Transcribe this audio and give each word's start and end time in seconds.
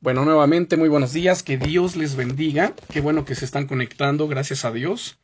Bueno, 0.00 0.24
nuevamente 0.24 0.76
muy 0.76 0.88
buenos 0.88 1.12
días, 1.12 1.42
que 1.42 1.58
Dios 1.58 1.96
les 1.96 2.14
bendiga, 2.14 2.72
qué 2.88 3.00
bueno 3.00 3.24
que 3.24 3.34
se 3.34 3.44
están 3.44 3.66
conectando, 3.66 4.28
gracias 4.28 4.64
a 4.64 4.70
Dios. 4.70 5.18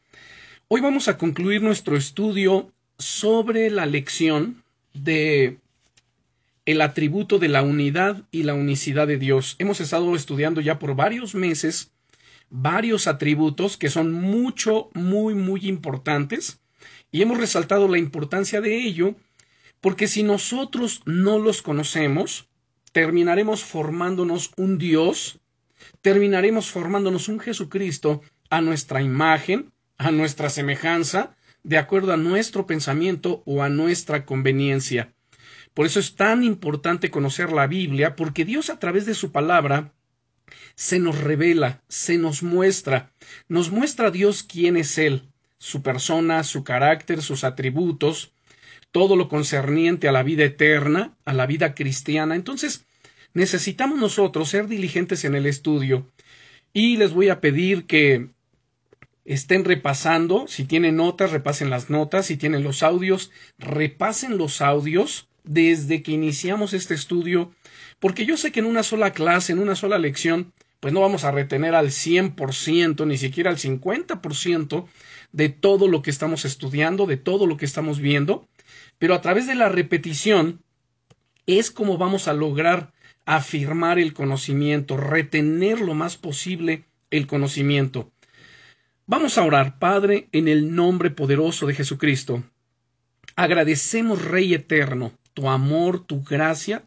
Hoy 0.67 0.81
vamos 0.81 1.07
a 1.07 1.17
concluir 1.17 1.63
nuestro 1.63 1.97
estudio 1.97 2.73
sobre 2.99 3.71
la 3.71 3.87
lección 3.87 4.65
de 4.93 5.59
el 6.67 6.81
atributo 6.81 7.39
de 7.39 7.47
la 7.47 7.63
unidad 7.63 8.25
y 8.33 8.43
la 8.43 8.55
unicidad 8.55 9.07
de 9.07 9.17
Dios. 9.17 9.55
Hemos 9.61 9.81
estado 9.81 10.17
estudiando 10.17 10.61
ya 10.61 10.81
por 10.81 10.97
varios 10.97 11.37
meses 11.37 11.93
varios 12.51 13.07
atributos 13.07 13.77
que 13.77 13.91
son 13.91 14.11
mucho, 14.11 14.91
muy, 14.93 15.37
muy 15.37 15.69
importantes 15.69 16.59
y 17.13 17.23
hemos 17.23 17.39
resaltado 17.39 17.87
la 17.87 17.99
importancia 17.99 18.61
de 18.61 18.77
ello 18.77 19.15
porque 19.81 20.09
si 20.09 20.25
nosotros 20.25 21.03
no 21.05 21.39
los 21.39 21.63
conocemos, 21.63 22.49
terminaremos 22.95 23.65
formándonos 23.65 24.53
un 24.57 24.79
Dios, 24.79 25.41
terminaremos 26.01 26.71
formándonos 26.71 27.29
un 27.29 27.41
Jesucristo 27.41 28.23
a 28.51 28.61
nuestra 28.61 29.03
imagen, 29.03 29.73
a 29.99 30.13
nuestra 30.13 30.49
semejanza, 30.49 31.35
de 31.65 31.77
acuerdo 31.77 32.13
a 32.13 32.17
nuestro 32.17 32.69
pensamiento 32.69 33.43
o 33.47 33.65
a 33.65 33.69
nuestra 33.69 34.25
conveniencia. 34.25 35.13
Por 35.75 35.87
eso 35.87 35.99
es 35.99 36.15
tan 36.15 36.45
importante 36.45 37.11
conocer 37.11 37.51
la 37.51 37.67
Biblia, 37.67 38.15
porque 38.15 38.45
Dios 38.45 38.71
a 38.71 38.79
través 38.79 39.07
de 39.07 39.15
su 39.15 39.33
palabra 39.33 39.93
se 40.77 41.01
nos 41.01 41.19
revela, 41.19 41.83
se 41.89 42.17
nos 42.17 42.45
muestra, 42.45 43.13
nos 43.49 43.73
muestra 43.73 44.07
a 44.07 44.13
Dios 44.13 44.45
quién 44.45 44.77
es 44.77 44.99
Él, 44.99 45.33
su 45.59 45.83
persona, 45.83 46.45
su 46.45 46.63
carácter, 46.63 47.23
sus 47.23 47.43
atributos, 47.43 48.34
todo 48.95 49.17
lo 49.17 49.29
concerniente 49.29 50.07
a 50.07 50.13
la 50.13 50.23
vida 50.23 50.45
eterna, 50.45 51.17
a 51.25 51.33
la 51.33 51.47
vida 51.47 51.75
cristiana. 51.75 52.37
Entonces, 52.37 52.87
necesitamos 53.33 53.99
nosotros 53.99 54.49
ser 54.49 54.69
diligentes 54.69 55.25
en 55.25 55.35
el 55.35 55.47
estudio. 55.47 56.13
Y 56.73 56.97
les 56.97 57.13
voy 57.13 57.29
a 57.29 57.41
pedir 57.41 57.87
que 57.87 58.29
estén 59.25 59.65
repasando, 59.65 60.47
si 60.47 60.65
tienen 60.65 60.95
notas, 60.95 61.33
repasen 61.33 61.71
las 61.71 61.91
notas, 61.91 62.27
si 62.27 62.37
tienen 62.37 62.63
los 62.63 62.85
audios, 62.85 63.33
repasen 63.59 64.39
los 64.39 64.61
audios 64.61 65.29
desde 65.43 66.05
que 66.05 66.13
iniciamos 66.13 66.73
este 66.73 66.95
estudio, 66.95 67.53
porque 67.99 68.25
yo 68.25 68.37
sé 68.37 68.53
que 68.53 68.61
en 68.61 68.67
una 68.67 68.85
sola 68.85 69.13
clase, 69.13 69.51
en 69.51 69.59
una 69.59 69.75
sola 69.75 69.99
lección, 69.99 70.53
pues 70.79 70.95
no 70.95 71.01
vamos 71.01 71.25
a 71.25 71.33
retener 71.33 71.75
al 71.75 71.89
100%, 71.89 73.09
ni 73.09 73.19
siquiera 73.19 73.51
al 73.51 73.59
50% 73.59 74.87
de 75.33 75.49
todo 75.49 75.89
lo 75.89 76.01
que 76.01 76.11
estamos 76.11 76.45
estudiando, 76.45 77.07
de 77.07 77.17
todo 77.17 77.49
lo 77.49 77.57
que 77.57 77.65
estamos 77.65 77.99
viendo, 77.99 78.47
pero 79.05 79.17
a 79.17 79.21
través 79.21 79.47
de 79.47 79.55
la 79.55 79.69
repetición 79.69 80.63
es 81.45 81.71
como 81.71 81.99
vamos 81.99 82.27
a 82.27 82.33
lograr 82.33 82.95
afirmar 83.27 83.99
el 83.99 84.15
conocimiento, 84.15 84.97
retener 84.97 85.83
lo 85.83 85.93
más 85.93 86.17
posible 86.17 86.87
el 87.11 87.27
conocimiento. 87.27 88.11
Vamos 89.05 89.37
a 89.37 89.43
orar, 89.43 89.79
Padre, 89.79 90.31
en 90.33 90.49
el 90.49 90.75
nombre 90.75 91.11
poderoso 91.11 91.67
de 91.67 91.75
Jesucristo. 91.75 92.45
Agradecemos, 93.37 94.25
Rey 94.25 94.55
eterno, 94.55 95.13
tu 95.35 95.51
amor, 95.51 96.07
tu 96.07 96.25
gracia, 96.25 96.87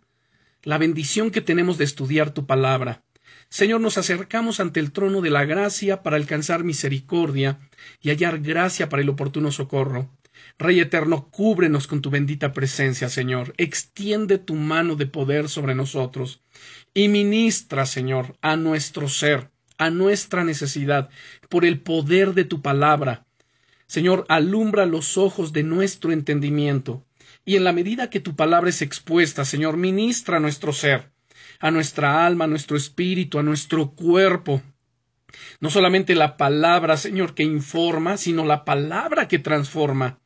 la 0.63 0.79
bendición 0.79 1.29
que 1.29 1.41
tenemos 1.41 1.77
de 1.77 1.83
estudiar 1.83 2.31
tu 2.31 2.47
palabra. 2.47 3.03
Señor, 3.49 3.79
nos 3.79 3.99
acercamos 3.99 4.59
ante 4.59 4.79
el 4.79 4.91
trono 4.91 5.21
de 5.21 5.29
la 5.29 5.45
gracia 5.45 6.01
para 6.01 6.15
alcanzar 6.15 6.63
misericordia 6.63 7.59
y 8.01 8.09
hallar 8.09 8.39
gracia 8.39 8.89
para 8.89 9.03
el 9.03 9.09
oportuno 9.09 9.51
socorro. 9.51 10.09
Rey 10.59 10.79
eterno, 10.79 11.29
cúbrenos 11.29 11.85
con 11.85 12.01
tu 12.01 12.09
bendita 12.09 12.51
presencia, 12.51 13.09
Señor. 13.09 13.53
Extiende 13.57 14.39
tu 14.39 14.55
mano 14.55 14.95
de 14.95 15.05
poder 15.05 15.49
sobre 15.49 15.75
nosotros 15.75 16.41
y 16.95 17.09
ministra, 17.09 17.85
Señor, 17.85 18.37
a 18.41 18.55
nuestro 18.55 19.07
ser, 19.07 19.51
a 19.77 19.91
nuestra 19.91 20.43
necesidad, 20.43 21.09
por 21.47 21.63
el 21.63 21.79
poder 21.79 22.33
de 22.33 22.43
tu 22.43 22.63
palabra. 22.63 23.27
Señor, 23.85 24.25
alumbra 24.29 24.87
los 24.87 25.17
ojos 25.17 25.53
de 25.53 25.61
nuestro 25.61 26.11
entendimiento 26.11 27.05
y 27.45 27.55
en 27.55 27.63
la 27.63 27.71
medida 27.71 28.09
que 28.09 28.19
tu 28.19 28.35
palabra 28.35 28.69
es 28.69 28.81
expuesta, 28.81 29.45
Señor, 29.45 29.77
ministra 29.77 30.37
a 30.37 30.39
nuestro 30.39 30.73
ser, 30.73 31.11
a 31.59 31.71
nuestra 31.71 32.25
alma, 32.25 32.45
a 32.45 32.47
nuestro 32.47 32.75
espíritu, 32.75 33.37
a 33.37 33.43
nuestro 33.43 33.91
cuerpo. 33.91 34.61
No 35.59 35.69
solamente 35.69 36.15
la 36.15 36.35
palabra, 36.35 36.97
Señor, 36.97 37.35
que 37.35 37.43
informa, 37.43 38.17
sino 38.17 38.43
la 38.43 38.65
palabra 38.65 39.27
que 39.27 39.39
transforma 39.39 40.19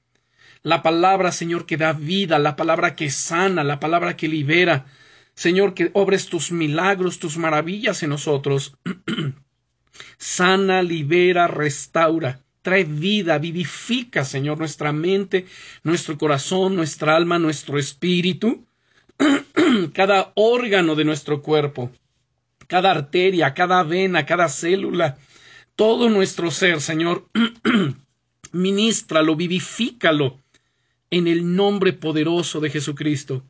la 0.63 0.83
palabra, 0.83 1.31
Señor, 1.31 1.65
que 1.65 1.77
da 1.77 1.93
vida, 1.93 2.37
la 2.39 2.55
palabra 2.55 2.95
que 2.95 3.09
sana, 3.09 3.63
la 3.63 3.79
palabra 3.79 4.15
que 4.15 4.27
libera. 4.27 4.85
Señor, 5.33 5.73
que 5.73 5.89
obres 5.93 6.27
tus 6.27 6.51
milagros, 6.51 7.19
tus 7.19 7.37
maravillas 7.37 8.03
en 8.03 8.09
nosotros. 8.09 8.77
sana, 10.17 10.83
libera, 10.83 11.47
restaura. 11.47 12.41
Trae 12.61 12.83
vida, 12.83 13.39
vivifica, 13.39 14.23
Señor, 14.23 14.59
nuestra 14.59 14.91
mente, 14.91 15.47
nuestro 15.83 16.17
corazón, 16.17 16.75
nuestra 16.75 17.15
alma, 17.15 17.39
nuestro 17.39 17.79
espíritu, 17.79 18.67
cada 19.93 20.31
órgano 20.35 20.93
de 20.93 21.03
nuestro 21.03 21.41
cuerpo, 21.41 21.89
cada 22.67 22.91
arteria, 22.91 23.55
cada 23.55 23.81
vena, 23.81 24.27
cada 24.27 24.47
célula, 24.47 25.17
todo 25.75 26.07
nuestro 26.07 26.51
ser, 26.51 26.81
Señor, 26.81 27.27
ministralo, 28.51 29.35
vivifícalo, 29.35 30.40
en 31.11 31.27
el 31.27 31.55
nombre 31.55 31.93
poderoso 31.93 32.59
de 32.59 32.69
Jesucristo. 32.69 33.43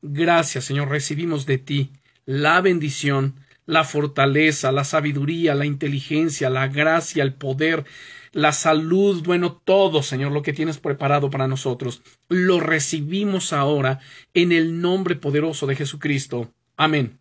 Gracias, 0.00 0.64
Señor, 0.64 0.88
recibimos 0.88 1.46
de 1.46 1.58
ti 1.58 1.90
la 2.24 2.60
bendición, 2.60 3.36
la 3.66 3.84
fortaleza, 3.84 4.72
la 4.72 4.84
sabiduría, 4.84 5.54
la 5.54 5.66
inteligencia, 5.66 6.50
la 6.50 6.66
gracia, 6.68 7.22
el 7.22 7.34
poder, 7.34 7.84
la 8.32 8.52
salud, 8.52 9.22
bueno, 9.24 9.60
todo, 9.64 10.02
Señor, 10.02 10.32
lo 10.32 10.42
que 10.42 10.52
tienes 10.52 10.78
preparado 10.78 11.30
para 11.30 11.46
nosotros. 11.46 12.02
Lo 12.28 12.60
recibimos 12.60 13.52
ahora 13.52 14.00
en 14.34 14.52
el 14.52 14.80
nombre 14.80 15.14
poderoso 15.14 15.66
de 15.66 15.76
Jesucristo. 15.76 16.50
Amén. 16.76 17.18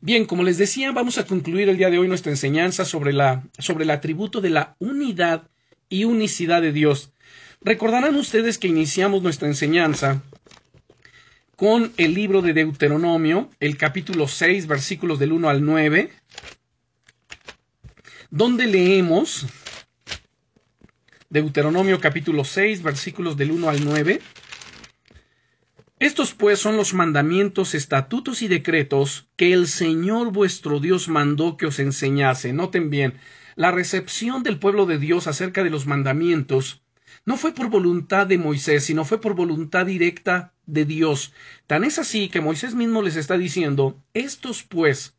Bien, 0.00 0.24
como 0.24 0.44
les 0.44 0.58
decía, 0.58 0.92
vamos 0.92 1.18
a 1.18 1.26
concluir 1.26 1.68
el 1.68 1.76
día 1.76 1.90
de 1.90 1.98
hoy 1.98 2.08
nuestra 2.08 2.32
enseñanza 2.32 2.84
sobre, 2.84 3.12
la, 3.12 3.44
sobre 3.58 3.84
el 3.84 3.90
atributo 3.90 4.40
de 4.40 4.50
la 4.50 4.76
unidad 4.78 5.48
y 5.88 6.04
unicidad 6.04 6.62
de 6.62 6.72
Dios. 6.72 7.12
Recordarán 7.60 8.14
ustedes 8.16 8.58
que 8.58 8.68
iniciamos 8.68 9.22
nuestra 9.22 9.48
enseñanza 9.48 10.22
con 11.56 11.92
el 11.96 12.14
libro 12.14 12.40
de 12.40 12.52
Deuteronomio, 12.52 13.50
el 13.58 13.76
capítulo 13.76 14.28
6, 14.28 14.68
versículos 14.68 15.18
del 15.18 15.32
1 15.32 15.48
al 15.48 15.64
9, 15.64 16.10
donde 18.30 18.66
leemos 18.66 19.46
Deuteronomio 21.30 22.00
capítulo 22.00 22.44
6, 22.44 22.82
versículos 22.82 23.36
del 23.36 23.50
1 23.50 23.68
al 23.68 23.84
9. 23.84 24.20
Estos 25.98 26.32
pues 26.32 26.60
son 26.60 26.76
los 26.76 26.94
mandamientos, 26.94 27.74
estatutos 27.74 28.40
y 28.42 28.48
decretos 28.48 29.28
que 29.36 29.52
el 29.52 29.66
Señor 29.66 30.32
vuestro 30.32 30.78
Dios 30.78 31.08
mandó 31.08 31.56
que 31.56 31.66
os 31.66 31.80
enseñase. 31.80 32.52
Noten 32.52 32.88
bien, 32.88 33.14
la 33.58 33.72
recepción 33.72 34.44
del 34.44 34.60
pueblo 34.60 34.86
de 34.86 34.98
Dios 34.98 35.26
acerca 35.26 35.64
de 35.64 35.70
los 35.70 35.84
mandamientos 35.84 36.80
no 37.24 37.36
fue 37.36 37.52
por 37.52 37.68
voluntad 37.70 38.24
de 38.24 38.38
Moisés, 38.38 38.84
sino 38.84 39.04
fue 39.04 39.20
por 39.20 39.34
voluntad 39.34 39.84
directa 39.84 40.52
de 40.66 40.84
Dios. 40.84 41.32
Tan 41.66 41.82
es 41.82 41.98
así 41.98 42.28
que 42.28 42.40
Moisés 42.40 42.76
mismo 42.76 43.02
les 43.02 43.16
está 43.16 43.36
diciendo, 43.36 44.00
estos 44.14 44.62
pues 44.62 45.16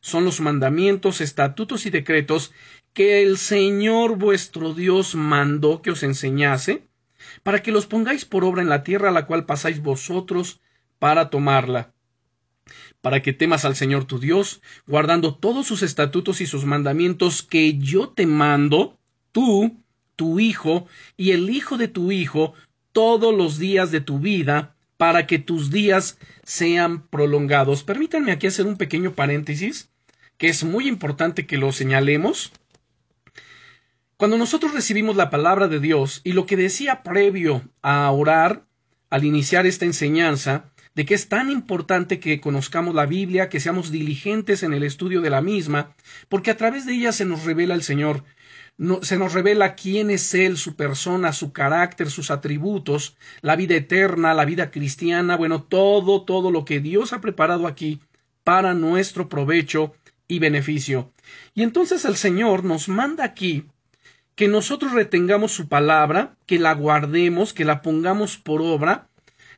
son 0.00 0.24
los 0.24 0.40
mandamientos, 0.40 1.20
estatutos 1.20 1.84
y 1.84 1.90
decretos 1.90 2.52
que 2.94 3.22
el 3.22 3.36
Señor 3.36 4.16
vuestro 4.16 4.72
Dios 4.72 5.14
mandó 5.14 5.82
que 5.82 5.90
os 5.90 6.02
enseñase, 6.02 6.88
para 7.42 7.62
que 7.62 7.70
los 7.70 7.84
pongáis 7.84 8.24
por 8.24 8.44
obra 8.44 8.62
en 8.62 8.70
la 8.70 8.82
tierra 8.82 9.10
a 9.10 9.12
la 9.12 9.26
cual 9.26 9.44
pasáis 9.44 9.82
vosotros 9.82 10.62
para 10.98 11.28
tomarla 11.28 11.93
para 13.04 13.20
que 13.20 13.34
temas 13.34 13.66
al 13.66 13.76
Señor 13.76 14.06
tu 14.06 14.18
Dios, 14.18 14.62
guardando 14.86 15.34
todos 15.34 15.66
sus 15.66 15.82
estatutos 15.82 16.40
y 16.40 16.46
sus 16.46 16.64
mandamientos 16.64 17.42
que 17.42 17.76
yo 17.76 18.08
te 18.08 18.24
mando, 18.24 18.98
tú 19.30 19.76
tu 20.16 20.40
hijo 20.40 20.86
y 21.14 21.32
el 21.32 21.50
hijo 21.50 21.76
de 21.76 21.88
tu 21.88 22.12
hijo 22.12 22.54
todos 22.92 23.36
los 23.36 23.58
días 23.58 23.90
de 23.90 24.00
tu 24.00 24.20
vida 24.20 24.74
para 24.96 25.26
que 25.26 25.38
tus 25.38 25.70
días 25.70 26.16
sean 26.44 27.06
prolongados. 27.08 27.82
Permítanme 27.84 28.32
aquí 28.32 28.46
hacer 28.46 28.64
un 28.64 28.78
pequeño 28.78 29.12
paréntesis 29.12 29.90
que 30.38 30.46
es 30.46 30.64
muy 30.64 30.88
importante 30.88 31.46
que 31.46 31.58
lo 31.58 31.72
señalemos. 31.72 32.52
Cuando 34.16 34.38
nosotros 34.38 34.72
recibimos 34.72 35.16
la 35.16 35.28
palabra 35.28 35.68
de 35.68 35.78
Dios 35.78 36.22
y 36.24 36.32
lo 36.32 36.46
que 36.46 36.56
decía 36.56 37.02
previo 37.02 37.68
a 37.82 38.10
orar 38.10 38.64
al 39.10 39.24
iniciar 39.24 39.66
esta 39.66 39.84
enseñanza, 39.84 40.72
de 40.94 41.04
que 41.04 41.14
es 41.14 41.28
tan 41.28 41.50
importante 41.50 42.20
que 42.20 42.40
conozcamos 42.40 42.94
la 42.94 43.06
Biblia, 43.06 43.48
que 43.48 43.60
seamos 43.60 43.90
diligentes 43.90 44.62
en 44.62 44.72
el 44.74 44.82
estudio 44.82 45.20
de 45.20 45.30
la 45.30 45.42
misma, 45.42 45.94
porque 46.28 46.50
a 46.50 46.56
través 46.56 46.86
de 46.86 46.94
ella 46.94 47.12
se 47.12 47.24
nos 47.24 47.44
revela 47.44 47.74
el 47.74 47.82
Señor 47.82 48.24
se 49.02 49.18
nos 49.18 49.32
revela 49.32 49.76
quién 49.76 50.10
es 50.10 50.34
Él, 50.34 50.56
su 50.56 50.74
persona, 50.74 51.32
su 51.32 51.52
carácter, 51.52 52.10
sus 52.10 52.30
atributos, 52.30 53.16
la 53.40 53.54
vida 53.54 53.76
eterna, 53.76 54.34
la 54.34 54.44
vida 54.44 54.70
cristiana, 54.70 55.36
bueno, 55.36 55.62
todo, 55.62 56.24
todo 56.24 56.50
lo 56.50 56.64
que 56.64 56.80
Dios 56.80 57.12
ha 57.12 57.20
preparado 57.20 57.68
aquí 57.68 58.00
para 58.42 58.74
nuestro 58.74 59.28
provecho 59.28 59.94
y 60.26 60.40
beneficio. 60.40 61.12
Y 61.54 61.62
entonces 61.62 62.04
el 62.04 62.16
Señor 62.16 62.64
nos 62.64 62.88
manda 62.88 63.24
aquí 63.24 63.68
que 64.34 64.48
nosotros 64.48 64.92
retengamos 64.92 65.52
su 65.52 65.68
palabra, 65.68 66.36
que 66.46 66.58
la 66.58 66.74
guardemos, 66.74 67.52
que 67.52 67.64
la 67.64 67.80
pongamos 67.80 68.36
por 68.38 68.60
obra, 68.60 69.08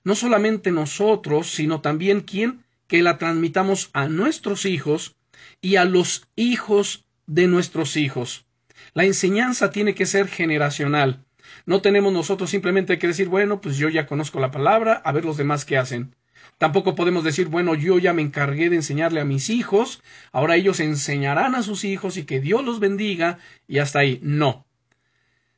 no 0.06 0.14
solamente 0.14 0.70
nosotros, 0.70 1.50
sino 1.50 1.80
también 1.80 2.20
quien, 2.20 2.62
que 2.86 3.02
la 3.02 3.18
transmitamos 3.18 3.90
a 3.92 4.06
nuestros 4.06 4.64
hijos 4.64 5.16
y 5.60 5.74
a 5.74 5.84
los 5.84 6.28
hijos 6.36 7.06
de 7.26 7.48
nuestros 7.48 7.96
hijos. 7.96 8.46
La 8.94 9.02
enseñanza 9.02 9.72
tiene 9.72 9.96
que 9.96 10.06
ser 10.06 10.28
generacional. 10.28 11.24
No 11.64 11.80
tenemos 11.80 12.12
nosotros 12.12 12.50
simplemente 12.50 13.00
que 13.00 13.08
decir, 13.08 13.28
bueno, 13.28 13.60
pues 13.60 13.78
yo 13.78 13.88
ya 13.88 14.06
conozco 14.06 14.38
la 14.38 14.52
palabra, 14.52 14.92
a 14.92 15.10
ver 15.10 15.24
los 15.24 15.38
demás 15.38 15.64
qué 15.64 15.76
hacen. 15.76 16.14
Tampoco 16.58 16.94
podemos 16.94 17.24
decir, 17.24 17.48
bueno, 17.48 17.74
yo 17.74 17.98
ya 17.98 18.12
me 18.12 18.22
encargué 18.22 18.70
de 18.70 18.76
enseñarle 18.76 19.20
a 19.20 19.24
mis 19.24 19.50
hijos, 19.50 20.04
ahora 20.30 20.54
ellos 20.54 20.78
enseñarán 20.78 21.56
a 21.56 21.64
sus 21.64 21.82
hijos 21.82 22.16
y 22.16 22.22
que 22.22 22.40
Dios 22.40 22.64
los 22.64 22.78
bendiga 22.78 23.40
y 23.66 23.78
hasta 23.78 23.98
ahí. 23.98 24.20
No. 24.22 24.66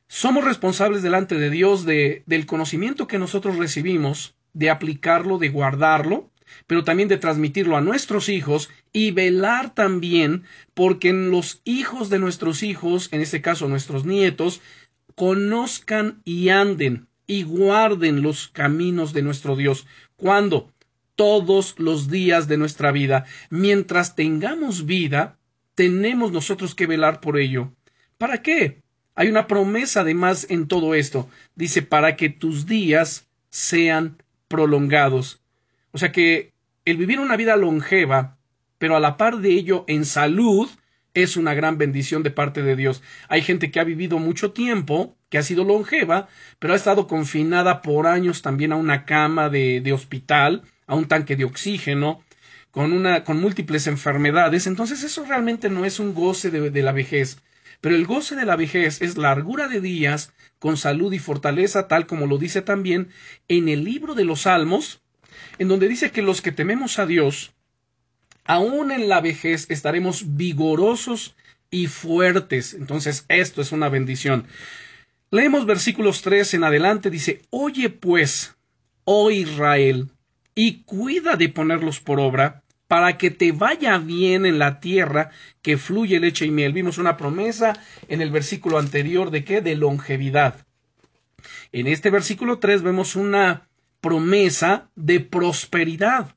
Somos 0.07 0.43
responsables 0.43 1.03
delante 1.03 1.35
de 1.35 1.51
Dios 1.51 1.85
de, 1.85 2.23
del 2.25 2.47
conocimiento 2.47 3.07
que 3.07 3.19
nosotros 3.19 3.57
recibimos, 3.57 4.33
de 4.53 4.69
aplicarlo, 4.69 5.37
de 5.37 5.49
guardarlo, 5.49 6.29
pero 6.67 6.83
también 6.83 7.09
de 7.09 7.17
transmitirlo 7.17 7.77
a 7.77 7.81
nuestros 7.81 8.29
hijos 8.29 8.69
y 8.91 9.11
velar 9.11 9.73
también 9.73 10.43
porque 10.73 11.13
los 11.13 11.61
hijos 11.63 12.09
de 12.09 12.19
nuestros 12.19 12.63
hijos, 12.63 13.09
en 13.11 13.21
este 13.21 13.41
caso 13.41 13.67
nuestros 13.67 14.05
nietos, 14.05 14.61
conozcan 15.15 16.21
y 16.25 16.49
anden 16.49 17.07
y 17.27 17.43
guarden 17.43 18.21
los 18.21 18.47
caminos 18.47 19.13
de 19.13 19.21
nuestro 19.21 19.55
Dios. 19.55 19.85
¿Cuándo? 20.15 20.71
Todos 21.15 21.75
los 21.77 22.09
días 22.09 22.47
de 22.47 22.57
nuestra 22.57 22.91
vida. 22.91 23.25
Mientras 23.49 24.15
tengamos 24.15 24.85
vida, 24.85 25.37
tenemos 25.75 26.31
nosotros 26.31 26.73
que 26.73 26.87
velar 26.87 27.19
por 27.19 27.37
ello. 27.37 27.73
¿Para 28.17 28.41
qué? 28.41 28.81
Hay 29.15 29.27
una 29.27 29.47
promesa 29.47 30.01
además 30.01 30.47
en 30.49 30.67
todo 30.67 30.95
esto. 30.95 31.29
Dice, 31.55 31.81
para 31.81 32.15
que 32.15 32.29
tus 32.29 32.65
días 32.65 33.27
sean 33.49 34.17
prolongados. 34.49 35.41
O 35.91 35.97
sea 35.97 36.11
que 36.11 36.51
el 36.83 36.97
vivir 36.97 37.21
una 37.21 37.37
vida 37.37 37.55
longeva, 37.55 38.37
pero 38.77 38.97
a 38.97 38.99
la 38.99 39.15
par 39.15 39.37
de 39.37 39.51
ello 39.51 39.85
en 39.87 40.03
salud, 40.03 40.69
es 41.13 41.37
una 41.37 41.53
gran 41.53 41.77
bendición 41.77 42.23
de 42.23 42.31
parte 42.31 42.61
de 42.61 42.75
Dios. 42.75 43.01
Hay 43.27 43.41
gente 43.41 43.71
que 43.71 43.79
ha 43.79 43.83
vivido 43.83 44.19
mucho 44.19 44.51
tiempo, 44.51 45.17
que 45.29 45.37
ha 45.37 45.43
sido 45.43 45.63
longeva, 45.63 46.27
pero 46.59 46.73
ha 46.73 46.75
estado 46.75 47.07
confinada 47.07 47.81
por 47.81 48.07
años 48.07 48.41
también 48.41 48.71
a 48.71 48.77
una 48.77 49.05
cama 49.05 49.49
de, 49.49 49.91
hospital, 49.93 50.63
a 50.87 50.95
un 50.95 51.07
tanque 51.07 51.35
de 51.35 51.45
oxígeno, 51.45 52.23
con 52.71 52.93
una, 52.93 53.23
con 53.23 53.39
múltiples 53.39 53.87
enfermedades. 53.87 54.67
Entonces 54.67 55.03
eso 55.03 55.25
realmente 55.25 55.69
no 55.69 55.85
es 55.85 55.99
un 55.99 56.13
goce 56.13 56.51
de, 56.51 56.69
de 56.69 56.83
la 56.83 56.91
vejez. 56.91 57.41
Pero 57.81 57.95
el 57.95 58.05
goce 58.05 58.35
de 58.35 58.45
la 58.45 58.55
vejez 58.55 59.01
es 59.01 59.17
largura 59.17 59.67
de 59.67 59.81
días 59.81 60.31
con 60.59 60.77
salud 60.77 61.11
y 61.13 61.19
fortaleza, 61.19 61.87
tal 61.87 62.05
como 62.05 62.27
lo 62.27 62.37
dice 62.37 62.61
también 62.61 63.09
en 63.47 63.69
el 63.69 63.83
libro 63.83 64.13
de 64.13 64.25
los 64.25 64.41
Salmos, 64.41 65.01
en 65.57 65.67
donde 65.67 65.87
dice 65.87 66.11
que 66.11 66.21
los 66.21 66.41
que 66.41 66.51
tememos 66.51 66.99
a 66.99 67.05
Dios, 67.05 67.53
aún 68.45 68.91
en 68.91 69.09
la 69.09 69.21
vejez 69.21 69.69
estaremos 69.69 70.35
vigorosos 70.35 71.35
y 71.71 71.87
fuertes. 71.87 72.73
Entonces, 72.73 73.25
esto 73.27 73.61
es 73.61 73.71
una 73.71 73.89
bendición. 73.89 74.45
Leemos 75.31 75.65
versículos 75.65 76.21
3 76.23 76.55
en 76.55 76.63
adelante, 76.63 77.09
dice, 77.09 77.41
Oye 77.51 77.89
pues, 77.89 78.55
oh 79.03 79.29
Israel, 79.31 80.09
y 80.55 80.81
cuida 80.83 81.35
de 81.35 81.49
ponerlos 81.49 81.99
por 81.99 82.19
obra, 82.19 82.63
para 82.89 83.19
que 83.19 83.29
te 83.29 83.51
vaya 83.51 83.99
bien 83.99 84.47
en 84.47 84.57
la 84.57 84.79
tierra 84.79 85.29
que 85.61 85.77
fluye 85.77 86.19
leche 86.19 86.47
y 86.47 86.51
miel. 86.51 86.73
Vimos 86.73 86.97
una 86.97 87.17
promesa 87.17 87.79
en 88.07 88.19
el 88.19 88.31
versículo 88.31 88.79
anterior 88.79 89.29
de 89.29 89.43
qué? 89.43 89.61
De 89.61 89.75
longevidad. 89.75 90.65
En 91.71 91.85
este 91.85 92.09
versículo 92.09 92.57
3 92.57 92.81
vemos 92.81 93.15
una 93.15 93.69
promesa 94.01 94.89
de 94.95 95.19
prosperidad. 95.19 96.35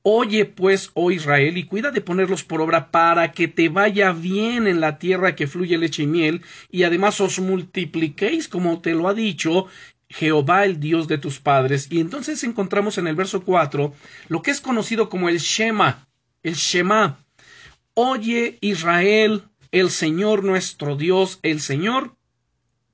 Oye 0.00 0.46
pues, 0.46 0.92
oh 0.94 1.10
Israel, 1.10 1.58
y 1.58 1.64
cuida 1.64 1.90
de 1.90 2.00
ponerlos 2.00 2.42
por 2.42 2.62
obra 2.62 2.90
para 2.90 3.30
que 3.32 3.48
te 3.48 3.68
vaya 3.68 4.12
bien 4.12 4.66
en 4.66 4.80
la 4.80 4.98
tierra 4.98 5.36
que 5.36 5.46
fluye 5.46 5.76
leche 5.76 6.04
y 6.04 6.06
miel, 6.06 6.40
y 6.70 6.84
además 6.84 7.20
os 7.20 7.38
multipliquéis 7.38 8.48
como 8.48 8.80
te 8.80 8.94
lo 8.94 9.08
ha 9.08 9.12
dicho, 9.12 9.66
Jehová 10.08 10.64
el 10.64 10.80
Dios 10.80 11.08
de 11.08 11.18
tus 11.18 11.38
padres. 11.38 11.88
Y 11.90 12.00
entonces 12.00 12.42
encontramos 12.44 12.98
en 12.98 13.06
el 13.06 13.14
verso 13.14 13.42
4 13.42 13.92
lo 14.28 14.42
que 14.42 14.50
es 14.50 14.60
conocido 14.60 15.08
como 15.08 15.28
el 15.28 15.38
Shema, 15.38 16.08
el 16.42 16.54
Shema. 16.54 17.24
Oye 17.94 18.58
Israel, 18.60 19.42
el 19.72 19.90
Señor 19.90 20.44
nuestro 20.44 20.96
Dios, 20.96 21.38
el 21.42 21.60
Señor 21.60 22.16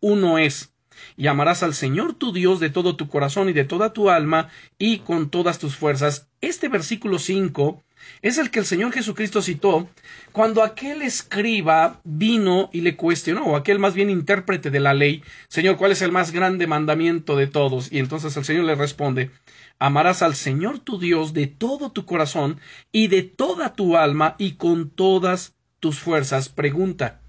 uno 0.01 0.39
es. 0.39 0.73
Y 1.17 1.27
amarás 1.27 1.63
al 1.63 1.75
Señor 1.75 2.15
tu 2.15 2.33
Dios 2.33 2.61
de 2.61 2.71
todo 2.71 2.97
tu 2.97 3.09
corazón 3.09 3.49
y 3.49 3.53
de 3.53 3.65
toda 3.65 3.93
tu 3.93 4.11
alma 4.11 4.49
y 4.79 4.99
con 4.99 5.31
todas 5.31 5.59
tus 5.59 5.77
fuerzas. 5.77 6.29
Este 6.41 6.69
versículo 6.69 7.19
5 7.19 7.83
es 8.23 8.39
el 8.39 8.51
que 8.51 8.59
el 8.59 8.65
Señor 8.65 8.93
Jesucristo 8.93 9.43
citó 9.43 9.89
cuando 10.33 10.63
aquel 10.63 11.03
escriba 11.03 12.01
vino 12.05 12.71
y 12.73 12.81
le 12.81 12.97
cuestionó, 12.97 13.45
o 13.45 13.57
aquel 13.57 13.79
más 13.79 13.95
bien 13.95 14.11
intérprete 14.11 14.71
de 14.71 14.81
la 14.81 14.95
ley, 14.95 15.23
Señor, 15.49 15.77
¿cuál 15.77 15.93
es 15.93 16.03
el 16.03 16.13
más 16.13 16.33
grande 16.33 16.67
mandamiento 16.67 17.37
de 17.37 17.47
todos? 17.47 17.93
Y 17.93 17.99
entonces 17.99 18.37
el 18.37 18.45
Señor 18.45 18.65
le 18.65 18.75
responde, 18.75 19.31
amarás 19.79 20.23
al 20.23 20.35
Señor 20.35 20.79
tu 20.79 20.99
Dios 20.99 21.33
de 21.33 21.47
todo 21.47 21.93
tu 21.93 22.07
corazón 22.07 22.61
y 22.93 23.09
de 23.09 23.23
toda 23.23 23.75
tu 23.75 23.97
alma 23.97 24.37
y 24.39 24.53
con 24.53 24.91
todas 24.91 25.55
tus 25.81 25.99
fuerzas. 25.99 26.49
Pregunta, 26.49 27.21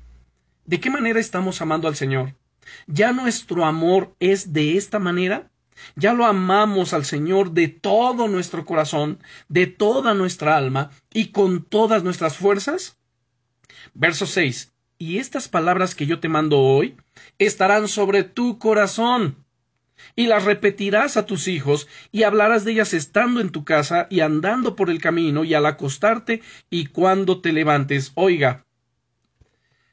¿de 0.65 0.79
qué 0.79 0.89
manera 0.89 1.19
estamos 1.19 1.61
amando 1.61 1.87
al 1.87 1.95
Señor? 1.95 2.35
¿Ya 2.87 3.11
nuestro 3.11 3.65
amor 3.65 4.15
es 4.19 4.53
de 4.53 4.77
esta 4.77 4.99
manera? 4.99 5.51
Ya 5.95 6.13
lo 6.13 6.25
amamos 6.25 6.93
al 6.93 7.05
Señor 7.05 7.51
de 7.51 7.67
todo 7.67 8.27
nuestro 8.27 8.65
corazón, 8.65 9.19
de 9.47 9.67
toda 9.67 10.13
nuestra 10.13 10.57
alma 10.57 10.91
y 11.13 11.27
con 11.27 11.63
todas 11.63 12.03
nuestras 12.03 12.37
fuerzas. 12.37 12.97
Verso 13.93 14.25
6. 14.25 14.73
Y 14.97 15.17
estas 15.17 15.47
palabras 15.47 15.95
que 15.95 16.05
yo 16.05 16.19
te 16.19 16.29
mando 16.29 16.59
hoy 16.59 16.95
estarán 17.37 17.87
sobre 17.87 18.23
tu 18.23 18.59
corazón 18.59 19.45
y 20.15 20.27
las 20.27 20.43
repetirás 20.43 21.17
a 21.17 21.25
tus 21.25 21.47
hijos 21.47 21.87
y 22.11 22.23
hablarás 22.23 22.65
de 22.65 22.73
ellas 22.73 22.93
estando 22.93 23.41
en 23.41 23.49
tu 23.49 23.63
casa 23.63 24.07
y 24.09 24.21
andando 24.21 24.75
por 24.75 24.89
el 24.89 25.01
camino 25.01 25.43
y 25.43 25.53
al 25.53 25.65
acostarte 25.65 26.41
y 26.69 26.87
cuando 26.87 27.41
te 27.41 27.51
levantes. 27.51 28.11
Oiga, 28.15 28.65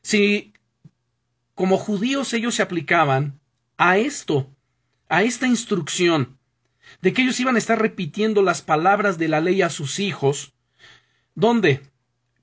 si 0.03 0.53
como 1.55 1.79
judíos 1.79 2.33
ellos 2.33 2.55
se 2.55 2.63
aplicaban 2.63 3.41
a 3.77 3.99
esto, 3.99 4.51
a 5.13 5.23
esta 5.25 5.47
instrucción 5.47 6.39
de 7.03 7.13
que 7.13 7.21
ellos 7.21 7.39
iban 7.39 7.57
a 7.57 7.59
estar 7.59 7.79
repitiendo 7.79 8.41
las 8.41 8.63
palabras 8.63 9.19
de 9.19 9.29
la 9.29 9.43
ley 9.43 9.61
a 9.61 9.69
sus 9.69 9.99
hijos, 9.99 10.55
¿dónde? 11.35 11.83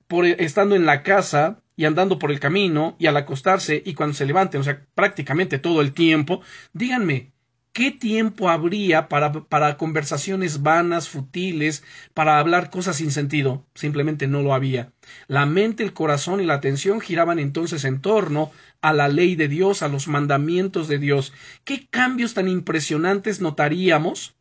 Por, 0.06 0.24
estando 0.24 0.76
en 0.76 0.86
la 0.86 1.02
casa 1.02 1.64
y 1.74 1.84
andando 1.84 2.20
por 2.20 2.30
el 2.30 2.38
camino 2.38 2.94
y 3.00 3.06
al 3.06 3.16
acostarse 3.16 3.82
y 3.84 3.94
cuando 3.94 4.14
se 4.14 4.24
levanten, 4.24 4.60
o 4.60 4.64
sea, 4.64 4.86
prácticamente 4.94 5.58
todo 5.58 5.80
el 5.80 5.92
tiempo, 5.92 6.42
díganme, 6.72 7.32
¿Qué 7.72 7.92
tiempo 7.92 8.48
habría 8.50 9.08
para, 9.08 9.32
para, 9.32 9.76
conversaciones 9.76 10.62
vanas, 10.62 11.08
futiles, 11.08 11.84
para 12.14 12.38
hablar 12.38 12.70
cosas 12.70 12.96
sin 12.96 13.12
sentido? 13.12 13.64
Simplemente 13.74 14.26
no 14.26 14.42
lo 14.42 14.54
había. 14.54 14.92
La 15.28 15.46
mente, 15.46 15.82
el 15.84 15.92
corazón 15.92 16.40
y 16.40 16.46
la 16.46 16.54
atención 16.54 17.00
giraban 17.00 17.38
entonces 17.38 17.84
en 17.84 18.00
torno 18.00 18.50
a 18.80 18.92
la 18.92 19.08
ley 19.08 19.36
de 19.36 19.48
Dios, 19.48 19.82
a 19.82 19.88
los 19.88 20.08
mandamientos 20.08 20.88
de 20.88 20.98
Dios. 20.98 21.32
¿Qué 21.64 21.88
cambios 21.88 22.34
tan 22.34 22.48
impresionantes 22.48 23.40
notaríamos? 23.40 24.36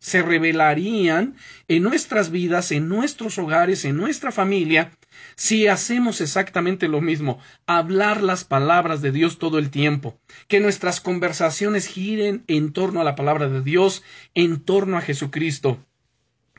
Se 0.00 0.22
revelarían 0.22 1.36
en 1.68 1.82
nuestras 1.82 2.30
vidas, 2.30 2.72
en 2.72 2.88
nuestros 2.88 3.38
hogares, 3.38 3.84
en 3.84 3.96
nuestra 3.96 4.32
familia, 4.32 4.90
si 5.36 5.68
hacemos 5.68 6.20
exactamente 6.20 6.88
lo 6.88 7.00
mismo, 7.00 7.38
hablar 7.66 8.22
las 8.22 8.44
palabras 8.44 9.02
de 9.02 9.12
Dios 9.12 9.38
todo 9.38 9.58
el 9.58 9.70
tiempo, 9.70 10.18
que 10.48 10.58
nuestras 10.58 11.00
conversaciones 11.00 11.86
giren 11.86 12.44
en 12.48 12.72
torno 12.72 13.00
a 13.00 13.04
la 13.04 13.14
palabra 13.14 13.48
de 13.48 13.60
Dios, 13.62 14.02
en 14.34 14.60
torno 14.60 14.96
a 14.96 15.02
Jesucristo. 15.02 15.84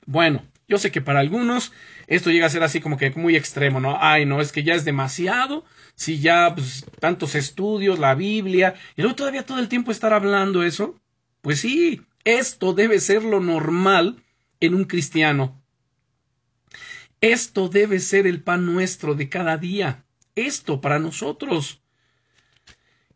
Bueno, 0.05 0.45
yo 0.67 0.77
sé 0.77 0.91
que 0.91 1.01
para 1.01 1.19
algunos 1.19 1.73
esto 2.07 2.29
llega 2.29 2.45
a 2.45 2.49
ser 2.49 2.63
así 2.63 2.79
como 2.79 2.97
que 2.97 3.09
muy 3.11 3.35
extremo, 3.35 3.79
¿no? 3.79 3.97
Ay, 3.99 4.25
no, 4.25 4.39
es 4.39 4.51
que 4.51 4.63
ya 4.63 4.73
es 4.73 4.85
demasiado, 4.85 5.65
si 5.95 6.19
ya 6.19 6.53
pues, 6.53 6.85
tantos 6.99 7.35
estudios, 7.35 7.97
la 7.97 8.13
Biblia, 8.13 8.75
y 8.95 9.01
luego 9.01 9.15
todavía 9.15 9.45
todo 9.45 9.59
el 9.59 9.67
tiempo 9.67 9.91
estar 9.91 10.13
hablando 10.13 10.63
eso. 10.63 10.95
Pues 11.41 11.59
sí, 11.59 12.01
esto 12.23 12.73
debe 12.73 12.99
ser 12.99 13.23
lo 13.23 13.39
normal 13.39 14.23
en 14.59 14.75
un 14.75 14.85
cristiano. 14.85 15.61
Esto 17.21 17.69
debe 17.69 17.99
ser 17.99 18.25
el 18.25 18.41
pan 18.41 18.65
nuestro 18.65 19.13
de 19.13 19.29
cada 19.29 19.57
día. 19.57 20.05
Esto 20.35 20.81
para 20.81 20.99
nosotros. 20.99 21.81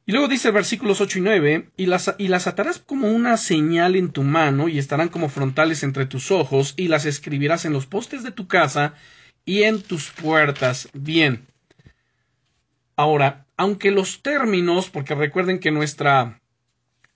Y 0.06 0.12
luego 0.12 0.28
dice 0.28 0.52
versículos 0.52 1.02
8 1.02 1.18
y 1.18 1.22
9, 1.22 1.70
y 1.78 1.88
las, 1.88 2.14
y 2.20 2.28
las 2.28 2.46
atarás 2.46 2.78
como 2.78 3.12
una 3.12 3.38
señal 3.38 3.96
en 3.96 4.12
tu 4.12 4.22
mano, 4.22 4.68
y 4.68 4.78
estarán 4.78 5.10
como 5.10 5.30
frontales 5.30 5.82
entre 5.82 6.06
tus 6.06 6.30
ojos, 6.30 6.76
y 6.78 6.90
las 6.90 7.06
escribirás 7.06 7.66
en 7.66 7.74
los 7.74 7.88
postes 7.88 8.22
de 8.22 8.32
tu 8.32 8.48
casa 8.48 8.94
y 9.46 9.64
en 9.64 9.82
tus 9.82 10.12
puertas. 10.12 10.90
Bien. 10.94 11.48
Ahora, 12.96 13.48
aunque 13.58 13.90
los 13.90 14.22
términos, 14.22 14.92
porque 14.92 15.16
recuerden 15.16 15.60
que 15.60 15.72
nuestra, 15.72 16.40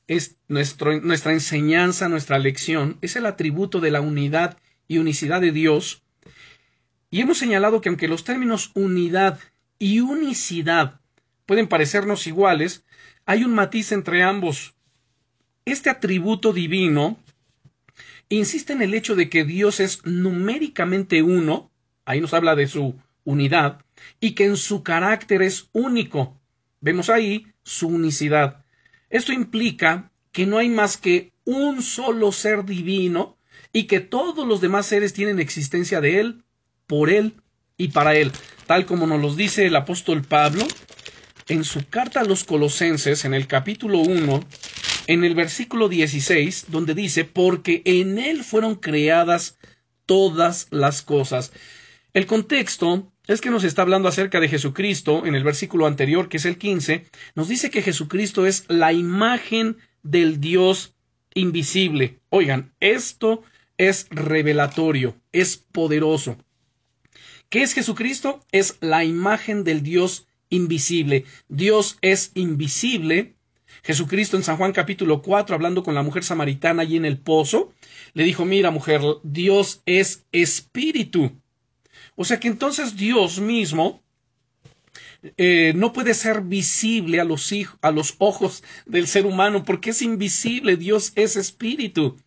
es 0.10 0.38
nuestra 0.48 1.32
enseñanza, 1.32 2.10
nuestra 2.10 2.40
lección, 2.40 2.98
es 3.02 3.16
el 3.16 3.28
atributo 3.28 3.80
de 3.80 3.92
la 3.92 4.02
unidad 4.02 4.58
y 4.88 4.98
unicidad 4.98 5.40
de 5.40 5.52
Dios, 5.52 6.02
y 7.12 7.22
hemos 7.22 7.38
señalado 7.38 7.80
que 7.80 7.90
aunque 7.90 8.08
los 8.08 8.24
términos 8.24 8.72
unidad 8.74 9.40
y 9.78 10.00
unicidad 10.00 11.00
pueden 11.46 11.68
parecernos 11.68 12.26
iguales, 12.26 12.84
hay 13.28 13.44
un 13.44 13.54
matiz 13.54 13.92
entre 13.92 14.24
ambos. 14.24 14.74
Este 15.64 15.92
atributo 15.92 16.54
divino 16.54 17.20
insiste 18.30 18.74
en 18.74 18.82
el 18.82 18.96
hecho 18.96 19.16
de 19.16 19.30
que 19.30 19.44
Dios 19.44 19.80
es 19.80 20.04
numéricamente 20.06 21.22
uno, 21.22 21.70
ahí 22.06 22.20
nos 22.20 22.34
habla 22.34 22.56
de 22.56 22.66
su 22.66 22.96
unidad, 23.26 23.86
y 24.20 24.32
que 24.32 24.46
en 24.46 24.58
su 24.58 24.82
carácter 24.82 25.44
es 25.44 25.70
único. 25.72 26.36
Vemos 26.82 27.12
ahí 27.12 27.46
su 27.62 27.90
unicidad. 27.90 28.66
Esto 29.10 29.34
implica 29.34 30.12
que 30.32 30.46
no 30.46 30.58
hay 30.58 30.70
más 30.70 30.98
que 30.98 31.32
un 31.46 31.82
solo 31.82 32.32
ser 32.32 32.66
divino 32.66 33.38
y 33.74 33.84
que 33.84 34.00
todos 34.00 34.48
los 34.48 34.62
demás 34.62 34.86
seres 34.86 35.14
tienen 35.14 35.40
existencia 35.40 36.02
de 36.02 36.20
Él, 36.20 36.44
por 36.88 37.10
Él 37.10 37.42
y 37.78 37.90
para 37.90 38.16
Él, 38.16 38.32
tal 38.66 38.86
como 38.86 39.08
nos 39.08 39.22
lo 39.22 39.36
dice 39.36 39.66
el 39.66 39.76
apóstol 39.76 40.24
Pablo 40.24 40.76
en 41.48 41.64
su 41.64 41.90
carta 41.90 42.22
a 42.22 42.26
los 42.26 42.44
colosenses, 42.44 43.26
en 43.26 43.34
el 43.34 43.48
capítulo 43.48 44.00
1, 44.00 44.48
en 45.08 45.24
el 45.24 45.34
versículo 45.34 45.90
16, 45.90 46.66
donde 46.68 46.94
dice, 46.94 47.26
porque 47.26 47.82
en 47.86 48.20
Él 48.20 48.44
fueron 48.44 48.76
creadas 48.76 49.58
todas 50.06 50.68
las 50.70 51.02
cosas. 51.02 51.52
El 52.14 52.28
contexto 52.28 53.12
es 53.34 53.42
que 53.42 53.52
nos 53.52 53.64
está 53.64 53.84
hablando 53.84 54.10
acerca 54.10 54.40
de 54.40 54.50
Jesucristo, 54.50 55.26
en 55.28 55.36
el 55.36 55.44
versículo 55.44 55.86
anterior, 55.86 56.30
que 56.30 56.38
es 56.38 56.46
el 56.46 56.58
15, 56.58 57.06
nos 57.36 57.48
dice 57.48 57.70
que 57.70 57.84
Jesucristo 57.84 58.48
es 58.48 58.66
la 58.70 58.92
imagen 58.92 59.78
del 60.02 60.42
Dios 60.42 60.96
invisible. 61.36 62.20
Oigan, 62.30 62.74
esto 62.80 63.44
es 63.78 64.08
revelatorio, 64.10 65.16
es 65.32 65.58
poderoso. 65.58 66.38
¿Qué 67.50 67.62
es 67.62 67.74
Jesucristo? 67.74 68.44
Es 68.52 68.78
la 68.82 69.06
imagen 69.06 69.64
del 69.64 69.84
Dios 69.84 70.28
invisible. 70.50 71.26
Dios 71.50 72.00
es 72.02 72.32
invisible. 72.34 73.36
Jesucristo 73.84 74.38
en 74.38 74.44
San 74.44 74.58
Juan 74.58 74.72
capítulo 74.72 75.22
4, 75.22 75.56
hablando 75.56 75.84
con 75.84 75.94
la 75.94 76.02
mujer 76.02 76.24
samaritana 76.24 76.82
allí 76.82 76.98
en 76.98 77.06
el 77.06 77.20
pozo, 77.20 77.74
le 78.14 78.24
dijo, 78.24 78.44
mira 78.44 78.72
mujer, 78.72 79.02
Dios 79.24 79.84
es 79.86 80.26
espíritu. 80.32 81.40
O 82.22 82.26
sea 82.26 82.38
que 82.38 82.50
entonces 82.50 82.98
Dios 82.98 83.40
mismo 83.40 84.04
eh, 85.38 85.72
no 85.74 85.94
puede 85.94 86.14
ser 86.14 86.42
visible 86.42 87.22
a 87.22 87.24
los, 87.24 87.50
a 87.82 87.92
los 87.92 88.16
ojos 88.18 88.62
del 88.86 89.08
ser 89.08 89.26
humano 89.26 89.64
porque 89.64 89.92
es 89.92 90.02
invisible, 90.02 90.76
Dios 90.76 91.14
es 91.16 91.38
espíritu. 91.38 92.18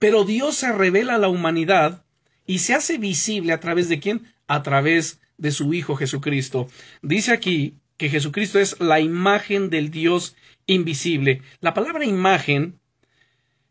Pero 0.00 0.24
Dios 0.24 0.56
se 0.56 0.72
revela 0.72 1.14
a 1.14 1.18
la 1.18 1.28
humanidad 1.28 2.04
y 2.44 2.58
se 2.58 2.74
hace 2.74 2.98
visible 2.98 3.52
a 3.52 3.60
través 3.60 3.88
de 3.88 4.00
quién? 4.00 4.22
A 4.48 4.64
través 4.64 5.20
de 5.38 5.52
su 5.52 5.72
Hijo 5.74 5.94
Jesucristo. 5.94 6.66
Dice 7.02 7.30
aquí 7.30 7.76
que 7.98 8.08
Jesucristo 8.08 8.58
es 8.58 8.80
la 8.80 8.98
imagen 8.98 9.70
del 9.70 9.92
Dios 9.92 10.34
invisible. 10.66 11.40
La 11.60 11.72
palabra 11.72 12.04
imagen 12.04 12.80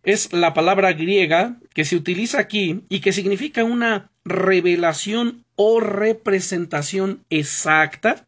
es 0.04 0.32
la 0.32 0.54
palabra 0.54 0.94
griega 0.94 1.60
que 1.74 1.84
se 1.84 1.98
utiliza 1.98 2.40
aquí 2.40 2.86
y 2.88 3.02
que 3.02 3.12
significa 3.12 3.66
una 3.66 4.10
revelación 4.24 5.45
o 5.56 5.80
representación 5.80 7.24
exacta. 7.30 8.28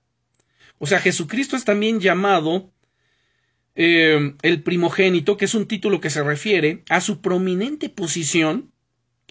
O 0.79 0.86
sea, 0.86 1.00
Jesucristo 1.00 1.55
es 1.55 1.65
también 1.65 2.00
llamado 2.00 2.72
eh, 3.75 4.34
el 4.41 4.63
primogénito, 4.63 5.38
que 5.38 5.46
es 5.46 5.55
un 5.55 5.67
título 5.67 6.01
que 6.01 6.10
se 6.10 6.24
refiere 6.24 6.84
a 6.89 7.01
su 7.01 7.22
prominente 7.22 7.89
posición 7.89 8.72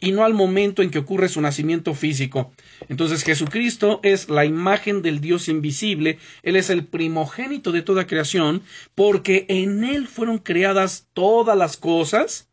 y 0.00 0.12
no 0.12 0.24
al 0.24 0.34
momento 0.34 0.82
en 0.82 0.90
que 0.90 0.98
ocurre 0.98 1.28
su 1.28 1.40
nacimiento 1.40 1.94
físico. 1.94 2.52
Entonces 2.88 3.24
Jesucristo 3.24 4.00
es 4.02 4.28
la 4.28 4.44
imagen 4.44 5.02
del 5.02 5.20
Dios 5.20 5.48
invisible, 5.48 6.18
Él 6.42 6.56
es 6.56 6.70
el 6.70 6.84
primogénito 6.84 7.72
de 7.72 7.82
toda 7.82 8.06
creación, 8.06 8.62
porque 8.94 9.46
en 9.48 9.84
Él 9.84 10.06
fueron 10.06 10.38
creadas 10.38 11.08
todas 11.14 11.56
las 11.56 11.76
cosas, 11.76 12.50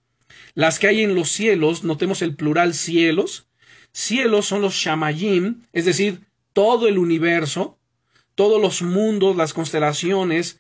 las 0.56 0.80
que 0.80 0.88
hay 0.88 1.02
en 1.04 1.16
los 1.16 1.30
cielos, 1.30 1.84
notemos 1.84 2.22
el 2.22 2.36
plural 2.36 2.74
cielos, 2.74 3.48
cielos 3.94 4.48
son 4.48 4.62
los 4.62 4.74
shamayim, 4.74 5.64
es 5.72 5.86
decir, 5.86 6.22
todo 6.52 6.88
el 6.88 6.98
universo, 6.98 7.78
todos 8.36 8.62
los 8.62 8.82
mundos, 8.82 9.36
las 9.36 9.54
constelaciones, 9.54 10.60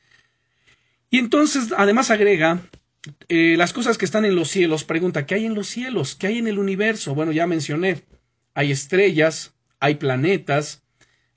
y 1.09 1.17
entonces 1.17 1.73
además 1.77 2.09
agrega 2.11 2.61
eh, 3.27 3.55
las 3.57 3.73
cosas 3.73 3.97
que 3.97 4.05
están 4.05 4.25
en 4.25 4.35
los 4.35 4.49
cielos, 4.49 4.83
pregunta, 4.83 5.25
¿qué 5.25 5.35
hay 5.35 5.45
en 5.45 5.55
los 5.55 5.67
cielos? 5.67 6.15
¿Qué 6.15 6.27
hay 6.27 6.37
en 6.37 6.47
el 6.47 6.57
universo? 6.57 7.13
Bueno, 7.13 7.31
ya 7.31 7.47
mencioné, 7.47 8.03
hay 8.53 8.71
estrellas, 8.71 9.53
hay 9.79 9.95
planetas, 9.95 10.83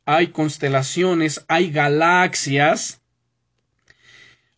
hay 0.05 0.29
constelaciones, 0.29 1.45
hay 1.49 1.71
galaxias, 1.71 3.03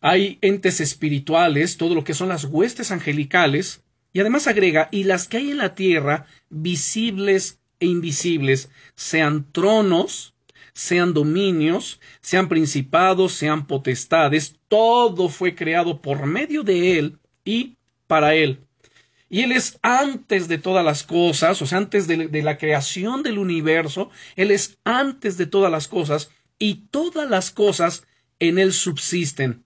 hay 0.01 0.37
entes 0.41 0.79
espirituales, 0.79 1.77
todo 1.77 1.95
lo 1.95 2.03
que 2.03 2.13
son 2.13 2.29
las 2.29 2.45
huestes 2.45 2.91
angelicales, 2.91 3.83
y 4.13 4.19
además 4.19 4.47
agrega, 4.47 4.89
y 4.91 5.03
las 5.03 5.27
que 5.27 5.37
hay 5.37 5.51
en 5.51 5.57
la 5.57 5.75
tierra, 5.75 6.25
visibles 6.49 7.59
e 7.79 7.85
invisibles, 7.85 8.69
sean 8.95 9.51
tronos, 9.51 10.33
sean 10.73 11.13
dominios, 11.13 11.99
sean 12.21 12.49
principados, 12.49 13.33
sean 13.33 13.67
potestades, 13.67 14.55
todo 14.67 15.29
fue 15.29 15.55
creado 15.55 16.01
por 16.01 16.25
medio 16.25 16.63
de 16.63 16.97
Él 16.97 17.19
y 17.43 17.77
para 18.07 18.33
Él. 18.35 18.61
Y 19.29 19.41
Él 19.41 19.51
es 19.51 19.77
antes 19.83 20.47
de 20.47 20.57
todas 20.57 20.83
las 20.83 21.03
cosas, 21.03 21.61
o 21.61 21.67
sea, 21.67 21.77
antes 21.77 22.07
de, 22.07 22.27
de, 22.27 22.41
la 22.41 22.57
creación 22.57 23.21
del 23.21 23.37
universo, 23.37 24.09
Él 24.35 24.49
es 24.49 24.79
antes 24.83 25.37
de 25.37 25.45
todas 25.45 25.71
las 25.71 25.87
cosas, 25.87 26.31
y 26.57 26.87
todas 26.91 27.29
las 27.29 27.51
cosas 27.51 28.05
en 28.39 28.57
Él 28.57 28.73
subsisten. 28.73 29.63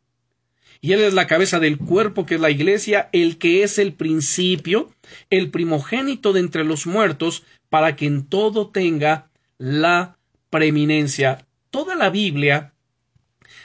Y 0.84 0.92
Él 0.92 1.00
es 1.00 1.14
la 1.14 1.28
cabeza 1.28 1.62
del 1.62 1.78
cuerpo, 1.78 2.26
que 2.26 2.36
es 2.36 2.42
la 2.42 2.50
iglesia, 2.50 3.08
el 3.14 3.38
que 3.38 3.64
es 3.64 3.80
el 3.80 3.94
principio, 3.94 4.92
el 5.30 5.50
primogénito 5.50 6.34
de 6.34 6.42
entre 6.42 6.66
los 6.66 6.86
muertos, 6.86 7.46
para 7.70 7.96
que 7.96 8.06
en 8.06 8.26
todo 8.26 8.68
tenga 8.68 9.30
la 9.58 10.18
preeminencia. 10.50 11.48
Toda 11.72 11.96
la 11.96 12.10
Biblia 12.10 12.74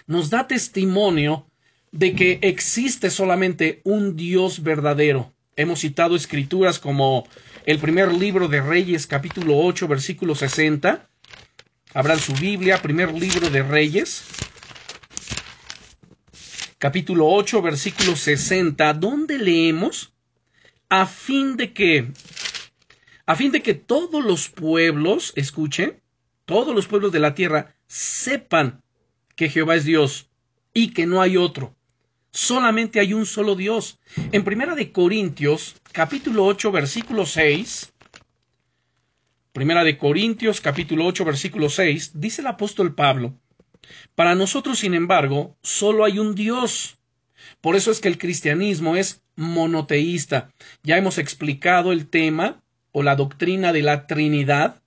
nos 0.07 0.31
da 0.31 0.47
testimonio 0.47 1.49
de 1.91 2.15
que 2.15 2.39
existe 2.41 3.11
solamente 3.11 3.81
un 3.83 4.15
Dios 4.15 4.63
verdadero. 4.63 5.33
Hemos 5.57 5.81
citado 5.81 6.15
escrituras 6.15 6.79
como 6.79 7.27
el 7.67 7.81
primer 7.81 8.13
libro 8.13 8.47
de 8.47 8.61
Reyes, 8.61 9.09
capítulo 9.09 9.59
8, 9.59 9.89
versículo 9.89 10.37
60. 10.37 11.11
Abran 11.95 12.21
su 12.21 12.33
Biblia, 12.35 12.81
primer 12.81 13.13
libro 13.13 13.51
de 13.51 13.65
Reyes, 13.65 14.23
capítulo 16.79 17.29
8, 17.29 17.61
versículo 17.61 18.17
60, 18.17 18.95
donde 18.95 19.39
leemos 19.39 20.13
a 20.89 21.07
fin 21.07 21.57
de 21.57 21.73
que 21.73 22.13
a 23.27 23.37
fin 23.37 23.53
de 23.53 23.61
que 23.61 23.75
todos 23.75 24.25
los 24.25 24.49
pueblos, 24.49 25.35
escuchen, 25.37 26.01
todos 26.47 26.75
los 26.75 26.87
pueblos 26.87 27.13
de 27.13 27.21
la 27.21 27.35
tierra 27.35 27.75
sepan 27.87 28.83
que 29.37 29.51
Jehová 29.51 29.75
es 29.75 29.85
Dios 29.85 30.31
y 30.73 30.95
que 30.95 31.05
no 31.05 31.21
hay 31.21 31.37
otro. 31.37 31.75
Solamente 32.31 33.01
hay 33.01 33.13
un 33.13 33.27
solo 33.27 33.55
Dios. 33.55 33.99
En 34.33 34.45
Primera 34.45 34.75
de 34.75 34.93
Corintios, 34.93 35.77
capítulo 35.93 36.47
8, 36.47 36.73
versículo 36.73 37.27
6, 37.27 37.93
Primera 39.53 39.85
de 39.85 39.99
Corintios, 39.99 40.61
capítulo 40.63 41.05
8, 41.05 41.25
versículo 41.25 41.69
6, 41.69 42.13
dice 42.15 42.41
el 42.41 42.47
apóstol 42.47 42.95
Pablo, 42.95 43.35
para 44.15 44.35
nosotros, 44.35 44.79
sin 44.79 44.95
embargo, 44.95 45.57
solo 45.63 46.05
hay 46.05 46.19
un 46.19 46.35
Dios. 46.35 46.99
Por 47.61 47.77
eso 47.77 47.91
es 47.91 48.01
que 48.01 48.09
el 48.09 48.19
cristianismo 48.19 48.97
es 48.97 49.23
monoteísta. 49.37 50.53
Ya 50.83 50.97
hemos 50.97 51.19
explicado 51.19 51.93
el 51.93 52.09
tema 52.09 52.63
o 52.93 53.03
la 53.03 53.17
doctrina 53.17 53.73
de 53.73 53.83
la 53.83 54.07
Trinidad 54.07 54.83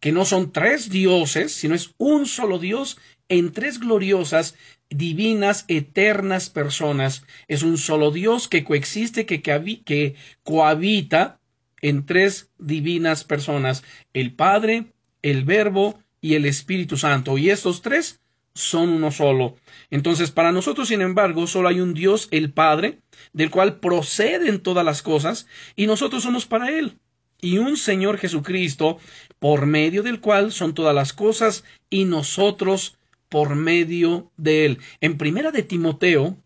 que 0.00 0.12
no 0.12 0.24
son 0.24 0.50
tres 0.52 0.88
dioses, 0.88 1.52
sino 1.52 1.74
es 1.74 1.94
un 1.98 2.26
solo 2.26 2.58
Dios 2.58 2.98
en 3.28 3.52
tres 3.52 3.78
gloriosas, 3.78 4.56
divinas, 4.88 5.66
eternas 5.68 6.50
personas. 6.50 7.24
Es 7.48 7.62
un 7.62 7.76
solo 7.76 8.10
Dios 8.10 8.48
que 8.48 8.64
coexiste, 8.64 9.26
que, 9.26 9.42
que 9.42 10.14
cohabita 10.42 11.38
en 11.82 12.06
tres 12.06 12.50
divinas 12.58 13.24
personas, 13.24 13.84
el 14.12 14.34
Padre, 14.34 14.86
el 15.22 15.44
Verbo 15.44 15.98
y 16.20 16.34
el 16.34 16.46
Espíritu 16.46 16.96
Santo. 16.96 17.38
Y 17.38 17.50
estos 17.50 17.82
tres 17.82 18.19
son 18.54 18.90
uno 18.90 19.10
solo. 19.10 19.56
Entonces, 19.90 20.30
para 20.30 20.52
nosotros, 20.52 20.88
sin 20.88 21.00
embargo, 21.00 21.46
solo 21.46 21.68
hay 21.68 21.80
un 21.80 21.94
Dios, 21.94 22.28
el 22.30 22.52
Padre, 22.52 22.98
del 23.32 23.50
cual 23.50 23.78
proceden 23.80 24.60
todas 24.60 24.84
las 24.84 25.02
cosas, 25.02 25.46
y 25.76 25.86
nosotros 25.86 26.22
somos 26.22 26.46
para 26.46 26.70
Él, 26.70 26.98
y 27.40 27.58
un 27.58 27.76
Señor 27.76 28.18
Jesucristo, 28.18 28.98
por 29.38 29.66
medio 29.66 30.02
del 30.02 30.20
cual 30.20 30.52
son 30.52 30.74
todas 30.74 30.94
las 30.94 31.12
cosas, 31.12 31.64
y 31.88 32.04
nosotros 32.04 32.96
por 33.28 33.54
medio 33.54 34.30
de 34.36 34.66
Él. 34.66 34.78
En 35.00 35.16
primera 35.16 35.50
de 35.50 35.62
Timoteo, 35.62 36.36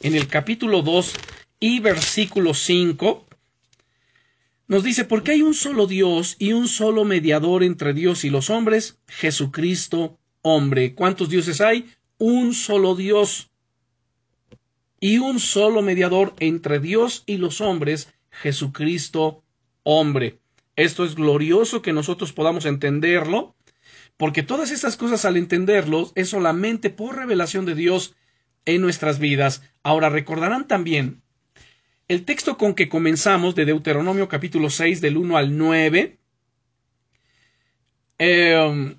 en 0.00 0.14
el 0.14 0.26
capítulo 0.28 0.82
2 0.82 1.14
y 1.60 1.80
versículo 1.80 2.54
5, 2.54 3.26
nos 4.66 4.84
dice, 4.84 5.04
porque 5.04 5.32
hay 5.32 5.42
un 5.42 5.52
solo 5.52 5.86
Dios 5.86 6.36
y 6.38 6.52
un 6.52 6.68
solo 6.68 7.04
mediador 7.04 7.64
entre 7.64 7.92
Dios 7.92 8.24
y 8.24 8.30
los 8.30 8.50
hombres, 8.50 8.98
Jesucristo 9.08 10.20
hombre. 10.42 10.94
¿Cuántos 10.94 11.28
dioses 11.28 11.60
hay? 11.60 11.90
Un 12.18 12.54
solo 12.54 12.94
Dios 12.94 13.50
y 15.00 15.18
un 15.18 15.40
solo 15.40 15.82
mediador 15.82 16.34
entre 16.38 16.78
Dios 16.78 17.22
y 17.26 17.38
los 17.38 17.60
hombres, 17.60 18.12
Jesucristo 18.30 19.42
hombre. 19.82 20.38
Esto 20.76 21.04
es 21.04 21.14
glorioso 21.14 21.82
que 21.82 21.92
nosotros 21.92 22.32
podamos 22.32 22.66
entenderlo, 22.66 23.54
porque 24.16 24.42
todas 24.42 24.70
estas 24.70 24.96
cosas 24.96 25.24
al 25.24 25.36
entenderlos 25.36 26.12
es 26.14 26.28
solamente 26.28 26.90
por 26.90 27.16
revelación 27.16 27.64
de 27.64 27.74
Dios 27.74 28.14
en 28.66 28.82
nuestras 28.82 29.18
vidas. 29.18 29.62
Ahora 29.82 30.10
recordarán 30.10 30.68
también 30.68 31.22
el 32.08 32.24
texto 32.24 32.58
con 32.58 32.74
que 32.74 32.88
comenzamos 32.88 33.54
de 33.54 33.64
Deuteronomio 33.64 34.28
capítulo 34.28 34.68
6 34.68 35.00
del 35.00 35.16
1 35.16 35.36
al 35.36 35.56
9 35.56 36.18
em, 38.18 38.96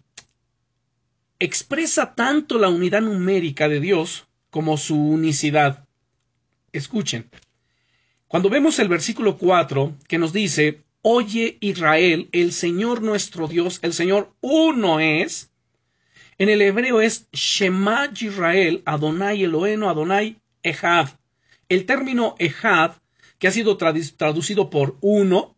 expresa 1.41 2.13
tanto 2.13 2.59
la 2.59 2.69
unidad 2.69 3.01
numérica 3.01 3.67
de 3.67 3.79
Dios 3.79 4.27
como 4.51 4.77
su 4.77 4.95
unicidad. 4.95 5.87
Escuchen. 6.71 7.31
Cuando 8.27 8.47
vemos 8.49 8.77
el 8.77 8.87
versículo 8.87 9.37
4 9.37 9.97
que 10.07 10.19
nos 10.19 10.33
dice, 10.33 10.83
Oye 11.01 11.57
Israel, 11.59 12.29
el 12.31 12.53
Señor 12.53 13.01
nuestro 13.01 13.47
Dios, 13.47 13.79
el 13.81 13.93
Señor 13.93 14.35
uno 14.39 14.99
es, 14.99 15.49
en 16.37 16.49
el 16.49 16.61
hebreo 16.61 17.01
es 17.01 17.27
Shema 17.31 18.11
Israel, 18.15 18.83
Adonai 18.85 19.43
Eloheno, 19.43 19.89
Adonai 19.89 20.39
Ejad. 20.61 21.09
El 21.69 21.87
término 21.87 22.35
Ejad 22.37 22.91
que 23.39 23.47
ha 23.47 23.51
sido 23.51 23.77
traducido 23.77 24.69
por 24.69 24.95
uno, 25.01 25.55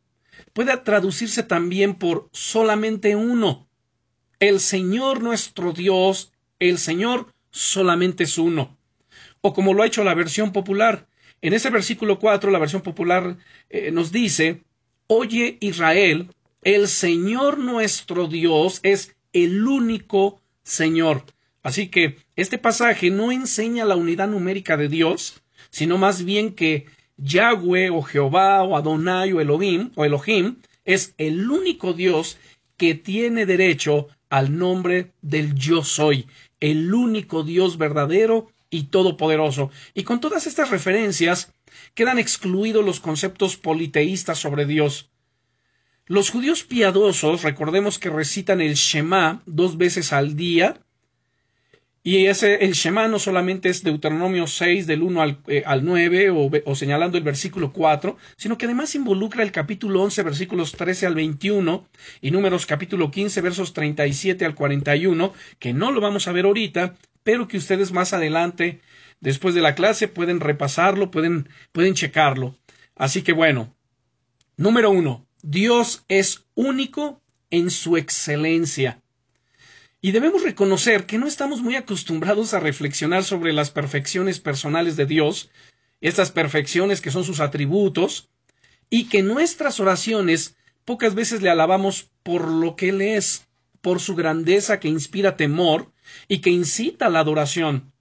puede 0.53 0.75
traducirse 0.77 1.43
también 1.43 1.95
por 1.95 2.29
solamente 2.31 3.17
uno. 3.17 3.67
El 4.43 4.59
Señor 4.59 5.23
nuestro 5.23 5.71
Dios, 5.71 6.33
el 6.59 6.77
Señor 6.77 7.33
solamente 7.49 8.25
es 8.25 8.37
uno. 8.37 8.75
O 9.39 9.53
como 9.53 9.73
lo 9.73 9.81
ha 9.83 9.87
hecho 9.87 10.03
la 10.03 10.15
versión 10.15 10.51
popular. 10.51 11.07
En 11.41 11.53
ese 11.53 11.69
versículo 11.69 12.19
4, 12.19 12.51
la 12.51 12.59
versión 12.59 12.81
popular 12.81 13.37
eh, 13.69 13.91
nos 13.91 14.11
dice, 14.11 14.61
Oye 15.07 15.57
Israel, 15.61 16.27
el 16.61 16.89
Señor 16.89 17.57
nuestro 17.57 18.27
Dios 18.27 18.81
es 18.83 19.15
el 19.31 19.65
único 19.65 20.41
Señor. 20.63 21.23
Así 21.61 21.87
que 21.87 22.17
este 22.35 22.57
pasaje 22.57 23.11
no 23.11 23.31
enseña 23.31 23.85
la 23.85 23.95
unidad 23.95 24.27
numérica 24.27 24.75
de 24.75 24.89
Dios, 24.89 25.41
sino 25.69 25.97
más 25.97 26.25
bien 26.25 26.53
que 26.53 26.87
Yahweh 27.15 27.91
o 27.91 28.01
Jehová 28.01 28.61
o 28.63 28.75
Adonai 28.75 29.31
o 29.31 29.39
Elohim 29.39 29.91
o 29.95 30.03
Elohim 30.03 30.57
es 30.83 31.15
el 31.17 31.49
único 31.49 31.93
Dios 31.93 32.37
que 32.75 32.93
tiene 32.93 33.45
derecho 33.45 34.09
al 34.33 34.57
nombre 34.57 35.11
del 35.21 35.53
yo 35.53 35.83
soy, 35.83 36.27
el 36.59 36.91
único 36.91 37.43
Dios 37.43 37.77
verdadero 37.77 38.47
y 38.71 38.85
todopoderoso. 38.85 39.69
Y 39.93 40.05
con 40.05 40.19
todas 40.21 40.47
estas 40.47 40.71
referencias 40.71 41.53
quedan 41.93 42.17
excluidos 42.17 42.83
los 42.83 42.99
conceptos 42.99 43.57
politeístas 43.57 44.39
sobre 44.39 44.65
Dios. 44.65 45.11
Los 46.07 46.31
judíos 46.31 46.63
piadosos, 46.63 47.43
recordemos 47.43 47.99
que 47.99 48.09
recitan 48.09 48.59
el 48.59 48.73
Shema 48.73 49.43
dos 49.45 49.77
veces 49.77 50.11
al 50.13 50.35
día, 50.35 50.81
y 52.05 52.25
ese, 52.25 52.65
el 52.65 52.73
Shema 52.73 53.07
no 53.07 53.17
solamente 53.17 53.69
es 53.69 53.81
Deuteronomio 53.81 54.45
6 54.45 54.87
del 54.87 55.03
1 55.03 55.21
al, 55.21 55.37
eh, 55.47 55.63
al 55.65 55.85
9 55.85 56.31
o, 56.31 56.51
o, 56.65 56.75
señalando 56.75 57.17
el 57.17 57.23
versículo 57.23 57.71
4, 57.71 58.17
sino 58.35 58.57
que 58.57 58.65
además 58.65 58.93
involucra 58.95 59.41
el 59.41 59.53
capítulo 59.53 60.01
11 60.01 60.23
versículos 60.23 60.73
13 60.73 61.05
al 61.05 61.15
21 61.15 61.87
y 62.19 62.31
números 62.31 62.65
capítulo 62.65 63.09
15 63.09 63.39
versos 63.39 63.71
37 63.71 64.43
al 64.43 64.53
41, 64.53 65.33
que 65.59 65.73
no 65.73 65.91
lo 65.91 66.01
vamos 66.01 66.27
a 66.27 66.33
ver 66.33 66.43
ahorita, 66.43 66.95
pero 67.23 67.47
que 67.47 67.55
ustedes 67.55 67.93
más 67.93 68.11
adelante, 68.11 68.81
después 69.21 69.55
de 69.55 69.61
la 69.61 69.73
clase, 69.73 70.09
pueden 70.09 70.41
repasarlo, 70.41 71.09
pueden, 71.09 71.47
pueden 71.71 71.93
checarlo. 71.93 72.57
Así 72.97 73.21
que 73.21 73.31
bueno, 73.31 73.73
número 74.57 74.91
uno, 74.91 75.25
Dios 75.41 76.03
es 76.09 76.43
único 76.53 77.21
en 77.49 77.69
su 77.69 77.95
excelencia. 77.95 79.02
Y 80.05 80.11
debemos 80.11 80.43
reconocer 80.43 81.05
que 81.05 81.17
no 81.17 81.27
estamos 81.27 81.61
muy 81.61 81.77
acostumbrados 81.77 82.53
a 82.53 82.59
reflexionar 82.59 83.23
sobre 83.23 83.53
las 83.53 83.71
perfecciones 83.71 84.41
personales 84.41 84.97
de 84.97 85.05
Dios, 85.05 85.49
estas 86.01 86.29
perfecciones 86.29 86.99
que 86.99 87.09
son 87.09 87.23
sus 87.23 87.39
atributos, 87.39 88.27
y 88.89 89.05
que 89.05 89.23
nuestras 89.23 89.79
oraciones 89.79 90.57
pocas 90.83 91.15
veces 91.15 91.41
le 91.41 91.49
alabamos 91.49 92.11
por 92.21 92.49
lo 92.49 92.75
que 92.75 92.89
Él 92.89 93.01
es, 93.01 93.47
por 93.79 94.01
su 94.01 94.13
grandeza 94.13 94.81
que 94.81 94.89
inspira 94.89 95.37
temor 95.37 95.93
y 96.27 96.39
que 96.39 96.49
incita 96.49 97.05
a 97.05 97.09
la 97.09 97.19
adoración. 97.19 97.93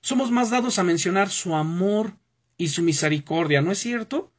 Somos 0.00 0.32
más 0.32 0.50
dados 0.50 0.80
a 0.80 0.82
mencionar 0.82 1.30
su 1.30 1.54
amor 1.54 2.16
y 2.58 2.70
su 2.70 2.82
misericordia, 2.82 3.62
¿no 3.62 3.70
es 3.70 3.78
cierto? 3.78 4.32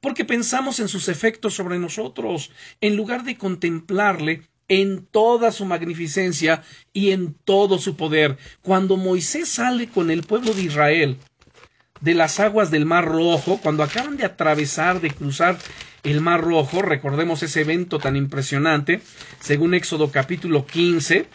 Porque 0.00 0.24
pensamos 0.24 0.80
en 0.80 0.88
sus 0.88 1.06
efectos 1.06 1.54
sobre 1.54 1.78
nosotros, 1.78 2.50
en 2.80 2.96
lugar 2.96 3.22
de 3.22 3.38
contemplarle 3.38 4.50
en 4.70 5.04
toda 5.04 5.50
su 5.50 5.64
magnificencia 5.66 6.62
y 6.92 7.10
en 7.10 7.34
todo 7.34 7.78
su 7.78 7.96
poder. 7.96 8.38
Cuando 8.62 8.96
Moisés 8.96 9.48
sale 9.48 9.88
con 9.88 10.10
el 10.12 10.22
pueblo 10.22 10.54
de 10.54 10.62
Israel 10.62 11.16
de 12.00 12.14
las 12.14 12.38
aguas 12.40 12.70
del 12.70 12.86
Mar 12.86 13.04
Rojo, 13.04 13.58
cuando 13.60 13.82
acaban 13.82 14.16
de 14.16 14.24
atravesar, 14.24 15.00
de 15.00 15.10
cruzar 15.10 15.58
el 16.04 16.20
Mar 16.20 16.40
Rojo, 16.40 16.82
recordemos 16.82 17.42
ese 17.42 17.62
evento 17.62 17.98
tan 17.98 18.14
impresionante, 18.16 19.02
según 19.40 19.74
Éxodo 19.74 20.10
capítulo 20.10 20.64
15, 20.64 21.26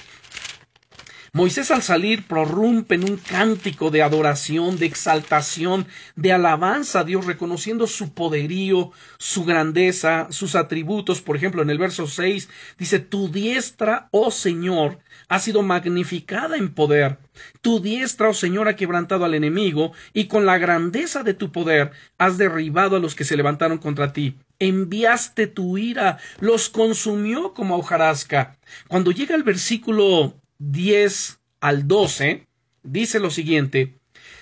Moisés 1.35 1.69
al 1.69 1.81
salir 1.81 2.25
prorrumpe 2.25 2.95
en 2.95 3.03
un 3.03 3.17
cántico 3.17 3.91
de 3.91 4.01
adoración, 4.01 4.77
de 4.77 4.85
exaltación, 4.85 5.85
de 6.15 6.31
alabanza 6.31 7.01
a 7.01 7.03
Dios, 7.03 7.25
reconociendo 7.25 7.87
su 7.87 8.13
poderío, 8.13 8.91
su 9.17 9.43
grandeza, 9.43 10.27
sus 10.29 10.55
atributos. 10.55 11.21
Por 11.21 11.35
ejemplo, 11.35 11.61
en 11.61 11.69
el 11.69 11.77
verso 11.77 12.07
6 12.07 12.47
dice, 12.77 12.99
Tu 12.99 13.27
diestra, 13.27 14.07
oh 14.11 14.31
Señor, 14.31 14.99
ha 15.27 15.39
sido 15.39 15.61
magnificada 15.61 16.55
en 16.55 16.73
poder. 16.73 17.17
Tu 17.61 17.81
diestra, 17.81 18.29
oh 18.29 18.33
Señor, 18.33 18.69
ha 18.69 18.77
quebrantado 18.77 19.25
al 19.25 19.33
enemigo, 19.33 19.91
y 20.13 20.27
con 20.27 20.45
la 20.45 20.57
grandeza 20.57 21.23
de 21.23 21.33
tu 21.33 21.51
poder 21.51 21.91
has 22.17 22.37
derribado 22.37 22.95
a 22.95 23.01
los 23.01 23.13
que 23.13 23.25
se 23.25 23.35
levantaron 23.35 23.77
contra 23.77 24.13
ti. 24.13 24.37
Enviaste 24.59 25.47
tu 25.47 25.77
ira, 25.77 26.17
los 26.39 26.69
consumió 26.69 27.53
como 27.53 27.75
hojarasca. 27.75 28.55
Cuando 28.87 29.11
llega 29.11 29.35
el 29.35 29.43
versículo 29.43 30.33
10 30.59 31.39
al 31.59 31.87
12, 31.87 32.47
dice 32.83 33.19
lo 33.19 33.29
siguiente, 33.29 33.97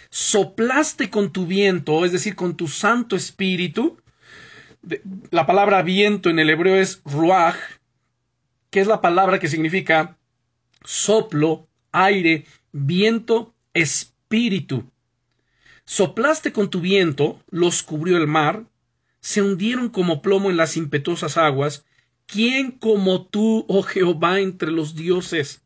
soplaste 0.09 1.09
con 1.09 1.31
tu 1.31 1.47
viento, 1.47 2.05
es 2.05 2.11
decir, 2.11 2.35
con 2.35 2.55
tu 2.55 2.67
Santo 2.67 3.15
Espíritu, 3.15 3.97
la 5.31 5.45
palabra 5.45 5.81
viento 5.81 6.29
en 6.29 6.39
el 6.39 6.49
hebreo 6.49 6.75
es 6.75 7.01
ruach, 7.05 7.55
que 8.69 8.81
es 8.81 8.87
la 8.87 9.01
palabra 9.01 9.39
que 9.39 9.47
significa 9.47 10.17
soplo, 10.83 11.67
aire, 11.91 12.45
viento, 12.71 13.53
espíritu. 13.73 14.91
Soplaste 15.85 16.51
con 16.51 16.69
tu 16.69 16.81
viento, 16.81 17.41
los 17.49 17.83
cubrió 17.83 18.17
el 18.17 18.27
mar, 18.27 18.65
se 19.19 19.41
hundieron 19.41 19.89
como 19.89 20.21
plomo 20.21 20.49
en 20.49 20.57
las 20.57 20.75
impetuosas 20.75 21.37
aguas. 21.37 21.85
¿Quién 22.25 22.71
como 22.71 23.25
tú, 23.25 23.65
oh 23.67 23.83
Jehová, 23.83 24.39
entre 24.39 24.71
los 24.71 24.95
dioses? 24.95 25.61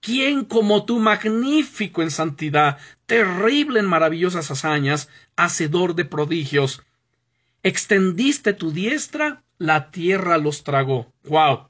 ¿Quién 0.00 0.44
como 0.44 0.84
tú, 0.84 0.98
magnífico 0.98 2.02
en 2.02 2.10
santidad, 2.10 2.78
terrible 3.06 3.80
en 3.80 3.86
maravillosas 3.86 4.50
hazañas, 4.50 5.08
hacedor 5.36 5.94
de 5.94 6.04
prodigios? 6.04 6.82
Extendiste 7.62 8.52
tu 8.52 8.72
diestra, 8.72 9.42
la 9.58 9.90
tierra 9.90 10.38
los 10.38 10.64
tragó. 10.64 11.12
¡Wow! 11.24 11.68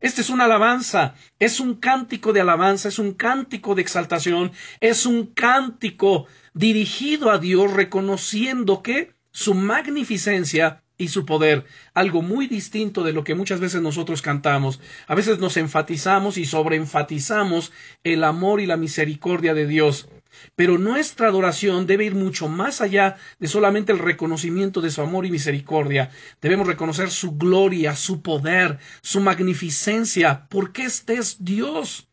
Esta 0.00 0.22
es 0.22 0.30
una 0.30 0.44
alabanza, 0.44 1.14
es 1.38 1.60
un 1.60 1.74
cántico 1.74 2.32
de 2.32 2.40
alabanza, 2.40 2.88
es 2.88 2.98
un 2.98 3.12
cántico 3.12 3.74
de 3.74 3.82
exaltación, 3.82 4.52
es 4.80 5.04
un 5.04 5.26
cántico 5.26 6.26
dirigido 6.54 7.30
a 7.30 7.38
Dios 7.38 7.70
reconociendo 7.72 8.82
que 8.82 9.12
su 9.30 9.54
magnificencia 9.54 10.82
y 11.00 11.08
su 11.08 11.24
poder, 11.24 11.64
algo 11.94 12.20
muy 12.20 12.46
distinto 12.46 13.02
de 13.02 13.14
lo 13.14 13.24
que 13.24 13.34
muchas 13.34 13.58
veces 13.58 13.80
nosotros 13.80 14.20
cantamos. 14.20 14.80
A 15.06 15.14
veces 15.14 15.38
nos 15.38 15.56
enfatizamos 15.56 16.36
y 16.36 16.44
sobreenfatizamos 16.44 17.72
el 18.04 18.22
amor 18.22 18.60
y 18.60 18.66
la 18.66 18.76
misericordia 18.76 19.54
de 19.54 19.66
Dios. 19.66 20.08
Pero 20.56 20.76
nuestra 20.76 21.28
adoración 21.28 21.86
debe 21.86 22.04
ir 22.04 22.14
mucho 22.14 22.48
más 22.48 22.82
allá 22.82 23.16
de 23.38 23.48
solamente 23.48 23.92
el 23.92 23.98
reconocimiento 23.98 24.82
de 24.82 24.90
su 24.90 25.00
amor 25.00 25.24
y 25.24 25.30
misericordia. 25.30 26.10
Debemos 26.42 26.66
reconocer 26.66 27.10
su 27.10 27.32
gloria, 27.32 27.96
su 27.96 28.20
poder, 28.20 28.78
su 29.00 29.20
magnificencia, 29.20 30.46
porque 30.50 30.84
este 30.84 31.14
es 31.14 31.42
Dios. 31.42 32.10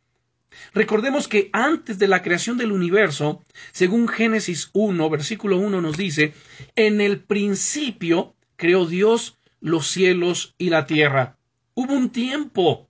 Recordemos 0.74 1.28
que 1.28 1.50
antes 1.54 2.00
de 2.00 2.08
la 2.08 2.22
creación 2.22 2.58
del 2.58 2.72
universo, 2.72 3.44
según 3.72 4.08
Génesis 4.08 4.70
1, 4.74 5.10
versículo 5.10 5.58
1 5.58 5.82
nos 5.82 5.98
dice, 5.98 6.34
en 6.76 7.02
el 7.02 7.20
principio 7.20 8.36
creó 8.58 8.86
Dios 8.86 9.38
los 9.62 9.88
cielos 9.88 10.54
y 10.58 10.70
la 10.70 10.86
tierra. 10.86 11.38
Hubo 11.74 11.94
un 11.94 12.10
tiempo. 12.10 12.90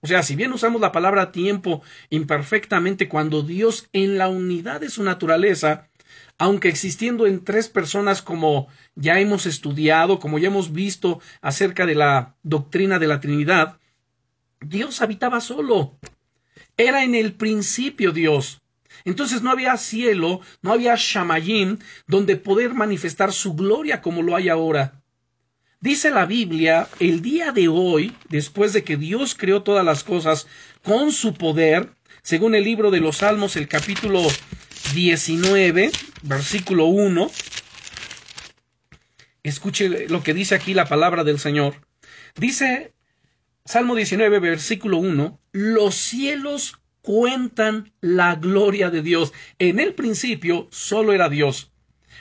O 0.00 0.06
sea, 0.06 0.22
si 0.22 0.36
bien 0.36 0.52
usamos 0.52 0.80
la 0.80 0.92
palabra 0.92 1.32
tiempo 1.32 1.82
imperfectamente 2.08 3.08
cuando 3.08 3.42
Dios 3.42 3.88
en 3.92 4.16
la 4.16 4.28
unidad 4.28 4.80
de 4.80 4.90
su 4.90 5.02
naturaleza, 5.02 5.88
aunque 6.38 6.68
existiendo 6.68 7.26
en 7.26 7.44
tres 7.44 7.68
personas 7.68 8.22
como 8.22 8.68
ya 8.94 9.18
hemos 9.18 9.44
estudiado, 9.44 10.20
como 10.20 10.38
ya 10.38 10.48
hemos 10.48 10.72
visto 10.72 11.20
acerca 11.40 11.84
de 11.84 11.96
la 11.96 12.36
doctrina 12.44 13.00
de 13.00 13.08
la 13.08 13.20
Trinidad, 13.20 13.78
Dios 14.60 15.02
habitaba 15.02 15.40
solo. 15.40 15.98
Era 16.76 17.02
en 17.02 17.16
el 17.16 17.34
principio 17.34 18.12
Dios. 18.12 18.62
Entonces 19.04 19.42
no 19.42 19.50
había 19.50 19.76
cielo, 19.76 20.40
no 20.62 20.72
había 20.72 20.94
Shamayim, 20.96 21.78
donde 22.06 22.36
poder 22.36 22.74
manifestar 22.74 23.32
su 23.32 23.54
gloria 23.54 24.00
como 24.00 24.22
lo 24.22 24.36
hay 24.36 24.48
ahora. 24.48 24.97
Dice 25.80 26.10
la 26.10 26.26
Biblia, 26.26 26.88
el 26.98 27.22
día 27.22 27.52
de 27.52 27.68
hoy, 27.68 28.12
después 28.28 28.72
de 28.72 28.82
que 28.82 28.96
Dios 28.96 29.36
creó 29.36 29.62
todas 29.62 29.84
las 29.84 30.02
cosas 30.02 30.48
con 30.82 31.12
su 31.12 31.34
poder, 31.34 31.90
según 32.22 32.56
el 32.56 32.64
libro 32.64 32.90
de 32.90 32.98
los 32.98 33.18
Salmos, 33.18 33.54
el 33.54 33.68
capítulo 33.68 34.26
19, 34.94 35.92
versículo 36.22 36.86
1, 36.86 37.30
escuche 39.44 40.08
lo 40.08 40.20
que 40.24 40.34
dice 40.34 40.56
aquí 40.56 40.74
la 40.74 40.86
palabra 40.86 41.22
del 41.22 41.38
Señor. 41.38 41.76
Dice 42.34 42.92
Salmo 43.64 43.94
19, 43.94 44.40
versículo 44.40 44.96
1, 44.96 45.38
los 45.52 45.94
cielos 45.94 46.80
cuentan 47.02 47.92
la 48.00 48.34
gloria 48.34 48.90
de 48.90 49.02
Dios. 49.02 49.32
En 49.60 49.78
el 49.78 49.94
principio 49.94 50.66
solo 50.72 51.12
era 51.12 51.28
Dios. 51.28 51.70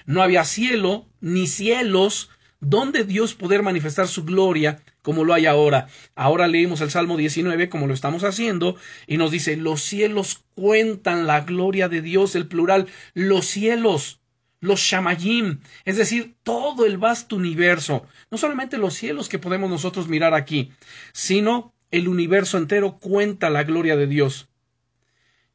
No 0.06 0.22
había 0.22 0.46
cielo 0.46 1.08
ni 1.22 1.48
cielos 1.48 2.30
donde 2.60 3.04
Dios 3.04 3.34
poder 3.34 3.64
manifestar 3.64 4.08
su 4.08 4.24
gloria 4.24 4.82
como 5.02 5.24
lo 5.24 5.34
hay 5.34 5.46
ahora. 5.46 5.88
Ahora 6.16 6.48
leemos 6.48 6.82
el 6.82 6.92
Salmo 6.92 7.18
19 7.18 7.70
como 7.70 7.88
lo 7.88 7.94
estamos 7.94 8.24
haciendo 8.24 8.76
y 9.06 9.18
nos 9.18 9.32
dice 9.32 9.56
los 9.58 9.82
cielos 9.82 10.46
cuentan 10.56 11.28
la 11.28 11.42
gloria 11.42 11.90
de 11.90 12.02
Dios, 12.02 12.36
el 12.36 12.48
plural, 12.48 12.88
los 13.14 13.46
cielos 13.46 14.20
los 14.60 14.80
Shamayim, 14.80 15.60
es 15.86 15.98
decir, 15.98 16.36
todo 16.44 16.86
el 16.86 16.98
vasto 16.98 17.36
universo, 17.36 18.08
no 18.32 18.38
solamente 18.38 18.78
los 18.78 18.96
cielos 18.96 19.30
que 19.30 19.40
podemos 19.40 19.70
nosotros 19.70 20.08
mirar 20.08 20.34
aquí, 20.34 20.72
sino 21.14 21.74
el 21.92 22.08
universo 22.08 22.58
entero 22.58 22.98
cuenta 22.98 23.50
la 23.50 23.64
gloria 23.64 23.96
de 23.96 24.08
Dios. 24.08 24.50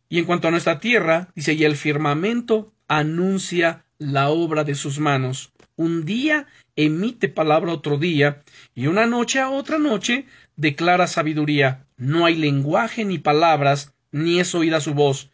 Y 0.08 0.18
en 0.18 0.24
cuanto 0.24 0.48
a 0.48 0.50
nuestra 0.50 0.78
tierra, 0.78 1.32
dice, 1.34 1.54
y 1.54 1.64
el 1.64 1.76
firmamento 1.76 2.72
anuncia 2.86 3.86
la 3.98 4.28
obra 4.28 4.64
de 4.64 4.74
sus 4.74 4.98
manos. 4.98 5.51
Un 5.76 6.04
día 6.04 6.46
emite 6.76 7.28
palabra 7.28 7.72
otro 7.72 7.96
día, 7.96 8.42
y 8.74 8.88
una 8.88 9.06
noche 9.06 9.40
a 9.40 9.48
otra 9.48 9.78
noche 9.78 10.26
declara 10.56 11.06
sabiduría. 11.06 11.86
No 11.96 12.26
hay 12.26 12.34
lenguaje 12.34 13.04
ni 13.04 13.18
palabras, 13.18 13.94
ni 14.10 14.38
es 14.38 14.54
oída 14.54 14.80
su 14.80 14.92
voz. 14.92 15.30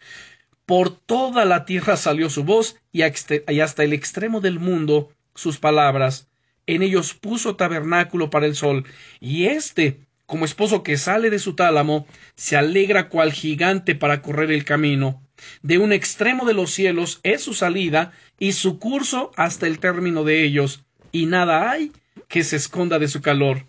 Por 0.65 0.91
toda 0.91 1.45
la 1.45 1.65
tierra 1.65 1.97
salió 1.97 2.31
su 2.31 2.45
voz 2.45 2.77
y 2.93 3.03
hasta 3.03 3.85
el 3.85 3.93
extremo 3.93 4.41
del 4.41 4.61
mundo 4.61 5.11
sus 5.35 5.59
palabras. 5.59 6.29
En 6.67 6.83
ellos 6.83 7.15
puso 7.15 7.57
tabernáculo 7.57 8.31
para 8.31 8.47
el 8.47 8.55
sol, 8.55 8.85
y 9.21 9.47
éste, 9.47 10.07
como 10.27 10.45
esposo 10.45 10.83
que 10.83 10.99
sale 10.99 11.31
de 11.31 11.39
su 11.39 11.55
tálamo, 11.55 12.07
se 12.37 12.57
alegra 12.57 13.09
cual 13.09 13.33
gigante 13.33 13.95
para 13.95 14.21
correr 14.21 14.53
el 14.53 14.65
camino. 14.65 15.23
De 15.63 15.79
un 15.79 15.93
extremo 15.93 16.45
de 16.45 16.55
los 16.55 16.71
cielos 16.71 17.21
es 17.23 17.43
su 17.43 17.55
salida 17.55 18.13
y 18.39 18.53
su 18.53 18.79
curso 18.79 19.33
hasta 19.37 19.67
el 19.67 19.79
término 19.79 20.25
de 20.25 20.45
ellos, 20.45 20.85
y 21.13 21.27
nada 21.27 21.71
hay 21.71 21.93
que 22.29 22.45
se 22.45 22.57
esconda 22.57 22.99
de 22.99 23.09
su 23.09 23.23
calor. 23.23 23.67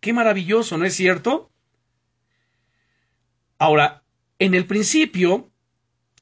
Qué 0.00 0.12
maravilloso, 0.12 0.76
¿no 0.78 0.84
es 0.84 0.94
cierto? 0.94 1.50
Ahora, 3.58 4.02
en 4.38 4.54
el 4.54 4.66
principio, 4.66 5.50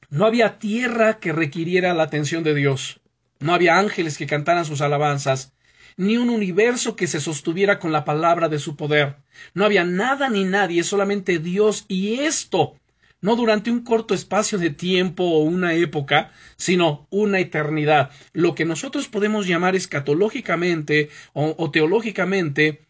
no 0.09 0.25
había 0.25 0.59
tierra 0.59 1.19
que 1.19 1.31
requiriera 1.31 1.93
la 1.93 2.03
atención 2.03 2.43
de 2.43 2.53
Dios. 2.53 3.01
No 3.39 3.53
había 3.53 3.79
ángeles 3.79 4.17
que 4.17 4.27
cantaran 4.27 4.65
sus 4.65 4.81
alabanzas, 4.81 5.53
ni 5.97 6.17
un 6.17 6.29
universo 6.29 6.95
que 6.95 7.07
se 7.07 7.19
sostuviera 7.19 7.79
con 7.79 7.91
la 7.91 8.05
palabra 8.05 8.49
de 8.49 8.59
su 8.59 8.75
poder. 8.75 9.17
No 9.53 9.65
había 9.65 9.83
nada 9.83 10.29
ni 10.29 10.43
nadie, 10.43 10.83
solamente 10.83 11.39
Dios 11.39 11.85
y 11.87 12.19
esto, 12.19 12.75
no 13.21 13.35
durante 13.35 13.71
un 13.71 13.83
corto 13.83 14.13
espacio 14.13 14.57
de 14.57 14.71
tiempo 14.71 15.23
o 15.23 15.43
una 15.43 15.73
época, 15.73 16.31
sino 16.57 17.07
una 17.09 17.39
eternidad. 17.39 18.11
Lo 18.33 18.55
que 18.55 18.65
nosotros 18.65 19.07
podemos 19.07 19.47
llamar 19.47 19.75
escatológicamente 19.75 21.09
o, 21.33 21.55
o 21.57 21.71
teológicamente 21.71 22.81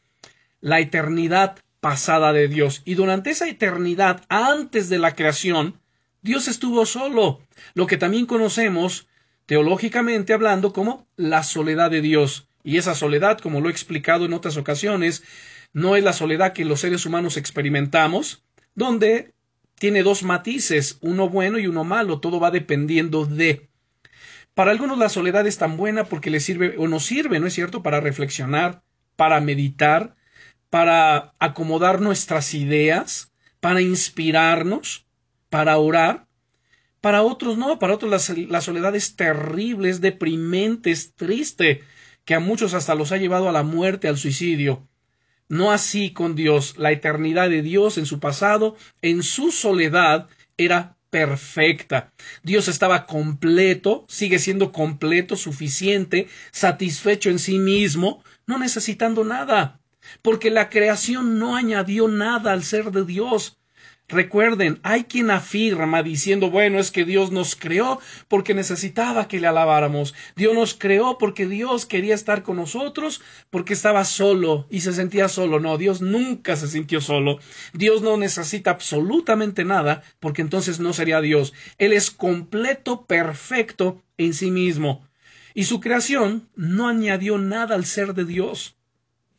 la 0.62 0.80
eternidad 0.80 1.58
pasada 1.82 2.32
de 2.32 2.48
Dios. 2.48 2.82
Y 2.86 2.94
durante 2.94 3.32
esa 3.32 3.50
eternidad, 3.50 4.24
antes 4.30 4.89
de 4.89 5.00
la 5.00 5.15
creación, 5.15 5.80
Dios 6.22 6.48
estuvo 6.48 6.86
solo, 6.86 7.41
lo 7.74 7.88
que 7.88 7.98
también 7.98 8.28
conocemos 8.28 9.08
teológicamente 9.48 10.34
hablando 10.34 10.72
como 10.72 11.08
la 11.17 11.44
soledad 11.44 11.91
de 11.91 12.02
Dios. 12.02 12.48
Y 12.63 12.78
esa 12.78 12.94
soledad, 12.94 13.39
como 13.39 13.60
lo 13.60 13.67
he 13.67 13.72
explicado 13.72 14.26
en 14.26 14.34
otras 14.34 14.56
ocasiones, 14.56 15.24
no 15.74 15.96
es 15.96 16.04
la 16.04 16.13
soledad 16.13 16.54
que 16.54 16.63
los 16.63 16.82
seres 16.82 17.06
humanos 17.06 17.38
experimentamos, 17.38 18.44
donde 18.76 19.34
tiene 19.82 20.04
dos 20.04 20.22
matices, 20.22 21.00
uno 21.02 21.28
bueno 21.28 21.58
y 21.58 21.65
uno 21.65 21.84
malo, 21.84 22.20
todo 22.20 22.39
va 22.39 22.52
dependiendo 22.52 23.26
de. 23.26 23.72
Para 24.54 24.70
algunos 24.70 25.00
la 25.00 25.10
soledad 25.10 25.48
es 25.48 25.58
tan 25.58 25.76
buena 25.76 26.04
porque 26.04 26.30
le 26.30 26.39
sirve 26.39 26.76
o 26.78 26.88
nos 26.88 27.04
sirve, 27.04 27.39
¿no 27.39 27.48
es 27.48 27.56
cierto?, 27.56 27.82
para 27.82 28.00
reflexionar, 28.00 28.84
para 29.15 29.41
meditar, 29.41 30.15
para 30.70 31.34
acomodar 31.39 32.00
nuestras 32.00 32.54
ideas, 32.54 33.34
para 33.60 33.82
inspirarnos, 33.82 35.08
para 35.50 35.80
orar. 35.80 36.28
Para 37.02 37.24
otros 37.24 37.58
no, 37.58 37.80
para 37.80 37.96
otros 37.96 38.30
la, 38.38 38.62
soledad 38.62 38.96
es 38.96 39.15
terrible, 39.15 39.89
es 39.89 40.00
deprimente, 40.00 40.91
es 40.91 41.15
triste, 41.15 41.82
que 42.24 42.36
a 42.36 42.39
muchos 42.39 42.76
hasta 42.76 42.94
los 42.94 43.12
ha 43.12 43.17
llevado 43.17 43.50
a 43.50 43.52
la 43.52 43.63
muerte, 43.63 44.08
al 44.08 44.20
suicidio. 44.20 44.88
No 45.51 45.73
así 45.73 46.11
con 46.11 46.33
Dios. 46.33 46.75
La 46.77 46.93
eternidad 46.93 47.49
de 47.49 47.61
Dios 47.61 47.97
en 47.97 48.05
su 48.05 48.21
pasado, 48.21 48.77
en 49.01 49.21
su 49.21 49.51
soledad, 49.51 50.29
era 50.55 50.95
perfecta. 51.09 52.13
Dios 52.41 52.69
estaba 52.69 53.05
completo, 53.05 54.05
sigue 54.07 54.39
siendo 54.39 54.71
completo, 54.71 55.35
suficiente, 55.35 56.29
satisfecho 56.51 57.29
en 57.29 57.37
sí 57.37 57.59
mismo, 57.59 58.23
no 58.47 58.59
necesitando 58.59 59.25
nada. 59.25 59.81
Porque 60.21 60.51
la 60.51 60.69
creación 60.69 61.37
no 61.37 61.57
añadió 61.57 62.07
nada 62.07 62.53
al 62.53 62.63
ser 62.63 62.91
de 62.91 63.03
Dios. 63.03 63.57
Recuerden, 64.12 64.82
hay 64.84 65.06
quien 65.06 65.32
afirma 65.32 66.04
diciendo, 66.04 66.50
bueno, 66.50 66.80
es 66.80 66.91
que 66.91 67.06
Dios 67.06 67.32
nos 67.32 67.56
creó 67.56 68.02
porque 68.28 68.54
necesitaba 68.54 69.30
que 69.30 69.39
le 69.39 69.47
alabáramos. 69.47 70.13
Dios 70.36 70.54
nos 70.54 70.74
creó 70.74 71.17
porque 71.17 71.47
Dios 71.47 71.86
quería 71.86 72.13
estar 72.13 72.43
con 72.43 72.58
nosotros 72.58 73.21
porque 73.50 73.71
estaba 73.71 74.04
solo 74.04 74.67
y 74.69 74.82
se 74.82 74.91
sentía 74.91 75.30
solo. 75.30 75.62
No, 75.62 75.78
Dios 75.78 76.02
nunca 76.02 76.58
se 76.58 76.67
sintió 76.67 77.00
solo. 77.00 77.39
Dios 77.71 78.02
no 78.02 78.17
necesita 78.17 78.71
absolutamente 78.71 79.63
nada 79.63 80.04
porque 80.19 80.41
entonces 80.41 80.82
no 80.82 80.91
sería 80.91 81.21
Dios. 81.21 81.54
Él 81.78 81.93
es 81.93 82.12
completo, 82.12 83.06
perfecto 83.06 84.04
en 84.17 84.34
sí 84.34 84.52
mismo. 84.52 85.08
Y 85.54 85.63
su 85.63 85.80
creación 85.80 86.50
no 86.58 86.89
añadió 86.89 87.38
nada 87.38 87.76
al 87.76 87.86
ser 87.86 88.13
de 88.13 88.26
Dios 88.26 88.76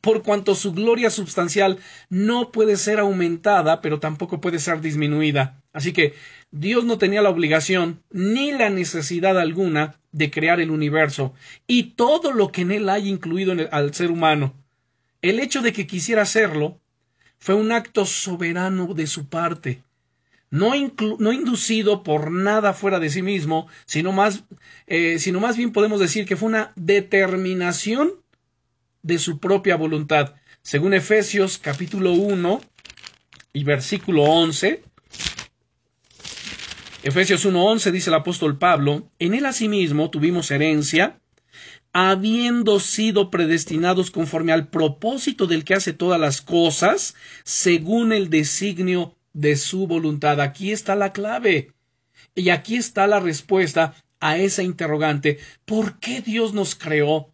por 0.02 0.22
cuanto 0.22 0.54
su 0.54 0.72
gloria 0.72 1.10
substancial 1.10 1.78
no 2.10 2.50
puede 2.50 2.76
ser 2.76 2.98
aumentada, 2.98 3.80
pero 3.80 4.00
tampoco 4.00 4.40
puede 4.40 4.58
ser 4.58 4.80
disminuida. 4.82 5.62
Así 5.72 5.92
que 5.92 6.14
Dios 6.50 6.84
no 6.84 6.98
tenía 6.98 7.22
la 7.22 7.30
obligación 7.30 8.02
ni 8.10 8.50
la 8.52 8.68
necesidad 8.68 9.38
alguna 9.38 9.94
de 10.10 10.30
crear 10.30 10.60
el 10.60 10.70
universo 10.70 11.32
y 11.66 11.94
todo 11.94 12.32
lo 12.32 12.52
que 12.52 12.62
en 12.62 12.72
él 12.72 12.88
hay 12.90 13.08
incluido 13.08 13.54
al 13.70 13.94
ser 13.94 14.10
humano. 14.10 14.52
El 15.22 15.38
hecho 15.38 15.62
de 15.62 15.72
que 15.72 15.86
quisiera 15.86 16.22
hacerlo 16.22 16.80
fue 17.38 17.54
un 17.54 17.70
acto 17.70 18.04
soberano 18.04 18.94
de 18.94 19.06
su 19.06 19.28
parte, 19.28 19.82
no, 20.50 20.74
inducido 20.74 22.02
por 22.02 22.30
nada 22.30 22.74
fuera 22.74 23.00
de 23.00 23.08
sí 23.08 23.22
mismo, 23.22 23.68
sino 23.86 24.12
más, 24.12 24.44
eh, 24.86 25.18
sino 25.18 25.40
más 25.40 25.56
bien 25.56 25.72
podemos 25.72 26.00
decir 26.00 26.26
que 26.26 26.36
fue 26.36 26.48
una 26.48 26.72
determinación 26.76 28.21
de 29.02 29.18
su 29.18 29.38
propia 29.38 29.76
voluntad. 29.76 30.34
Según 30.62 30.94
Efesios 30.94 31.58
capítulo 31.58 32.12
1 32.12 32.60
y 33.52 33.64
versículo 33.64 34.22
11, 34.22 34.82
Efesios 37.02 37.44
1.11 37.44 37.90
dice 37.90 38.10
el 38.10 38.14
apóstol 38.14 38.58
Pablo, 38.58 39.10
en 39.18 39.34
él 39.34 39.44
asimismo 39.44 40.10
tuvimos 40.10 40.52
herencia, 40.52 41.20
habiendo 41.92 42.78
sido 42.78 43.28
predestinados 43.28 44.12
conforme 44.12 44.52
al 44.52 44.68
propósito 44.68 45.48
del 45.48 45.64
que 45.64 45.74
hace 45.74 45.92
todas 45.92 46.20
las 46.20 46.40
cosas, 46.40 47.16
según 47.42 48.12
el 48.12 48.30
designio 48.30 49.16
de 49.32 49.56
su 49.56 49.88
voluntad. 49.88 50.40
Aquí 50.40 50.70
está 50.70 50.94
la 50.94 51.12
clave. 51.12 51.72
Y 52.36 52.50
aquí 52.50 52.76
está 52.76 53.08
la 53.08 53.18
respuesta 53.18 53.94
a 54.20 54.38
esa 54.38 54.62
interrogante. 54.62 55.38
¿Por 55.64 55.98
qué 55.98 56.20
Dios 56.20 56.54
nos 56.54 56.76
creó? 56.76 57.31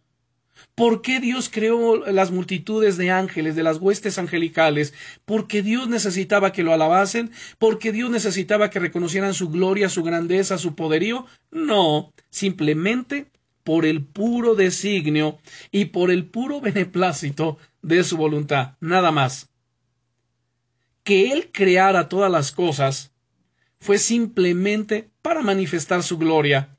¿Por 0.79 1.01
qué 1.01 1.19
Dios 1.19 1.49
creó 1.49 1.97
las 2.09 2.31
multitudes 2.31 2.95
de 2.95 3.11
ángeles, 3.11 3.57
de 3.57 3.63
las 3.63 3.79
huestes 3.79 4.17
angelicales? 4.17 4.93
Porque 5.25 5.61
Dios 5.61 5.89
necesitaba 5.89 6.53
que 6.53 6.63
lo 6.63 6.71
alabasen, 6.71 7.31
porque 7.57 7.91
Dios 7.91 8.09
necesitaba 8.09 8.69
que 8.69 8.79
reconocieran 8.79 9.33
su 9.33 9.49
gloria, 9.49 9.89
su 9.89 10.03
grandeza, 10.03 10.57
su 10.57 10.75
poderío. 10.75 11.25
No, 11.51 12.13
simplemente 12.29 13.29
por 13.65 13.85
el 13.85 14.05
puro 14.05 14.55
designio 14.55 15.37
y 15.69 15.83
por 15.83 16.11
el 16.11 16.23
puro 16.27 16.61
beneplácito 16.61 17.57
de 17.81 18.01
su 18.05 18.15
voluntad, 18.15 18.77
nada 18.79 19.11
más. 19.11 19.49
Que 21.03 21.33
Él 21.33 21.49
creara 21.51 22.07
todas 22.07 22.31
las 22.31 22.53
cosas 22.53 23.11
fue 23.81 23.97
simplemente 23.97 25.09
para 25.21 25.41
manifestar 25.41 26.03
su 26.03 26.17
gloria, 26.17 26.77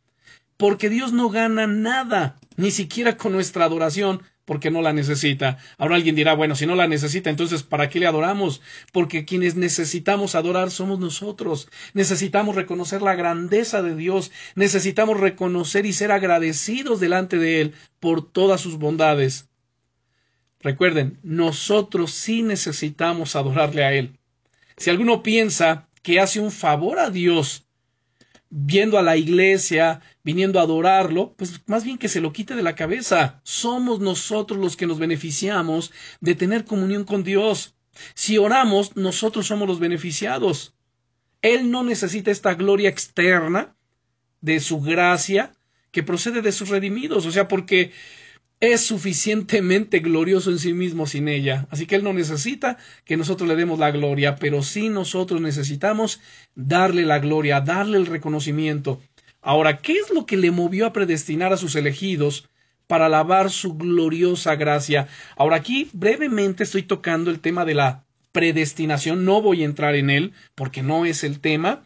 porque 0.61 0.91
Dios 0.91 1.15
no 1.15 1.31
gana 1.31 1.67
nada, 1.67 2.37
ni 2.57 2.71
siquiera 2.71 3.17
con 3.17 3.33
nuestra 3.33 3.65
adoración, 3.65 4.23
porque 4.45 4.71
no 4.71 4.83
la 4.83 4.93
necesita. 4.93 5.57
Ahora 5.79 5.97
alguien 5.97 6.15
dirá, 6.15 6.35
bueno, 6.35 6.55
si 6.55 6.67
no 6.67 6.75
la 6.75 6.87
necesita, 6.87 7.31
entonces 7.31 7.63
¿para 7.63 7.89
qué 7.89 7.99
le 7.99 8.07
adoramos? 8.07 8.61
Porque 8.93 9.25
quienes 9.25 9.57
necesitamos 9.57 10.35
adorar 10.35 10.71
somos 10.71 10.99
nosotros. 10.99 11.71
Necesitamos 11.95 12.57
reconocer 12.57 13.01
la 13.01 13.15
grandeza 13.15 13.81
de 13.81 13.97
Dios, 13.97 14.33
necesitamos 14.55 15.19
reconocer 15.19 15.87
y 15.87 15.95
ser 15.95 16.13
agradecidos 16.13 17.01
delante 17.01 17.39
de 17.39 17.63
Él 17.63 17.75
por 17.99 18.31
todas 18.31 18.61
sus 18.61 18.77
bondades. 18.77 19.49
Recuerden, 20.61 21.21
nosotros 21.23 22.13
sí 22.13 22.43
necesitamos 22.43 23.35
adorarle 23.35 23.83
a 23.83 23.95
Él. 23.95 24.19
Si 24.77 24.91
alguno 24.91 25.23
piensa 25.23 25.89
que 26.03 26.21
hace 26.21 26.39
un 26.39 26.51
favor 26.51 26.99
a 26.99 27.09
Dios 27.09 27.65
viendo 28.51 28.99
a 28.99 29.03
la 29.03 29.17
iglesia, 29.17 30.01
viniendo 30.25 30.59
a 30.59 30.63
adorarlo, 30.63 31.35
pues 31.37 31.63
más 31.67 31.85
bien 31.85 31.99
que 31.99 32.09
se 32.09 32.21
lo 32.21 32.33
quite 32.33 32.57
de 32.57 32.63
la 32.63 32.75
cabeza. 32.75 33.41
Somos 33.45 34.01
nosotros 34.01 34.59
los 34.59 34.77
que 34.77 34.87
nos 34.87 34.99
beneficiamos 34.99 35.93
de 36.21 36.35
tener 36.35 36.65
comunión 36.65 37.05
con 37.05 37.23
Dios. 37.23 37.77
Si 38.15 38.39
oramos, 38.39 38.97
nosotros 38.97 39.47
somos 39.47 39.69
los 39.69 39.79
beneficiados. 39.79 40.75
Él 41.43 41.71
no 41.71 41.85
necesita 41.85 42.31
esta 42.31 42.55
gloria 42.55 42.91
externa 42.91 43.77
de 44.41 44.61
su 44.61 44.81
gracia 44.81 45.53
que 45.93 46.03
procede 46.03 46.43
de 46.43 46.53
sus 46.53 46.69
redimidos, 46.69 47.27
o 47.27 47.33
sea, 47.33 47.49
porque 47.49 47.93
es 48.61 48.83
suficientemente 48.83 50.01
glorioso 50.01 50.51
en 50.51 50.59
sí 50.59 50.75
mismo 50.75 51.07
sin 51.07 51.29
ella. 51.29 51.67
Así 51.71 51.87
que 51.87 51.97
Él 51.97 52.05
no 52.05 52.13
necesita 52.13 52.77
que 53.05 53.17
nosotros 53.17 53.49
le 53.49 53.57
demos 53.57 53.79
la 53.79 53.91
gloria, 53.91 54.37
pero 54.37 54.63
sí 54.63 54.91
nosotros 54.91 55.41
necesitamos 55.41 56.21
darle 56.55 57.07
la 57.07 57.19
gloria, 57.19 57.63
darle 57.63 57.97
el 57.97 58.07
reconocimiento. 58.07 59.01
Ahora, 59.41 59.79
¿qué 59.79 59.95
es 59.95 60.11
lo 60.11 60.27
que 60.27 60.37
le 60.37 60.51
movió 60.51 60.87
a 60.87 60.93
predestinar 60.93 61.55
a 61.55 61.57
sus 61.57 61.75
elegidos 61.75 62.49
para 62.87 63.07
alabar 63.07 63.51
su 63.51 63.79
gloriosa 63.79 64.57
gracia? 64.57 65.09
Ahora 65.37 65.57
aquí 65.57 65.89
brevemente 65.95 66.65
estoy 66.65 66.83
tocando 66.83 67.31
el 67.31 67.41
tema 67.41 67.65
de 67.65 67.75
la 67.75 68.05
predestinación, 68.33 69.25
no 69.25 69.41
voy 69.41 69.63
a 69.63 69.65
entrar 69.65 69.95
en 69.95 70.11
él 70.11 70.33
porque 70.55 70.83
no 70.83 71.07
es 71.07 71.25
el 71.25 71.41
tema, 71.41 71.83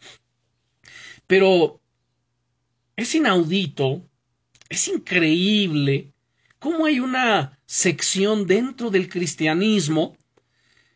pero 1.25 1.79
es 2.97 3.15
inaudito, 3.15 4.05
es 4.69 4.89
increíble 4.89 6.11
cómo 6.59 6.85
hay 6.85 6.99
una 6.99 7.59
sección 7.65 8.47
dentro 8.47 8.89
del 8.89 9.09
cristianismo 9.09 10.17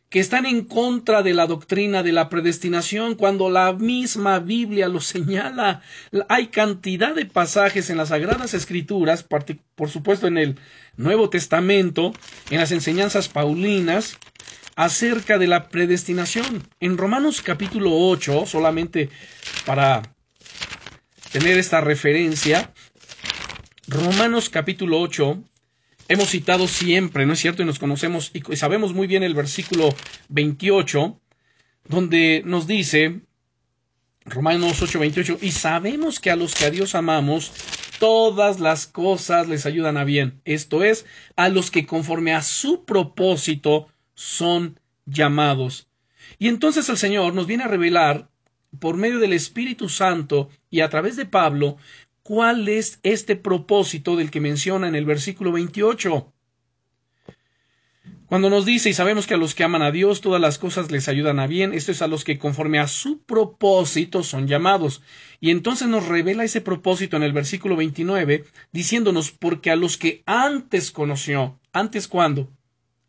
que 0.10 0.20
están 0.20 0.48
en 0.48 0.66
contra 0.66 1.22
de 1.22 1.34
la 1.34 1.46
doctrina 1.46 2.02
de 2.02 2.12
la 2.12 2.30
predestinación 2.30 3.14
cuando 3.14 3.50
la 3.50 3.74
misma 3.74 4.40
Biblia 4.40 4.88
lo 4.88 5.02
señala. 5.02 5.82
Hay 6.30 6.48
cantidad 6.48 7.14
de 7.14 7.26
pasajes 7.26 7.92
en 7.92 7.98
las 7.98 8.10
Sagradas 8.10 8.56
Escrituras, 8.56 9.24
por 9.24 9.90
supuesto 9.90 10.26
en 10.26 10.40
el 10.40 10.60
Nuevo 10.98 11.30
Testamento, 11.30 12.14
en 12.50 12.60
las 12.60 12.72
enseñanzas 12.72 13.30
paulinas, 13.30 14.18
acerca 14.76 15.38
de 15.38 15.48
la 15.48 15.70
predestinación. 15.70 16.68
En 16.80 16.98
Romanos 16.98 17.42
capítulo 17.42 17.92
8, 17.94 18.46
solamente 18.48 19.10
para 19.66 20.02
tener 21.32 21.60
esta 21.60 21.82
referencia, 21.82 22.74
Romanos 23.88 24.50
capítulo 24.50 25.00
8, 25.02 25.44
hemos 26.10 26.30
citado 26.30 26.68
siempre, 26.68 27.26
¿no 27.26 27.34
es 27.34 27.40
cierto? 27.40 27.62
Y 27.62 27.66
nos 27.66 27.80
conocemos 27.80 28.32
y 28.34 28.56
sabemos 28.58 28.94
muy 28.94 29.08
bien 29.08 29.24
el 29.24 29.36
versículo 29.36 29.96
28, 30.28 31.18
donde 31.88 32.42
nos 32.46 32.68
dice, 32.68 33.22
Romanos 34.26 34.82
8, 34.82 35.00
28, 35.00 35.38
y 35.42 35.52
sabemos 35.52 36.20
que 36.20 36.32
a 36.32 36.36
los 36.36 36.54
que 36.54 36.66
a 36.66 36.72
Dios 36.72 36.96
amamos, 36.96 37.54
todas 38.00 38.60
las 38.60 38.88
cosas 38.88 39.48
les 39.48 39.66
ayudan 39.66 39.98
a 39.98 40.04
bien. 40.04 40.42
Esto 40.46 40.84
es, 40.84 41.06
a 41.36 41.48
los 41.50 41.72
que 41.72 41.86
conforme 41.86 42.34
a 42.34 42.42
su 42.42 42.86
propósito 42.86 43.88
son 44.16 44.80
llamados. 45.06 45.88
Y 46.40 46.48
entonces 46.48 46.90
el 46.90 46.98
Señor 46.98 47.34
nos 47.34 47.48
viene 47.48 47.64
a 47.64 47.68
revelar, 47.68 48.30
por 48.80 48.98
medio 48.98 49.18
del 49.18 49.34
Espíritu 49.34 49.90
Santo 49.90 50.50
y 50.70 50.82
a 50.82 50.90
través 50.90 51.16
de 51.16 51.26
Pablo, 51.26 51.78
cuál 52.30 52.70
es 52.70 53.00
este 53.02 53.36
propósito 53.36 54.16
del 54.16 54.30
que 54.30 54.40
menciona 54.40 54.88
en 54.88 54.94
el 54.94 55.04
versículo 55.04 55.52
28. 55.52 56.32
Cuando 58.28 58.52
nos 58.52 58.68
dice, 58.68 58.92
y 58.92 58.94
sabemos 58.94 59.26
que 59.26 59.34
a 59.34 59.38
los 59.38 59.56
que 59.56 59.64
aman 59.64 59.82
a 59.82 59.90
Dios 59.90 60.22
todas 60.22 60.40
las 60.40 60.60
cosas 60.60 60.92
les 60.92 61.08
ayudan 61.08 61.40
a 61.40 61.48
bien, 61.48 61.74
esto 61.74 61.92
es 61.92 62.04
a 62.04 62.08
los 62.08 62.24
que 62.24 62.38
conforme 62.38 62.78
a 62.78 62.86
su 62.86 63.24
propósito 63.24 64.22
son 64.22 64.48
llamados. 64.48 65.02
Y 65.40 65.50
entonces 65.50 65.88
nos 65.88 66.08
revela 66.08 66.44
ese 66.44 66.62
propósito 66.62 67.18
en 67.18 67.24
el 67.24 67.34
versículo 67.34 67.76
29, 67.76 68.46
diciéndonos, 68.72 69.32
porque 69.32 69.72
a 69.72 69.76
los 69.76 69.98
que 69.98 70.22
antes 70.28 70.92
conoció, 70.92 71.60
¿antes 71.74 72.08
cuándo? 72.08 72.52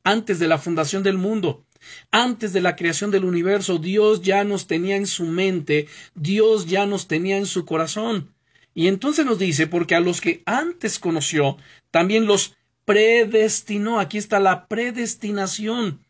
Antes 0.03 0.39
de 0.39 0.49
la 0.49 0.57
fundación 0.57 1.03
del 1.03 1.19
mundo, 1.19 1.67
antes 2.11 2.55
de 2.55 2.63
la 2.63 2.75
creación 2.75 3.11
del 3.11 3.27
universo, 3.27 3.77
Dios 3.77 4.23
ya 4.23 4.45
nos 4.45 4.67
tenía 4.67 4.97
en 4.97 5.07
su 5.07 5.27
mente, 5.27 5.89
Dios 6.15 6.65
ya 6.65 6.87
nos 6.87 7.07
tenía 7.07 7.37
en 7.37 7.45
su 7.45 7.67
corazón. 7.67 8.33
Y 8.75 8.89
entonces 8.89 9.27
nos 9.27 9.39
dice, 9.39 9.67
porque 9.67 9.95
a 9.95 10.01
los 10.01 10.21
que 10.21 10.43
antes 10.47 10.99
conoció, 10.99 11.57
también 11.91 12.27
los 12.27 12.57
predestinó. 12.85 14.01
Aquí 14.01 14.19
está 14.19 14.41
la 14.41 14.67
predestinación. 14.67 16.05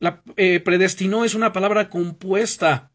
La 0.00 0.22
eh, 0.36 0.60
predestinó 0.60 1.24
es 1.24 1.34
una 1.34 1.52
palabra 1.52 1.88
compuesta. 1.90 2.90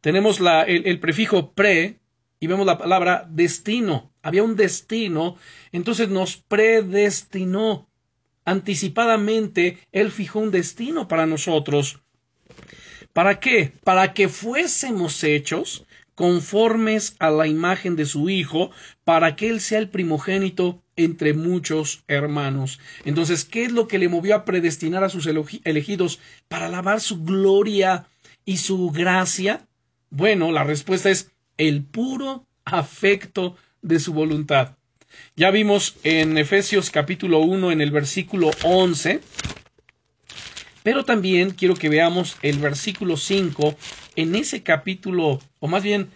Tenemos 0.00 0.40
la, 0.40 0.62
el, 0.62 0.86
el 0.86 1.00
prefijo 1.00 1.52
pre 1.52 2.00
y 2.40 2.46
vemos 2.46 2.66
la 2.66 2.78
palabra 2.78 3.26
destino. 3.30 4.12
Había 4.22 4.42
un 4.42 4.56
destino, 4.56 5.36
entonces 5.70 6.08
nos 6.08 6.36
predestinó. 6.36 7.88
Anticipadamente, 8.44 9.78
Él 9.92 10.10
fijó 10.10 10.40
un 10.40 10.50
destino 10.50 11.06
para 11.06 11.26
nosotros. 11.26 12.00
¿Para 13.12 13.38
qué? 13.38 13.72
Para 13.84 14.14
que 14.14 14.28
fuésemos 14.28 15.22
hechos 15.22 15.86
conformes 16.14 17.16
a 17.18 17.30
la 17.30 17.46
imagen 17.46 17.96
de 17.96 18.06
su 18.06 18.28
Hijo, 18.30 18.70
para 19.04 19.36
que 19.36 19.48
Él 19.48 19.60
sea 19.60 19.78
el 19.78 19.88
primogénito 19.88 20.82
entre 20.96 21.34
muchos 21.34 22.04
hermanos. 22.08 22.80
Entonces, 23.04 23.44
¿qué 23.44 23.64
es 23.64 23.72
lo 23.72 23.88
que 23.88 23.98
le 23.98 24.08
movió 24.08 24.34
a 24.34 24.44
predestinar 24.44 25.04
a 25.04 25.08
sus 25.08 25.26
elegidos 25.26 26.20
para 26.48 26.66
alabar 26.66 27.00
su 27.00 27.22
gloria 27.22 28.06
y 28.44 28.58
su 28.58 28.90
gracia? 28.90 29.66
Bueno, 30.10 30.52
la 30.52 30.64
respuesta 30.64 31.10
es 31.10 31.30
el 31.56 31.82
puro 31.82 32.46
afecto 32.64 33.56
de 33.80 33.98
su 33.98 34.12
voluntad. 34.12 34.76
Ya 35.36 35.50
vimos 35.50 35.96
en 36.04 36.38
Efesios 36.38 36.90
capítulo 36.90 37.40
1 37.40 37.72
en 37.72 37.80
el 37.80 37.90
versículo 37.90 38.50
11, 38.62 39.20
pero 40.82 41.04
también 41.04 41.50
quiero 41.50 41.74
que 41.74 41.88
veamos 41.88 42.36
el 42.42 42.58
versículo 42.58 43.16
5 43.16 43.74
en 44.16 44.34
ese 44.34 44.62
capítulo, 44.62 45.40
o 45.60 45.68
más 45.68 45.82
bien, 45.82 46.10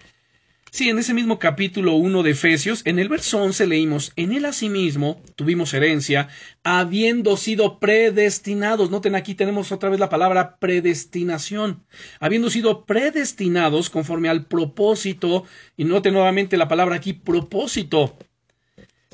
sí, 0.70 0.88
en 0.88 0.98
ese 0.98 1.14
mismo 1.14 1.38
capítulo 1.38 1.94
1 1.94 2.22
de 2.22 2.30
Efesios, 2.30 2.82
en 2.84 2.98
el 2.98 3.08
verso 3.08 3.42
11 3.42 3.66
leímos, 3.66 4.12
en 4.16 4.32
él 4.32 4.44
asimismo 4.44 5.22
tuvimos 5.36 5.72
herencia, 5.72 6.28
habiendo 6.64 7.36
sido 7.36 7.78
predestinados. 7.78 8.90
Noten 8.90 9.14
aquí 9.14 9.34
tenemos 9.34 9.72
otra 9.72 9.88
vez 9.88 10.00
la 10.00 10.08
palabra 10.08 10.58
predestinación. 10.58 11.84
Habiendo 12.20 12.50
sido 12.50 12.84
predestinados 12.84 13.88
conforme 13.88 14.28
al 14.28 14.46
propósito, 14.46 15.44
y 15.76 15.84
noten 15.84 16.14
nuevamente 16.14 16.56
la 16.56 16.68
palabra 16.68 16.96
aquí 16.96 17.12
propósito, 17.12 18.18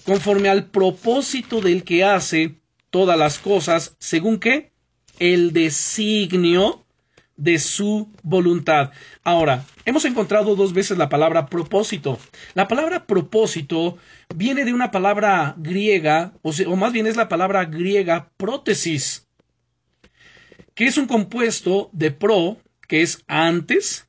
conforme 0.04 0.48
al 0.48 0.70
propósito 0.70 1.60
del 1.60 1.84
que 1.84 2.04
hace 2.04 2.62
todas 2.90 3.18
las 3.18 3.38
cosas, 3.38 3.96
según 3.98 4.38
qué? 4.38 4.71
El 5.18 5.52
designio 5.52 6.84
de 7.36 7.58
su 7.58 8.08
voluntad. 8.22 8.90
Ahora, 9.24 9.64
hemos 9.84 10.04
encontrado 10.04 10.54
dos 10.54 10.72
veces 10.72 10.98
la 10.98 11.08
palabra 11.08 11.46
propósito. 11.46 12.18
La 12.54 12.68
palabra 12.68 13.06
propósito 13.06 13.98
viene 14.34 14.64
de 14.64 14.72
una 14.72 14.90
palabra 14.90 15.54
griega, 15.58 16.32
o, 16.42 16.76
más 16.76 16.92
bien 16.92 17.06
es 17.06 17.16
la 17.16 17.28
palabra 17.28 17.64
griega 17.64 18.30
prótesis, 18.36 19.26
que 20.74 20.84
es 20.84 20.96
un 20.96 21.06
compuesto 21.06 21.90
de 21.92 22.10
pro, 22.10 22.58
que 22.86 23.02
es 23.02 23.24
antes, 23.26 24.06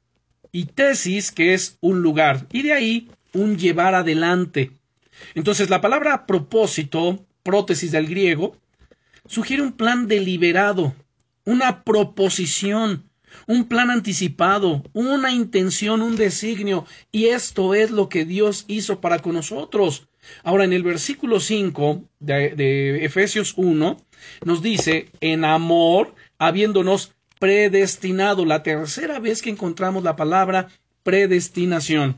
y 0.52 0.66
tesis, 0.66 1.32
que 1.32 1.54
es 1.54 1.78
un 1.82 2.02
lugar, 2.02 2.48
y 2.52 2.62
de 2.62 2.74
ahí 2.74 3.10
un 3.34 3.58
llevar 3.58 3.96
adelante. 3.96 4.72
Entonces, 5.34 5.70
la 5.70 5.82
palabra 5.82 6.26
propósito, 6.28 7.26
prótesis 7.42 7.92
del 7.92 8.08
griego, 8.08 8.56
sugiere 9.28 9.64
un 9.64 9.74
plan 9.74 10.08
deliberado, 10.08 10.94
una 11.46 11.84
proposición, 11.84 13.10
un 13.48 13.68
plan 13.68 13.90
anticipado, 13.90 14.84
una 14.94 15.32
intención, 15.32 16.02
un 16.02 16.16
designio, 16.16 16.86
y 17.12 17.26
esto 17.26 17.74
es 17.74 17.92
lo 17.92 18.10
que 18.10 18.26
Dios 18.26 18.66
hizo 18.68 19.02
para 19.02 19.20
con 19.20 19.34
nosotros. 19.34 20.08
Ahora, 20.44 20.64
en 20.64 20.74
el 20.74 20.84
versículo 20.84 21.40
5 21.40 22.04
de, 22.20 23.04
Efesios 23.04 23.54
1, 23.58 23.98
nos 24.46 24.62
dice, 24.62 25.10
en 25.20 25.44
amor, 25.46 26.16
habiéndonos 26.38 27.14
predestinado, 27.40 28.46
la 28.46 28.64
tercera 28.64 29.20
vez 29.20 29.42
que 29.42 29.50
encontramos 29.50 30.04
la 30.04 30.16
palabra 30.16 30.70
predestinación. 31.04 32.16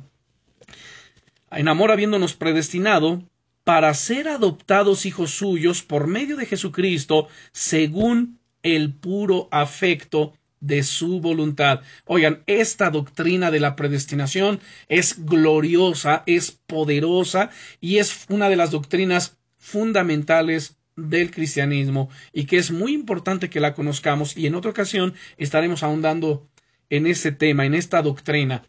En 1.49 1.67
amor 1.67 1.91
habiéndonos 1.91 2.33
predestinado 2.33 3.23
para 3.65 3.93
ser 3.95 4.29
adoptados 4.29 5.05
hijos 5.07 5.31
suyos 5.31 5.81
por 5.81 6.05
medio 6.07 6.37
de 6.37 6.45
Jesucristo, 6.45 7.27
según 7.51 8.39
el 8.61 8.93
puro 8.93 9.49
afecto 9.51 10.33
de 10.59 10.83
su 10.83 11.19
voluntad. 11.19 11.81
Oigan, 12.05 12.43
esta 12.45 12.91
doctrina 12.91 13.49
de 13.49 13.59
la 13.59 13.75
predestinación 13.75 14.59
es 14.87 15.25
gloriosa, 15.25 16.23
es 16.27 16.51
poderosa 16.51 17.49
y 17.81 17.97
es 17.97 18.25
una 18.29 18.49
de 18.49 18.55
las 18.55 18.69
doctrinas 18.69 19.37
fundamentales 19.57 20.77
del 20.95 21.31
cristianismo 21.31 22.09
y 22.33 22.45
que 22.45 22.57
es 22.57 22.69
muy 22.69 22.93
importante 22.93 23.49
que 23.49 23.59
la 23.59 23.73
conozcamos 23.73 24.37
y 24.37 24.45
en 24.45 24.55
otra 24.55 24.71
ocasión 24.71 25.15
estaremos 25.37 25.81
ahondando 25.81 26.47
en 26.91 27.07
este 27.07 27.31
tema, 27.31 27.65
en 27.65 27.73
esta 27.73 28.03
doctrina. 28.03 28.63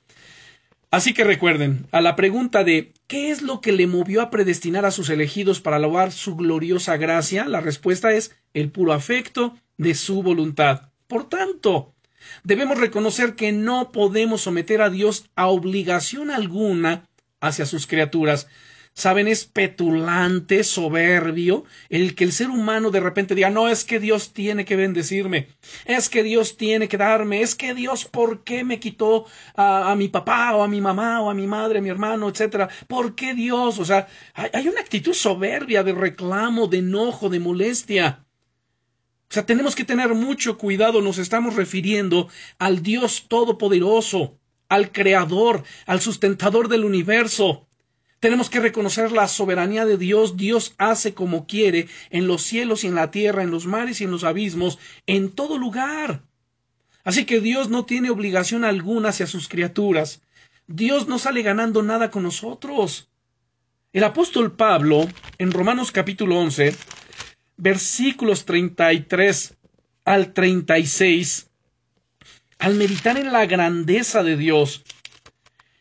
Así 0.96 1.12
que 1.12 1.24
recuerden, 1.24 1.86
a 1.92 2.00
la 2.00 2.16
pregunta 2.16 2.64
de 2.64 2.94
¿qué 3.06 3.30
es 3.30 3.42
lo 3.42 3.60
que 3.60 3.72
le 3.72 3.86
movió 3.86 4.22
a 4.22 4.30
predestinar 4.30 4.86
a 4.86 4.90
sus 4.90 5.10
elegidos 5.10 5.60
para 5.60 5.78
lograr 5.78 6.10
su 6.10 6.36
gloriosa 6.36 6.96
gracia? 6.96 7.44
La 7.44 7.60
respuesta 7.60 8.14
es 8.14 8.34
el 8.54 8.70
puro 8.70 8.94
afecto 8.94 9.54
de 9.76 9.94
su 9.94 10.22
voluntad. 10.22 10.88
Por 11.06 11.28
tanto, 11.28 11.92
debemos 12.44 12.78
reconocer 12.78 13.34
que 13.34 13.52
no 13.52 13.92
podemos 13.92 14.40
someter 14.40 14.80
a 14.80 14.88
Dios 14.88 15.28
a 15.36 15.48
obligación 15.48 16.30
alguna 16.30 17.06
hacia 17.42 17.66
sus 17.66 17.86
criaturas, 17.86 18.48
saben, 18.96 19.28
es 19.28 19.44
petulante, 19.44 20.64
soberbio, 20.64 21.64
el 21.90 22.14
que 22.14 22.24
el 22.24 22.32
ser 22.32 22.48
humano 22.48 22.90
de 22.90 23.00
repente 23.00 23.34
diga, 23.34 23.50
no, 23.50 23.68
es 23.68 23.84
que 23.84 24.00
Dios 24.00 24.32
tiene 24.32 24.64
que 24.64 24.74
bendecirme, 24.74 25.48
es 25.84 26.08
que 26.08 26.22
Dios 26.22 26.56
tiene 26.56 26.88
que 26.88 26.96
darme, 26.96 27.42
es 27.42 27.54
que 27.54 27.74
Dios, 27.74 28.06
¿por 28.06 28.42
qué 28.42 28.64
me 28.64 28.80
quitó 28.80 29.26
a, 29.54 29.94
mi 29.96 30.08
papá 30.08 30.56
o 30.56 30.62
a 30.62 30.68
mi 30.68 30.80
mamá 30.80 31.20
o 31.20 31.28
a 31.28 31.34
mi 31.34 31.46
madre, 31.46 31.78
a 31.78 31.82
mi 31.82 31.90
hermano, 31.90 32.26
etcétera? 32.30 32.70
¿Por 32.88 33.14
qué 33.14 33.34
Dios? 33.34 33.78
O 33.78 33.84
sea, 33.84 34.08
hay, 34.32 34.48
hay 34.54 34.66
una 34.66 34.80
actitud 34.80 35.12
soberbia 35.12 35.82
de 35.82 35.92
reclamo, 35.92 36.66
de 36.66 36.78
enojo, 36.78 37.28
de 37.28 37.38
molestia. 37.38 38.24
O 39.28 39.34
sea, 39.34 39.44
tenemos 39.44 39.74
que 39.74 39.84
tener 39.84 40.14
mucho 40.14 40.56
cuidado, 40.56 41.02
nos 41.02 41.18
estamos 41.18 41.54
refiriendo 41.54 42.28
al 42.58 42.82
Dios 42.82 43.26
Todopoderoso, 43.28 44.38
al 44.70 44.90
Creador, 44.90 45.64
al 45.84 46.00
sustentador 46.00 46.68
del 46.68 46.86
universo. 46.86 47.65
Tenemos 48.20 48.48
que 48.48 48.60
reconocer 48.60 49.12
la 49.12 49.28
soberanía 49.28 49.84
de 49.84 49.98
Dios. 49.98 50.36
Dios 50.36 50.74
hace 50.78 51.14
como 51.14 51.46
quiere 51.46 51.88
en 52.10 52.26
los 52.26 52.42
cielos 52.42 52.84
y 52.84 52.86
en 52.86 52.94
la 52.94 53.10
tierra, 53.10 53.42
en 53.42 53.50
los 53.50 53.66
mares 53.66 54.00
y 54.00 54.04
en 54.04 54.10
los 54.10 54.24
abismos, 54.24 54.78
en 55.06 55.30
todo 55.30 55.58
lugar. 55.58 56.22
Así 57.04 57.24
que 57.24 57.40
Dios 57.40 57.68
no 57.68 57.84
tiene 57.84 58.10
obligación 58.10 58.64
alguna 58.64 59.10
hacia 59.10 59.26
sus 59.26 59.48
criaturas. 59.48 60.22
Dios 60.66 61.06
no 61.06 61.18
sale 61.18 61.42
ganando 61.42 61.82
nada 61.82 62.10
con 62.10 62.24
nosotros. 62.24 63.08
El 63.92 64.02
apóstol 64.04 64.52
Pablo, 64.56 65.08
en 65.38 65.52
Romanos 65.52 65.92
capítulo 65.92 66.38
11, 66.38 66.74
versículos 67.56 68.44
33 68.44 69.56
al 70.04 70.32
36, 70.32 71.48
al 72.58 72.74
meditar 72.74 73.16
en 73.18 73.32
la 73.32 73.46
grandeza 73.46 74.22
de 74.22 74.36
Dios, 74.36 74.82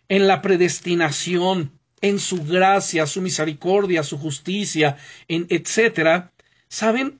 en 0.08 0.28
la 0.28 0.42
predestinación, 0.42 1.72
en 2.06 2.20
su 2.20 2.44
gracia, 2.44 3.08
su 3.08 3.20
misericordia, 3.20 4.04
su 4.04 4.20
justicia, 4.20 4.98
en 5.28 5.48
etcétera, 5.50 6.32
¿saben? 6.68 7.20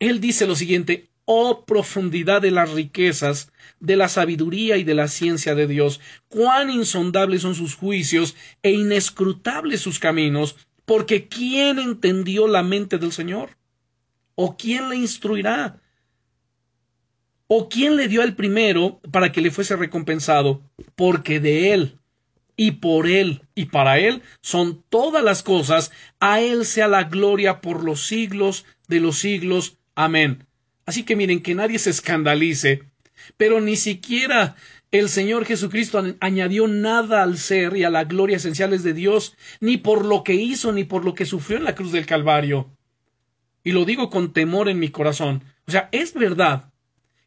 Él 0.00 0.20
dice 0.20 0.48
lo 0.48 0.56
siguiente, 0.56 1.08
oh 1.26 1.64
profundidad 1.64 2.42
de 2.42 2.50
las 2.50 2.72
riquezas, 2.72 3.52
de 3.78 3.94
la 3.94 4.08
sabiduría 4.08 4.78
y 4.78 4.84
de 4.84 4.94
la 4.94 5.06
ciencia 5.06 5.54
de 5.54 5.68
Dios, 5.68 6.00
cuán 6.28 6.70
insondables 6.70 7.42
son 7.42 7.54
sus 7.54 7.76
juicios 7.76 8.34
e 8.64 8.72
inescrutables 8.72 9.80
sus 9.80 10.00
caminos, 10.00 10.56
porque 10.84 11.28
¿quién 11.28 11.78
entendió 11.78 12.48
la 12.48 12.64
mente 12.64 12.98
del 12.98 13.12
Señor? 13.12 13.50
¿O 14.34 14.56
quién 14.56 14.88
le 14.88 14.96
instruirá? 14.96 15.80
¿O 17.46 17.68
quién 17.68 17.96
le 17.96 18.08
dio 18.08 18.22
al 18.22 18.34
primero 18.34 19.00
para 19.12 19.30
que 19.30 19.40
le 19.40 19.52
fuese 19.52 19.76
recompensado? 19.76 20.62
Porque 20.96 21.38
de 21.38 21.74
él 21.74 21.99
y 22.60 22.72
por 22.72 23.06
Él 23.06 23.40
y 23.54 23.64
para 23.64 23.98
Él 23.98 24.20
son 24.42 24.84
todas 24.90 25.24
las 25.24 25.42
cosas, 25.42 25.90
a 26.20 26.42
Él 26.42 26.66
sea 26.66 26.88
la 26.88 27.04
gloria 27.04 27.62
por 27.62 27.82
los 27.82 28.06
siglos 28.06 28.66
de 28.86 29.00
los 29.00 29.18
siglos. 29.18 29.78
Amén. 29.94 30.44
Así 30.84 31.04
que 31.04 31.16
miren, 31.16 31.40
que 31.40 31.54
nadie 31.54 31.78
se 31.78 31.88
escandalice, 31.88 32.82
pero 33.38 33.62
ni 33.62 33.76
siquiera 33.76 34.56
el 34.90 35.08
Señor 35.08 35.46
Jesucristo 35.46 36.04
añadió 36.20 36.68
nada 36.68 37.22
al 37.22 37.38
ser 37.38 37.78
y 37.78 37.84
a 37.84 37.88
la 37.88 38.04
gloria 38.04 38.36
esenciales 38.36 38.82
de 38.82 38.92
Dios, 38.92 39.38
ni 39.60 39.78
por 39.78 40.04
lo 40.04 40.22
que 40.22 40.34
hizo, 40.34 40.70
ni 40.70 40.84
por 40.84 41.06
lo 41.06 41.14
que 41.14 41.24
sufrió 41.24 41.56
en 41.56 41.64
la 41.64 41.74
cruz 41.74 41.92
del 41.92 42.04
Calvario. 42.04 42.76
Y 43.64 43.72
lo 43.72 43.86
digo 43.86 44.10
con 44.10 44.34
temor 44.34 44.68
en 44.68 44.78
mi 44.78 44.90
corazón. 44.90 45.44
O 45.66 45.70
sea, 45.70 45.88
es 45.92 46.12
verdad 46.12 46.70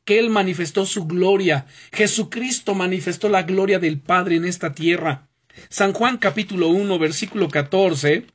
que 0.05 0.19
Él 0.19 0.29
manifestó 0.29 0.85
su 0.85 1.05
gloria. 1.05 1.65
Jesucristo 1.91 2.75
manifestó 2.75 3.29
la 3.29 3.43
gloria 3.43 3.79
del 3.79 3.99
Padre 3.99 4.35
en 4.35 4.45
esta 4.45 4.73
tierra. 4.73 5.27
San 5.69 5.93
Juan 5.93 6.17
capítulo 6.17 6.69
1 6.69 6.99
versículo 6.99 7.47
14. 7.47 8.25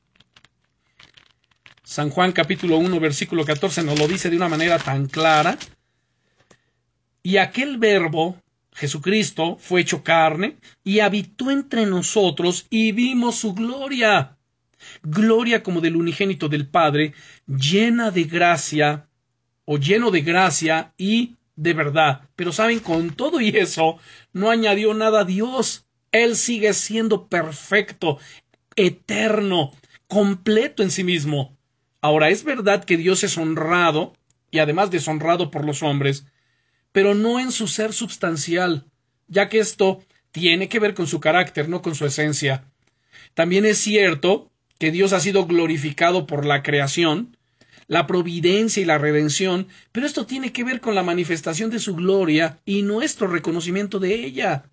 San 1.82 2.10
Juan 2.10 2.32
capítulo 2.32 2.78
1 2.78 3.00
versículo 3.00 3.44
14 3.44 3.82
nos 3.82 3.98
lo 3.98 4.08
dice 4.08 4.30
de 4.30 4.36
una 4.36 4.48
manera 4.48 4.78
tan 4.78 5.06
clara. 5.06 5.58
Y 7.22 7.36
aquel 7.36 7.78
verbo, 7.78 8.40
Jesucristo, 8.72 9.58
fue 9.60 9.80
hecho 9.80 10.02
carne 10.02 10.56
y 10.84 11.00
habitó 11.00 11.50
entre 11.50 11.84
nosotros 11.86 12.66
y 12.70 12.92
vimos 12.92 13.36
su 13.36 13.52
gloria. 13.54 14.36
Gloria 15.02 15.62
como 15.62 15.80
del 15.80 15.96
unigénito 15.96 16.48
del 16.48 16.68
Padre, 16.68 17.12
llena 17.46 18.10
de 18.12 18.24
gracia 18.24 19.08
o 19.64 19.76
lleno 19.76 20.10
de 20.10 20.20
gracia 20.22 20.94
y 20.96 21.36
de 21.58 21.74
verdad. 21.74 22.22
Pero 22.36 22.52
saben, 22.52 22.78
con 22.78 23.10
todo 23.10 23.40
y 23.40 23.48
eso, 23.48 23.98
no 24.32 24.50
añadió 24.50 24.94
nada 24.94 25.20
a 25.20 25.24
Dios. 25.24 25.86
Él 26.12 26.36
sigue 26.36 26.72
siendo 26.72 27.26
perfecto, 27.26 28.18
eterno, 28.76 29.72
completo 30.06 30.84
en 30.84 30.92
sí 30.92 31.02
mismo. 31.02 31.58
Ahora, 32.00 32.30
es 32.30 32.44
verdad 32.44 32.84
que 32.84 32.96
Dios 32.96 33.24
es 33.24 33.36
honrado, 33.36 34.14
y 34.52 34.60
además 34.60 34.90
deshonrado 34.90 35.50
por 35.50 35.64
los 35.64 35.82
hombres, 35.82 36.26
pero 36.92 37.14
no 37.14 37.40
en 37.40 37.50
su 37.50 37.66
ser 37.66 37.92
substancial, 37.92 38.86
ya 39.26 39.48
que 39.48 39.58
esto 39.58 40.02
tiene 40.30 40.68
que 40.68 40.78
ver 40.78 40.94
con 40.94 41.08
su 41.08 41.18
carácter, 41.18 41.68
no 41.68 41.82
con 41.82 41.96
su 41.96 42.06
esencia. 42.06 42.70
También 43.34 43.66
es 43.66 43.78
cierto 43.78 44.50
que 44.78 44.92
Dios 44.92 45.12
ha 45.12 45.18
sido 45.18 45.46
glorificado 45.46 46.26
por 46.26 46.46
la 46.46 46.62
creación, 46.62 47.36
la 47.88 48.06
providencia 48.06 48.82
y 48.82 48.86
la 48.86 48.98
redención, 48.98 49.66
pero 49.90 50.06
esto 50.06 50.26
tiene 50.26 50.52
que 50.52 50.62
ver 50.62 50.80
con 50.80 50.94
la 50.94 51.02
manifestación 51.02 51.70
de 51.70 51.80
su 51.80 51.96
gloria 51.96 52.60
y 52.64 52.82
nuestro 52.82 53.26
reconocimiento 53.26 53.98
de 53.98 54.14
ella. 54.14 54.64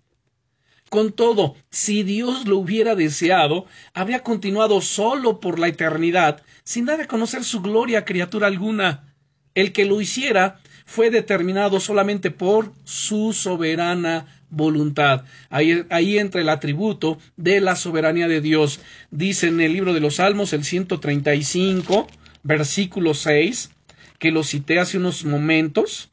Con 0.90 1.12
todo, 1.12 1.56
si 1.68 2.04
Dios 2.04 2.46
lo 2.46 2.58
hubiera 2.58 2.94
deseado, 2.94 3.66
habría 3.92 4.22
continuado 4.22 4.80
solo 4.80 5.40
por 5.40 5.58
la 5.58 5.66
eternidad, 5.66 6.42
sin 6.62 6.84
dar 6.84 7.00
a 7.00 7.08
conocer 7.08 7.42
su 7.42 7.60
gloria 7.60 8.00
a 8.00 8.04
criatura 8.04 8.46
alguna. 8.46 9.14
El 9.54 9.72
que 9.72 9.86
lo 9.86 10.00
hiciera 10.00 10.60
fue 10.84 11.10
determinado 11.10 11.80
solamente 11.80 12.30
por 12.30 12.72
su 12.84 13.32
soberana 13.32 14.26
voluntad. 14.48 15.24
Ahí, 15.50 15.84
ahí, 15.90 16.18
entra 16.18 16.40
el 16.40 16.48
atributo 16.48 17.18
de 17.36 17.60
la 17.60 17.74
soberanía 17.74 18.28
de 18.28 18.40
Dios. 18.40 18.78
Dice 19.10 19.48
en 19.48 19.60
el 19.60 19.72
libro 19.72 19.92
de 19.92 20.00
los 20.00 20.16
Salmos, 20.16 20.52
el 20.52 20.62
135, 20.62 22.06
versículo 22.46 23.14
6, 23.14 23.70
que 24.18 24.30
lo 24.30 24.44
cité 24.44 24.78
hace 24.78 24.98
unos 24.98 25.24
momentos. 25.24 26.10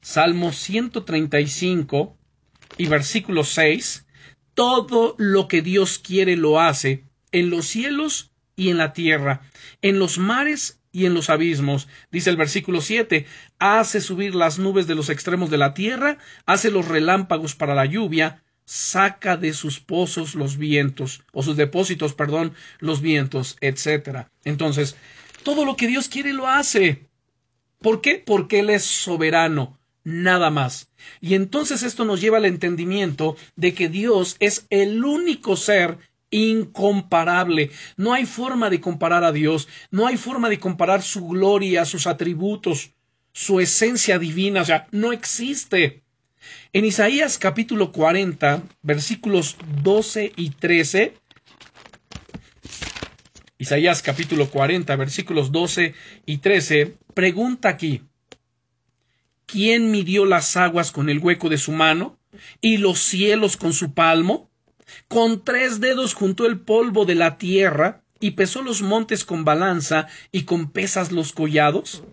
Salmo 0.00 0.52
135 0.52 2.16
y 2.78 2.86
versículo 2.86 3.44
6. 3.44 4.06
Todo 4.54 5.14
lo 5.18 5.48
que 5.48 5.62
Dios 5.62 5.98
quiere 5.98 6.36
lo 6.36 6.60
hace 6.60 7.04
en 7.32 7.50
los 7.50 7.66
cielos 7.66 8.30
y 8.56 8.70
en 8.70 8.78
la 8.78 8.92
tierra, 8.92 9.42
en 9.82 9.98
los 9.98 10.18
mares 10.18 10.80
y 10.92 11.06
en 11.06 11.14
los 11.14 11.30
abismos. 11.30 11.88
Dice 12.10 12.30
el 12.30 12.36
versículo 12.36 12.80
7, 12.80 13.26
hace 13.58 14.00
subir 14.00 14.34
las 14.34 14.58
nubes 14.58 14.86
de 14.86 14.94
los 14.94 15.10
extremos 15.10 15.50
de 15.50 15.58
la 15.58 15.74
tierra, 15.74 16.18
hace 16.46 16.70
los 16.70 16.88
relámpagos 16.88 17.54
para 17.54 17.74
la 17.74 17.86
lluvia, 17.86 18.42
saca 18.68 19.38
de 19.38 19.54
sus 19.54 19.80
pozos 19.80 20.34
los 20.34 20.58
vientos, 20.58 21.22
o 21.32 21.42
sus 21.42 21.56
depósitos, 21.56 22.12
perdón, 22.12 22.52
los 22.80 23.00
vientos, 23.00 23.56
etc. 23.62 24.26
Entonces, 24.44 24.94
todo 25.42 25.64
lo 25.64 25.74
que 25.74 25.86
Dios 25.86 26.08
quiere 26.08 26.34
lo 26.34 26.46
hace. 26.46 27.06
¿Por 27.80 28.02
qué? 28.02 28.22
Porque 28.24 28.58
Él 28.58 28.68
es 28.68 28.84
soberano, 28.84 29.78
nada 30.04 30.50
más. 30.50 30.90
Y 31.22 31.32
entonces 31.34 31.82
esto 31.82 32.04
nos 32.04 32.20
lleva 32.20 32.36
al 32.36 32.44
entendimiento 32.44 33.38
de 33.56 33.72
que 33.72 33.88
Dios 33.88 34.36
es 34.38 34.66
el 34.68 35.02
único 35.02 35.56
ser 35.56 35.96
incomparable. 36.30 37.70
No 37.96 38.12
hay 38.12 38.26
forma 38.26 38.68
de 38.68 38.82
comparar 38.82 39.24
a 39.24 39.32
Dios, 39.32 39.66
no 39.90 40.06
hay 40.06 40.18
forma 40.18 40.50
de 40.50 40.58
comparar 40.58 41.00
su 41.00 41.26
gloria, 41.26 41.86
sus 41.86 42.06
atributos, 42.06 42.90
su 43.32 43.60
esencia 43.60 44.18
divina, 44.18 44.60
o 44.60 44.64
sea, 44.66 44.88
no 44.90 45.14
existe. 45.14 46.02
En 46.72 46.84
Isaías 46.84 47.38
capítulo 47.38 47.92
40, 47.92 48.62
versículos 48.82 49.56
12 49.82 50.32
y 50.36 50.50
13, 50.50 51.14
Isaías 53.58 54.02
capítulo 54.02 54.48
40, 54.48 54.94
versículos 54.96 55.50
12 55.50 55.94
y 56.26 56.38
13, 56.38 56.96
pregunta 57.12 57.68
aquí, 57.68 58.02
¿quién 59.46 59.90
midió 59.90 60.26
las 60.26 60.56
aguas 60.56 60.92
con 60.92 61.08
el 61.08 61.18
hueco 61.18 61.48
de 61.48 61.58
su 61.58 61.72
mano 61.72 62.18
y 62.60 62.76
los 62.76 63.00
cielos 63.00 63.56
con 63.56 63.72
su 63.72 63.94
palmo? 63.94 64.48
Con 65.08 65.44
tres 65.44 65.80
dedos 65.80 66.14
juntó 66.14 66.46
el 66.46 66.60
polvo 66.60 67.04
de 67.04 67.16
la 67.16 67.36
tierra 67.36 68.04
y 68.20 68.32
pesó 68.32 68.62
los 68.62 68.80
montes 68.80 69.24
con 69.24 69.44
balanza 69.44 70.06
y 70.30 70.44
con 70.44 70.70
pesas 70.70 71.10
los 71.10 71.32
collados. 71.32 72.04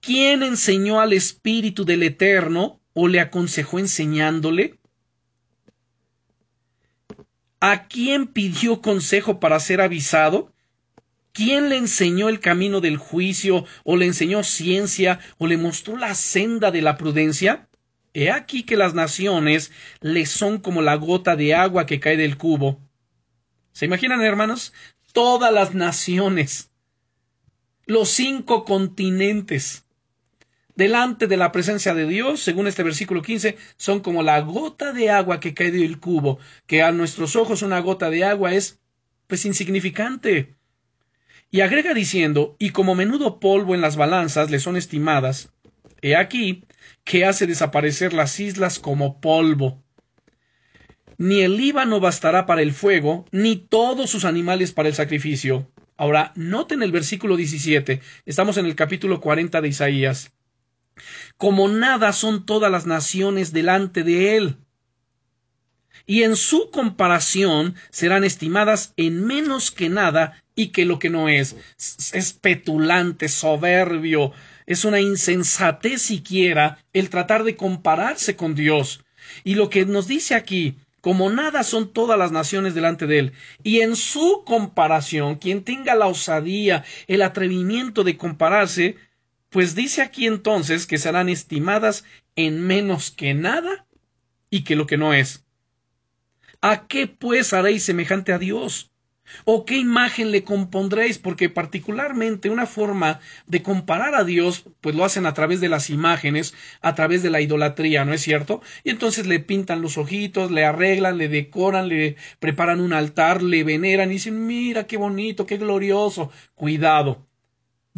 ¿Quién 0.00 0.42
enseñó 0.42 1.00
al 1.00 1.14
Espíritu 1.14 1.84
del 1.84 2.02
Eterno 2.02 2.80
o 3.00 3.06
le 3.06 3.20
aconsejó 3.20 3.78
enseñándole? 3.78 4.74
¿A 7.60 7.86
quién 7.86 8.26
pidió 8.26 8.82
consejo 8.82 9.38
para 9.38 9.60
ser 9.60 9.80
avisado? 9.80 10.52
¿Quién 11.32 11.68
le 11.68 11.76
enseñó 11.76 12.28
el 12.28 12.40
camino 12.40 12.80
del 12.80 12.96
juicio 12.96 13.64
o 13.84 13.96
le 13.96 14.06
enseñó 14.06 14.42
ciencia 14.42 15.20
o 15.38 15.46
le 15.46 15.56
mostró 15.56 15.96
la 15.96 16.16
senda 16.16 16.72
de 16.72 16.82
la 16.82 16.96
prudencia? 16.96 17.68
He 18.14 18.32
aquí 18.32 18.64
que 18.64 18.76
las 18.76 18.94
naciones 18.94 19.70
le 20.00 20.26
son 20.26 20.58
como 20.58 20.82
la 20.82 20.96
gota 20.96 21.36
de 21.36 21.54
agua 21.54 21.86
que 21.86 22.00
cae 22.00 22.16
del 22.16 22.36
cubo. 22.36 22.80
¿Se 23.70 23.84
imaginan, 23.84 24.22
hermanos? 24.22 24.72
Todas 25.12 25.52
las 25.52 25.72
naciones, 25.72 26.72
los 27.86 28.08
cinco 28.08 28.64
continentes, 28.64 29.84
delante 30.78 31.26
de 31.26 31.36
la 31.36 31.50
presencia 31.50 31.92
de 31.92 32.06
Dios, 32.06 32.38
según 32.38 32.68
este 32.68 32.84
versículo 32.84 33.20
15, 33.20 33.56
son 33.76 33.98
como 33.98 34.22
la 34.22 34.40
gota 34.42 34.92
de 34.92 35.10
agua 35.10 35.40
que 35.40 35.52
cae 35.52 35.72
del 35.72 35.98
cubo, 35.98 36.38
que 36.68 36.82
a 36.82 36.92
nuestros 36.92 37.34
ojos 37.34 37.62
una 37.62 37.80
gota 37.80 38.10
de 38.10 38.22
agua 38.22 38.54
es, 38.54 38.78
pues, 39.26 39.44
insignificante. 39.44 40.54
Y 41.50 41.62
agrega 41.62 41.94
diciendo, 41.94 42.54
y 42.60 42.70
como 42.70 42.94
menudo 42.94 43.40
polvo 43.40 43.74
en 43.74 43.80
las 43.80 43.96
balanzas 43.96 44.52
le 44.52 44.60
son 44.60 44.76
estimadas, 44.76 45.50
he 46.00 46.14
aquí 46.14 46.62
que 47.02 47.24
hace 47.24 47.48
desaparecer 47.48 48.12
las 48.12 48.38
islas 48.38 48.78
como 48.78 49.20
polvo. 49.20 49.82
Ni 51.16 51.40
el 51.40 51.56
Líbano 51.56 51.98
bastará 51.98 52.46
para 52.46 52.62
el 52.62 52.72
fuego, 52.72 53.24
ni 53.32 53.56
todos 53.56 54.10
sus 54.10 54.24
animales 54.24 54.70
para 54.70 54.88
el 54.88 54.94
sacrificio. 54.94 55.68
Ahora, 55.96 56.30
noten 56.36 56.84
el 56.84 56.92
versículo 56.92 57.36
17. 57.36 58.00
Estamos 58.26 58.58
en 58.58 58.66
el 58.66 58.76
capítulo 58.76 59.20
40 59.20 59.60
de 59.60 59.66
Isaías. 59.66 60.37
Como 61.36 61.68
nada 61.68 62.12
son 62.12 62.46
todas 62.46 62.70
las 62.70 62.86
naciones 62.86 63.52
delante 63.52 64.02
de 64.04 64.36
él. 64.36 64.56
Y 66.06 66.22
en 66.22 66.36
su 66.36 66.70
comparación 66.70 67.74
serán 67.90 68.24
estimadas 68.24 68.94
en 68.96 69.26
menos 69.26 69.70
que 69.70 69.88
nada 69.88 70.42
y 70.54 70.68
que 70.68 70.84
lo 70.84 70.98
que 70.98 71.10
no 71.10 71.28
es. 71.28 71.56
Es 72.12 72.32
petulante, 72.32 73.28
soberbio, 73.28 74.32
es 74.66 74.84
una 74.84 75.00
insensatez 75.00 76.02
siquiera 76.02 76.84
el 76.92 77.10
tratar 77.10 77.44
de 77.44 77.56
compararse 77.56 78.36
con 78.36 78.54
Dios. 78.54 79.02
Y 79.44 79.54
lo 79.54 79.70
que 79.70 79.86
nos 79.86 80.08
dice 80.08 80.34
aquí, 80.34 80.76
como 81.00 81.30
nada 81.30 81.62
son 81.62 81.92
todas 81.92 82.18
las 82.18 82.32
naciones 82.32 82.74
delante 82.74 83.06
de 83.06 83.18
él, 83.18 83.32
y 83.62 83.80
en 83.80 83.96
su 83.96 84.42
comparación, 84.44 85.36
quien 85.36 85.62
tenga 85.62 85.94
la 85.94 86.06
osadía, 86.06 86.84
el 87.06 87.22
atrevimiento 87.22 88.04
de 88.04 88.16
compararse, 88.16 88.96
pues 89.50 89.74
dice 89.74 90.02
aquí 90.02 90.26
entonces 90.26 90.86
que 90.86 90.98
serán 90.98 91.28
estimadas 91.28 92.04
en 92.36 92.60
menos 92.60 93.10
que 93.10 93.34
nada 93.34 93.86
y 94.50 94.64
que 94.64 94.76
lo 94.76 94.86
que 94.86 94.96
no 94.98 95.14
es. 95.14 95.44
¿A 96.60 96.86
qué 96.86 97.06
pues 97.06 97.52
haréis 97.52 97.84
semejante 97.84 98.32
a 98.32 98.38
Dios? 98.38 98.90
¿O 99.44 99.64
qué 99.64 99.76
imagen 99.76 100.30
le 100.30 100.42
compondréis? 100.42 101.18
Porque 101.18 101.50
particularmente 101.50 102.50
una 102.50 102.66
forma 102.66 103.20
de 103.46 103.62
comparar 103.62 104.14
a 104.14 104.24
Dios, 104.24 104.64
pues 104.80 104.94
lo 104.96 105.04
hacen 105.04 105.26
a 105.26 105.34
través 105.34 105.60
de 105.60 105.68
las 105.68 105.90
imágenes, 105.90 106.54
a 106.80 106.94
través 106.94 107.22
de 107.22 107.30
la 107.30 107.40
idolatría, 107.40 108.04
¿no 108.04 108.14
es 108.14 108.22
cierto? 108.22 108.62
Y 108.84 108.90
entonces 108.90 109.26
le 109.26 109.40
pintan 109.40 109.82
los 109.82 109.98
ojitos, 109.98 110.50
le 110.50 110.64
arreglan, 110.64 111.18
le 111.18 111.28
decoran, 111.28 111.88
le 111.88 112.16
preparan 112.40 112.80
un 112.80 112.92
altar, 112.92 113.42
le 113.42 113.64
veneran 113.64 114.10
y 114.10 114.14
dicen, 114.14 114.46
mira 114.46 114.86
qué 114.86 114.96
bonito, 114.96 115.46
qué 115.46 115.58
glorioso. 115.58 116.30
Cuidado. 116.54 117.27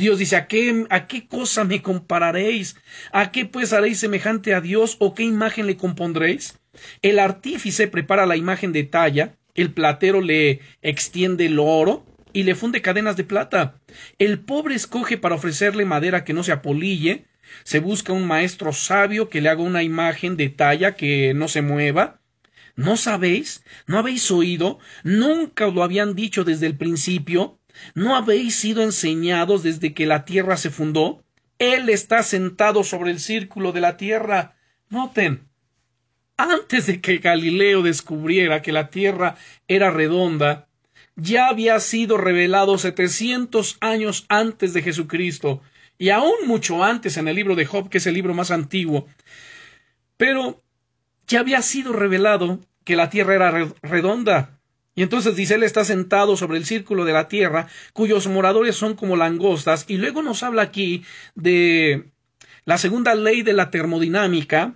Dios 0.00 0.18
dice, 0.18 0.36
¿a 0.36 0.48
qué, 0.48 0.86
¿a 0.88 1.06
qué 1.06 1.28
cosa 1.28 1.64
me 1.64 1.82
compararéis? 1.82 2.74
¿A 3.12 3.30
qué 3.30 3.44
pues 3.44 3.74
haréis 3.74 3.98
semejante 3.98 4.54
a 4.54 4.62
Dios 4.62 4.96
o 4.98 5.14
qué 5.14 5.24
imagen 5.24 5.66
le 5.66 5.76
compondréis? 5.76 6.58
El 7.02 7.18
artífice 7.18 7.86
prepara 7.86 8.24
la 8.24 8.38
imagen 8.38 8.72
de 8.72 8.84
talla, 8.84 9.36
el 9.54 9.74
platero 9.74 10.22
le 10.22 10.60
extiende 10.80 11.44
el 11.44 11.58
oro 11.58 12.06
y 12.32 12.44
le 12.44 12.54
funde 12.54 12.80
cadenas 12.80 13.18
de 13.18 13.24
plata. 13.24 13.78
El 14.18 14.40
pobre 14.40 14.74
escoge 14.74 15.18
para 15.18 15.34
ofrecerle 15.34 15.84
madera 15.84 16.24
que 16.24 16.32
no 16.32 16.44
se 16.44 16.52
apolille. 16.52 17.26
Se 17.64 17.80
busca 17.80 18.14
un 18.14 18.26
maestro 18.26 18.72
sabio 18.72 19.28
que 19.28 19.42
le 19.42 19.50
haga 19.50 19.62
una 19.62 19.82
imagen 19.82 20.38
de 20.38 20.48
talla 20.48 20.96
que 20.96 21.34
no 21.34 21.46
se 21.46 21.60
mueva. 21.60 22.22
¿No 22.74 22.96
sabéis? 22.96 23.62
¿No 23.86 23.98
habéis 23.98 24.30
oído? 24.30 24.78
¿Nunca 25.04 25.66
lo 25.66 25.82
habían 25.82 26.14
dicho 26.14 26.42
desde 26.42 26.64
el 26.64 26.78
principio? 26.78 27.59
¿No 27.94 28.16
habéis 28.16 28.54
sido 28.56 28.82
enseñados 28.82 29.62
desde 29.62 29.94
que 29.94 30.06
la 30.06 30.24
tierra 30.24 30.56
se 30.56 30.70
fundó? 30.70 31.24
Él 31.58 31.88
está 31.88 32.22
sentado 32.22 32.84
sobre 32.84 33.10
el 33.10 33.20
círculo 33.20 33.72
de 33.72 33.80
la 33.80 33.96
tierra. 33.96 34.56
Noten, 34.88 35.50
antes 36.40 36.86
de 36.86 37.02
que 37.02 37.18
Galileo 37.18 37.82
descubriera 37.82 38.62
que 38.62 38.72
la 38.72 38.88
Tierra 38.88 39.36
era 39.68 39.90
redonda, 39.90 40.68
ya 41.14 41.48
había 41.48 41.78
sido 41.80 42.16
revelado 42.16 42.78
setecientos 42.78 43.76
años 43.80 44.24
antes 44.30 44.72
de 44.72 44.80
Jesucristo, 44.80 45.60
y 45.98 46.08
aún 46.08 46.46
mucho 46.46 46.82
antes 46.82 47.18
en 47.18 47.28
el 47.28 47.36
libro 47.36 47.56
de 47.56 47.66
Job, 47.66 47.90
que 47.90 47.98
es 47.98 48.06
el 48.06 48.14
libro 48.14 48.32
más 48.32 48.50
antiguo. 48.50 49.06
Pero 50.16 50.62
ya 51.26 51.40
había 51.40 51.60
sido 51.60 51.92
revelado 51.92 52.60
que 52.84 52.96
la 52.96 53.10
Tierra 53.10 53.34
era 53.34 53.74
redonda. 53.82 54.59
Y 54.94 55.02
entonces 55.02 55.36
dice, 55.36 55.54
Él 55.54 55.62
está 55.62 55.84
sentado 55.84 56.36
sobre 56.36 56.58
el 56.58 56.64
círculo 56.64 57.04
de 57.04 57.12
la 57.12 57.28
Tierra, 57.28 57.68
cuyos 57.92 58.26
moradores 58.26 58.76
son 58.76 58.94
como 58.94 59.16
langostas, 59.16 59.84
y 59.88 59.96
luego 59.96 60.22
nos 60.22 60.42
habla 60.42 60.62
aquí 60.62 61.04
de 61.34 62.10
la 62.64 62.78
segunda 62.78 63.14
ley 63.14 63.42
de 63.42 63.52
la 63.52 63.70
termodinámica, 63.70 64.74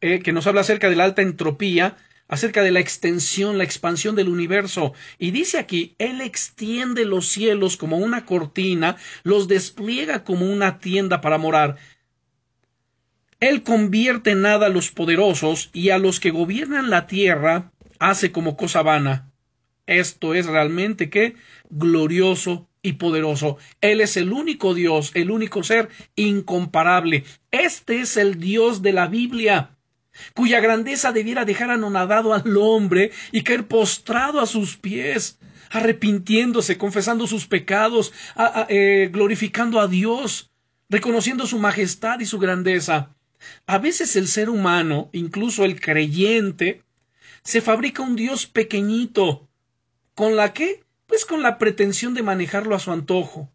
eh, 0.00 0.20
que 0.20 0.32
nos 0.32 0.46
habla 0.46 0.62
acerca 0.62 0.90
de 0.90 0.96
la 0.96 1.04
alta 1.04 1.22
entropía, 1.22 1.96
acerca 2.28 2.62
de 2.62 2.70
la 2.70 2.80
extensión, 2.80 3.58
la 3.58 3.64
expansión 3.64 4.14
del 4.14 4.28
universo. 4.28 4.92
Y 5.18 5.30
dice 5.30 5.58
aquí, 5.58 5.94
Él 5.98 6.20
extiende 6.20 7.04
los 7.04 7.28
cielos 7.28 7.76
como 7.76 7.96
una 7.96 8.26
cortina, 8.26 8.96
los 9.22 9.48
despliega 9.48 10.24
como 10.24 10.46
una 10.46 10.78
tienda 10.78 11.20
para 11.20 11.38
morar. 11.38 11.76
Él 13.40 13.62
convierte 13.62 14.32
en 14.32 14.42
nada 14.42 14.66
a 14.66 14.70
los 14.70 14.90
poderosos 14.90 15.70
y 15.72 15.90
a 15.90 15.98
los 15.98 16.20
que 16.20 16.30
gobiernan 16.30 16.90
la 16.90 17.06
tierra 17.06 17.70
hace 17.98 18.30
como 18.32 18.56
cosa 18.56 18.82
vana. 18.82 19.27
Esto 19.88 20.34
es 20.34 20.44
realmente 20.46 21.08
que 21.08 21.34
glorioso 21.70 22.68
y 22.82 22.92
poderoso. 22.92 23.56
Él 23.80 24.02
es 24.02 24.18
el 24.18 24.32
único 24.32 24.74
Dios, 24.74 25.12
el 25.14 25.30
único 25.30 25.64
ser 25.64 25.88
incomparable. 26.14 27.24
Este 27.50 28.00
es 28.00 28.18
el 28.18 28.38
Dios 28.38 28.82
de 28.82 28.92
la 28.92 29.08
Biblia. 29.08 29.74
cuya 30.34 30.58
grandeza 30.58 31.12
debiera 31.12 31.44
dejar 31.44 31.70
anonadado 31.70 32.34
al 32.34 32.56
hombre 32.56 33.12
y 33.30 33.42
caer 33.42 33.68
postrado 33.68 34.40
a 34.40 34.46
sus 34.46 34.76
pies, 34.76 35.38
arrepintiéndose, 35.70 36.76
confesando 36.76 37.28
sus 37.28 37.46
pecados, 37.46 38.12
eh, 38.68 39.10
glorificando 39.12 39.80
a 39.80 39.86
Dios, 39.86 40.50
reconociendo 40.88 41.46
su 41.46 41.60
majestad 41.60 42.18
y 42.18 42.26
su 42.26 42.38
grandeza. 42.40 43.14
A 43.66 43.78
veces 43.78 44.16
el 44.16 44.26
ser 44.26 44.50
humano, 44.50 45.08
incluso 45.12 45.64
el 45.64 45.80
creyente, 45.80 46.82
se 47.44 47.60
fabrica 47.60 48.02
un 48.02 48.16
Dios 48.16 48.46
pequeñito. 48.46 49.47
¿Con 50.18 50.34
la 50.34 50.52
qué? 50.52 50.82
Pues 51.06 51.24
con 51.24 51.44
la 51.44 51.58
pretensión 51.58 52.12
de 52.12 52.24
manejarlo 52.24 52.74
a 52.74 52.80
su 52.80 52.90
antojo. 52.90 53.52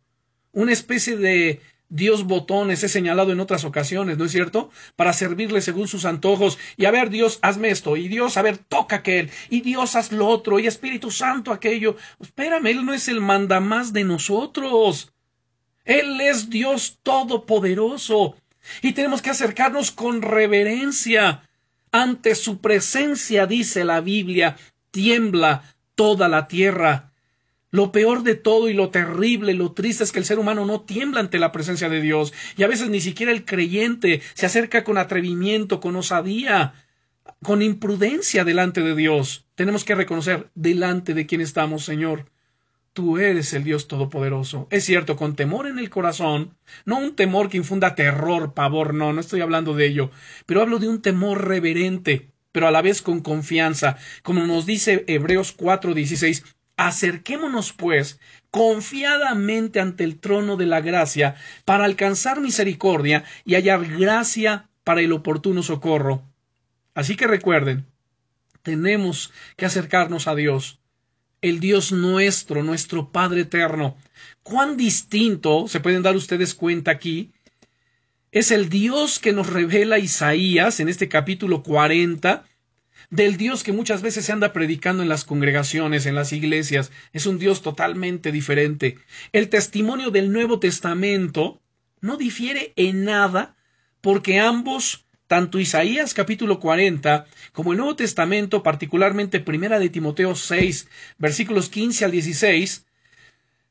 Una 0.53 0.71
especie 0.71 1.17
de 1.17 1.59
Dios 1.89 2.23
botones 2.23 2.81
he 2.85 2.87
señalado 2.87 3.33
en 3.33 3.41
otras 3.41 3.65
ocasiones, 3.65 4.17
¿no 4.17 4.23
es 4.23 4.31
cierto? 4.31 4.69
Para 4.95 5.11
servirle 5.11 5.59
según 5.59 5.89
sus 5.89 6.05
antojos. 6.05 6.57
Y 6.77 6.85
a 6.85 6.91
ver, 6.91 7.09
Dios, 7.09 7.39
hazme 7.41 7.69
esto. 7.69 7.97
Y 7.97 8.07
Dios, 8.07 8.37
a 8.37 8.43
ver, 8.43 8.59
toca 8.59 8.95
aquel. 8.95 9.29
Y 9.49 9.59
Dios, 9.59 9.97
haz 9.97 10.13
lo 10.13 10.25
otro. 10.25 10.57
Y 10.57 10.67
Espíritu 10.67 11.11
Santo 11.11 11.51
aquello. 11.51 11.97
Espérame, 12.21 12.67
Él 12.67 12.85
no 12.85 12.93
es 12.93 13.09
el 13.09 13.19
mandamás 13.19 13.91
de 13.91 14.05
nosotros. 14.05 15.11
Él 15.83 16.21
es 16.21 16.49
Dios 16.49 16.97
todopoderoso. 17.03 18.37
Y 18.81 18.93
tenemos 18.93 19.21
que 19.21 19.31
acercarnos 19.31 19.91
con 19.91 20.21
reverencia. 20.21 21.49
Ante 21.91 22.35
su 22.35 22.61
presencia, 22.61 23.47
dice 23.47 23.83
la 23.83 23.99
Biblia, 23.99 24.55
tiembla 24.91 25.72
toda 25.95 26.27
la 26.27 26.47
tierra. 26.47 27.11
Lo 27.71 27.91
peor 27.91 28.21
de 28.21 28.35
todo 28.35 28.69
y 28.69 28.73
lo 28.73 28.89
terrible, 28.89 29.55
lo 29.55 29.71
triste 29.71 30.03
es 30.03 30.11
que 30.11 30.19
el 30.19 30.25
ser 30.25 30.37
humano 30.37 30.63
no 30.65 30.81
tiembla 30.81 31.21
ante 31.21 31.39
la 31.39 31.51
presencia 31.51 31.89
de 31.89 32.01
Dios 32.01 32.31
y 32.55 32.61
a 32.61 32.67
veces 32.67 32.89
ni 32.89 33.01
siquiera 33.01 33.31
el 33.31 33.45
creyente 33.45 34.21
se 34.35 34.45
acerca 34.45 34.83
con 34.83 34.99
atrevimiento, 34.99 35.79
con 35.79 35.95
osadía, 35.95 36.75
con 37.41 37.63
imprudencia 37.63 38.43
delante 38.43 38.81
de 38.81 38.95
Dios. 38.95 39.45
Tenemos 39.55 39.83
que 39.83 39.95
reconocer 39.95 40.49
delante 40.53 41.15
de 41.15 41.25
quién 41.25 41.41
estamos, 41.41 41.83
Señor. 41.83 42.25
Tú 42.93 43.17
eres 43.17 43.53
el 43.53 43.63
Dios 43.63 43.87
Todopoderoso. 43.87 44.67
Es 44.69 44.85
cierto, 44.85 45.15
con 45.15 45.35
temor 45.35 45.65
en 45.65 45.79
el 45.79 45.89
corazón, 45.89 46.55
no 46.85 46.99
un 46.99 47.15
temor 47.15 47.49
que 47.49 47.57
infunda 47.57 47.95
terror, 47.95 48.53
pavor, 48.53 48.93
no, 48.93 49.13
no 49.13 49.19
estoy 49.19 49.41
hablando 49.41 49.73
de 49.73 49.87
ello, 49.87 50.11
pero 50.45 50.61
hablo 50.61 50.77
de 50.77 50.89
un 50.89 51.01
temor 51.01 51.47
reverente, 51.47 52.29
pero 52.53 52.67
a 52.67 52.71
la 52.71 52.81
vez 52.81 53.01
con 53.01 53.19
confianza, 53.19 53.97
como 54.21 54.47
nos 54.47 54.65
dice 54.65 55.03
Hebreos 55.07 55.51
4:16, 55.57 56.43
Acerquémonos, 56.75 57.71
pues, 57.71 58.19
confiadamente 58.49 59.79
ante 59.79 60.03
el 60.03 60.19
trono 60.19 60.57
de 60.57 60.65
la 60.65 60.81
gracia, 60.81 61.35
para 61.65 61.85
alcanzar 61.85 62.39
misericordia 62.39 63.25
y 63.45 63.55
hallar 63.55 63.85
gracia 63.85 64.69
para 64.83 65.01
el 65.01 65.11
oportuno 65.11 65.61
socorro. 65.61 66.23
Así 66.95 67.15
que 67.15 67.27
recuerden, 67.27 67.85
tenemos 68.63 69.31
que 69.55 69.65
acercarnos 69.65 70.27
a 70.27 70.35
Dios, 70.35 70.79
el 71.41 71.59
Dios 71.59 71.91
nuestro, 71.91 72.63
nuestro 72.63 73.11
Padre 73.11 73.41
eterno. 73.41 73.97
Cuán 74.41 74.77
distinto, 74.77 75.67
se 75.67 75.79
pueden 75.79 76.01
dar 76.01 76.15
ustedes 76.15 76.55
cuenta 76.55 76.91
aquí, 76.91 77.31
es 78.33 78.49
el 78.49 78.67
Dios 78.67 79.19
que 79.19 79.31
nos 79.31 79.47
revela 79.47 79.99
Isaías 79.99 80.79
en 80.79 80.89
este 80.89 81.07
capítulo 81.07 81.61
40, 81.61 82.43
del 83.11 83.37
Dios 83.37 83.63
que 83.63 83.71
muchas 83.71 84.01
veces 84.01 84.25
se 84.25 84.31
anda 84.31 84.53
predicando 84.53 85.03
en 85.03 85.09
las 85.09 85.23
congregaciones, 85.23 86.07
en 86.07 86.15
las 86.15 86.33
iglesias. 86.33 86.91
Es 87.13 87.27
un 87.27 87.37
Dios 87.37 87.61
totalmente 87.61 88.31
diferente. 88.31 88.97
El 89.33 89.49
testimonio 89.49 90.09
del 90.09 90.31
Nuevo 90.31 90.59
Testamento 90.59 91.61
no 92.01 92.17
difiere 92.17 92.73
en 92.75 93.05
nada 93.05 93.55
porque 94.01 94.39
ambos, 94.39 95.05
tanto 95.27 95.59
Isaías 95.59 96.15
capítulo 96.15 96.59
40 96.59 97.27
como 97.51 97.71
el 97.71 97.77
Nuevo 97.77 97.95
Testamento, 97.95 98.63
particularmente 98.63 99.41
Primera 99.41 99.77
de 99.77 99.89
Timoteo 99.89 100.33
6, 100.33 100.87
versículos 101.19 101.69
15 101.69 102.05
al 102.05 102.11
16, 102.11 102.87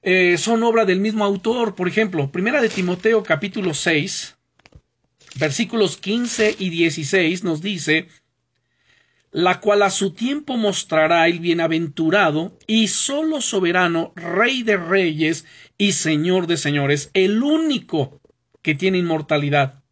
eh, 0.03 0.39
son 0.39 0.63
obra 0.63 0.85
del 0.85 1.01
mismo 1.01 1.25
autor. 1.25 1.75
Por 1.75 1.89
ejemplo, 1.89 2.31
Primera 2.31 2.63
de 2.63 2.69
Timoteo 2.69 3.25
capítulo 3.25 3.75
6, 3.75 4.37
versículos 5.37 5.97
15 5.97 6.57
y 6.59 6.71
16 6.71 7.45
nos 7.45 7.63
dice 7.63 8.09
la 9.33 9.61
cual 9.61 9.83
a 9.83 9.91
su 9.91 10.13
tiempo 10.13 10.59
mostrará 10.59 11.27
el 11.27 11.41
bienaventurado 11.41 12.59
y 12.67 12.89
solo 12.89 13.41
soberano, 13.41 14.13
Rey 14.15 14.63
de 14.63 14.77
reyes 14.77 15.47
y 15.79 15.93
Señor 15.93 16.47
de 16.47 16.59
señores, 16.59 17.11
el 17.15 17.43
único 17.43 18.21
que 18.61 18.75
tiene 18.75 18.99
inmortalidad, 18.99 19.83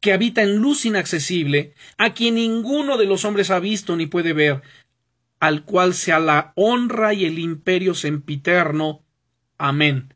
que 0.00 0.12
habita 0.12 0.42
en 0.42 0.56
luz 0.58 0.84
inaccesible, 0.84 1.72
a 1.96 2.12
quien 2.12 2.34
ninguno 2.34 2.98
de 2.98 3.06
los 3.06 3.24
hombres 3.24 3.50
ha 3.50 3.60
visto 3.60 3.96
ni 3.96 4.06
puede 4.06 4.34
ver, 4.34 4.60
al 5.40 5.64
cual 5.64 5.94
sea 5.94 6.20
la 6.20 6.52
honra 6.54 7.14
y 7.14 7.24
el 7.24 7.38
imperio 7.38 7.94
sempiterno. 7.94 9.02
Amén. 9.56 10.14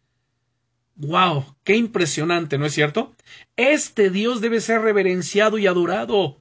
¡Wow! 0.97 1.57
¡Qué 1.63 1.77
impresionante! 1.77 2.57
¿No 2.57 2.65
es 2.65 2.73
cierto? 2.73 3.15
Este 3.57 4.09
Dios 4.11 4.41
debe 4.41 4.61
ser 4.61 4.81
reverenciado 4.81 5.59
y 5.59 5.67
adorado. 5.67 6.41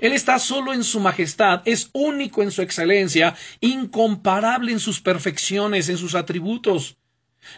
Él 0.00 0.12
está 0.12 0.38
solo 0.38 0.72
en 0.72 0.84
su 0.84 1.00
majestad, 1.00 1.62
es 1.64 1.90
único 1.92 2.44
en 2.44 2.52
su 2.52 2.62
excelencia, 2.62 3.34
incomparable 3.60 4.70
en 4.70 4.78
sus 4.78 5.00
perfecciones, 5.00 5.88
en 5.88 5.98
sus 5.98 6.14
atributos. 6.14 6.96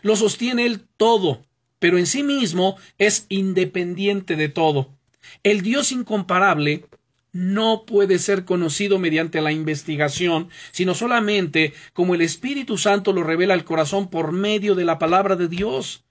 Lo 0.01 0.17
sostiene 0.17 0.65
él 0.65 0.87
todo, 0.97 1.45
pero 1.79 1.99
en 1.99 2.07
sí 2.07 2.23
mismo 2.23 2.79
es 2.97 3.27
independiente 3.29 4.37
de 4.37 4.49
todo. 4.49 4.95
El 5.43 5.61
Dios 5.61 5.93
incomparable 5.93 6.87
no 7.33 7.85
puede 7.85 8.19
ser 8.19 8.47
conocido 8.47 8.99
mediante 8.99 9.43
la 9.43 9.53
investigación, 9.53 10.49
sino 10.71 10.95
solamente 10.95 11.75
como 11.93 12.15
el 12.15 12.23
Espíritu 12.23 12.79
Santo 12.79 13.13
lo 13.13 13.25
revela 13.25 13.53
al 13.53 13.65
corazón 13.65 14.09
por 14.09 14.33
medio 14.33 14.75
de 14.75 14.87
la 14.87 14.99
palabra 14.99 15.37
de 15.37 15.49
Dios. 15.49 16.05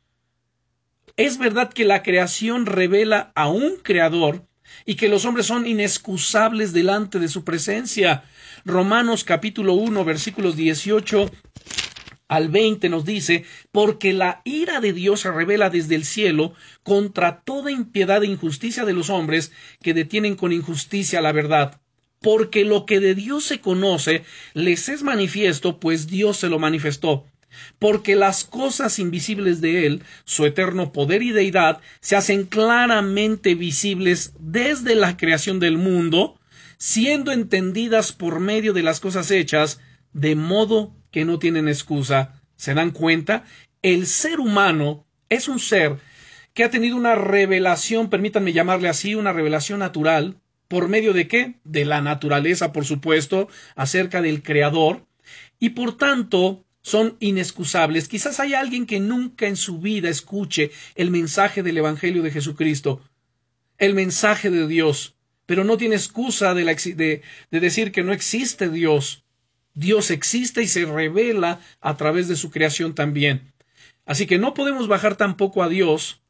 Es 1.16 1.38
verdad 1.38 1.72
que 1.72 1.86
la 1.86 2.02
creación 2.02 2.66
revela 2.66 3.32
a 3.36 3.48
un 3.48 3.76
creador, 3.78 4.48
y 4.84 4.96
que 4.96 5.10
los 5.10 5.26
hombres 5.26 5.46
son 5.46 5.68
inexcusables 5.68 6.74
delante 6.74 7.20
de 7.20 7.28
su 7.28 7.44
presencia. 7.44 8.24
Romanos 8.66 9.24
capítulo 9.24 9.74
1 9.74 10.04
versículos 10.06 10.56
18 10.56 11.30
al 12.28 12.50
20 12.50 12.90
nos 12.90 13.06
dice, 13.06 13.46
porque 13.72 14.14
la 14.14 14.42
ira 14.44 14.80
de 14.80 14.92
Dios 14.92 15.22
se 15.22 15.32
revela 15.32 15.70
desde 15.70 15.94
el 15.94 16.04
cielo 16.04 16.56
contra 16.82 17.42
toda 17.42 17.72
impiedad 17.72 18.24
e 18.24 18.28
injusticia 18.28 18.84
de 18.84 18.94
los 18.94 19.12
hombres 19.12 19.52
que 19.84 19.94
detienen 19.94 20.36
con 20.36 20.52
injusticia 20.52 21.22
la 21.22 21.32
verdad. 21.32 21.80
Porque 22.22 22.66
lo 22.66 22.88
que 22.88 23.00
de 23.00 23.14
Dios 23.14 23.44
se 23.44 23.60
conoce 23.60 24.24
les 24.54 24.90
es 24.90 25.04
manifiesto, 25.04 25.80
pues 25.80 26.08
Dios 26.08 26.38
se 26.38 26.50
lo 26.50 26.58
manifestó 26.58 27.28
porque 27.80 28.16
las 28.16 28.44
cosas 28.44 29.00
invisibles 29.00 29.62
de 29.62 29.86
Él, 29.86 30.04
su 30.26 30.46
eterno 30.46 30.92
poder 30.92 31.24
y 31.24 31.32
deidad, 31.32 31.82
se 32.00 32.16
hacen 32.16 32.46
claramente 32.46 33.56
visibles 33.56 34.34
desde 34.40 34.96
la 34.96 35.18
creación 35.18 35.60
del 35.60 35.78
mundo, 35.78 36.40
siendo 36.78 37.32
entendidas 37.32 38.12
por 38.12 38.40
medio 38.40 38.74
de 38.74 38.84
las 38.84 39.00
cosas 39.00 39.32
hechas, 39.32 39.80
de 40.14 40.36
modo 40.36 40.96
que 41.12 41.26
no 41.26 41.40
tienen 41.40 41.68
excusa. 41.68 42.42
¿Se 42.56 42.74
dan 42.74 42.92
cuenta? 42.92 43.46
El 43.82 44.06
ser 44.08 44.40
humano 44.40 45.06
es 45.30 45.48
un 45.48 45.60
ser 45.60 45.98
que 46.54 46.64
ha 46.64 46.70
tenido 46.70 46.96
una 46.96 47.16
revelación, 47.16 48.10
permítanme 48.10 48.54
llamarle 48.54 48.90
así, 48.90 49.16
una 49.16 49.34
revelación 49.34 49.80
natural, 49.80 50.38
por 50.68 50.88
medio 50.88 51.14
de 51.14 51.28
qué? 51.28 51.56
De 51.64 51.86
la 51.86 52.02
naturaleza, 52.02 52.72
por 52.72 52.86
supuesto, 52.86 53.48
acerca 53.76 54.22
del 54.22 54.44
Creador, 54.44 55.06
y 55.60 55.70
por 55.70 55.98
tanto 55.98 56.66
son 56.84 57.16
inexcusables. 57.20 58.08
Quizás 58.08 58.40
hay 58.40 58.54
alguien 58.54 58.86
que 58.86 59.00
nunca 59.00 59.48
en 59.48 59.56
su 59.56 59.80
vida 59.80 60.10
escuche 60.10 60.72
el 60.96 61.10
mensaje 61.10 61.64
del 61.64 61.78
Evangelio 61.78 62.22
de 62.22 62.30
Jesucristo, 62.30 63.02
el 63.78 63.96
mensaje 63.96 64.52
de 64.52 64.68
Dios, 64.68 65.16
pero 65.46 65.64
no 65.64 65.78
tiene 65.78 65.96
excusa 65.96 66.54
de, 66.54 66.66
de, 66.66 67.22
de 67.52 67.60
decir 67.60 67.92
que 67.92 68.04
no 68.04 68.14
existe 68.14 68.70
Dios. 68.70 69.24
Dios 69.74 70.12
existe 70.12 70.62
y 70.62 70.68
se 70.68 70.86
revela 70.86 71.62
a 71.82 71.98
través 71.98 72.28
de 72.28 72.36
su 72.36 72.52
creación 72.52 72.94
también. 72.94 73.54
Así 74.06 74.28
que 74.28 74.38
no 74.38 74.54
podemos 74.54 74.88
bajar 74.88 75.16
tampoco 75.16 75.64
a 75.64 75.70
Dios 75.70 76.22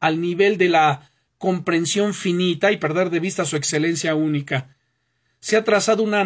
al 0.00 0.20
nivel 0.20 0.58
de 0.58 0.68
la 0.68 1.08
comprensión 1.38 2.14
finita 2.14 2.72
y 2.72 2.78
perder 2.78 3.10
de 3.10 3.20
vista 3.20 3.44
su 3.44 3.56
excelencia 3.56 4.16
única. 4.16 4.76
Se 5.38 5.56
ha 5.56 5.64
trazado 5.64 6.02
una 6.02 6.20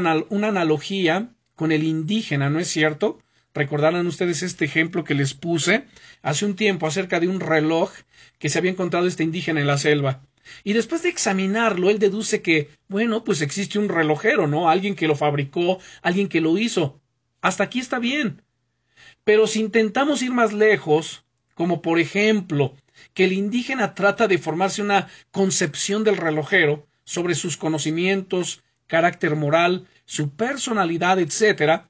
analogía 0.49 1.29
con 1.55 1.71
el 1.71 1.85
indígena, 1.85 2.51
¿no 2.51 2.59
es 2.59 2.69
cierto? 2.69 3.21
Recordarán 3.55 4.07
ustedes 4.09 4.43
este 4.43 4.65
ejemplo 4.65 5.05
que 5.05 5.15
les 5.15 5.33
puse 5.33 5.85
hace 6.23 6.45
un 6.45 6.57
tiempo 6.57 6.87
acerca 6.87 7.21
de 7.21 7.29
un 7.29 7.39
reloj 7.39 7.93
que 8.39 8.49
se 8.49 8.59
había 8.59 8.73
encontrado 8.73 9.07
este 9.07 9.23
indígena 9.23 9.61
en 9.61 9.69
la 9.69 9.79
selva. 9.79 10.23
Y 10.65 10.73
después 10.73 11.03
de 11.03 11.09
examinarlo, 11.09 11.89
él 11.89 11.99
deduce 11.99 12.43
que, 12.43 12.69
bueno, 12.89 13.25
pues 13.25 13.41
existe 13.41 13.79
un 13.79 13.89
relojero, 13.89 14.47
¿no? 14.47 14.69
Alguien 14.69 14.97
que 14.97 15.07
lo 15.07 15.15
fabricó, 15.15 15.79
alguien 16.03 16.29
que 16.29 16.41
lo 16.41 16.59
hizo. 16.59 17.01
Hasta 17.41 17.65
aquí 17.65 17.79
está 17.79 17.99
bien. 17.99 18.43
Pero 19.23 19.47
si 19.47 19.61
intentamos 19.61 20.21
ir 20.23 20.33
más 20.33 20.53
lejos, 20.53 21.25
como 21.55 21.81
por 21.81 21.99
ejemplo, 21.99 22.75
que 23.15 23.25
el 23.25 23.33
indígena 23.33 23.95
trata 23.95 24.27
de 24.29 24.39
formarse 24.39 24.83
una 24.83 25.09
concepción 25.31 26.05
del 26.05 26.17
relojero, 26.17 26.87
sobre 27.05 27.35
sus 27.35 27.57
conocimientos, 27.57 28.63
carácter 28.87 29.37
moral, 29.37 29.87
su 30.05 30.31
personalidad, 30.31 31.19
etc., 31.19 31.85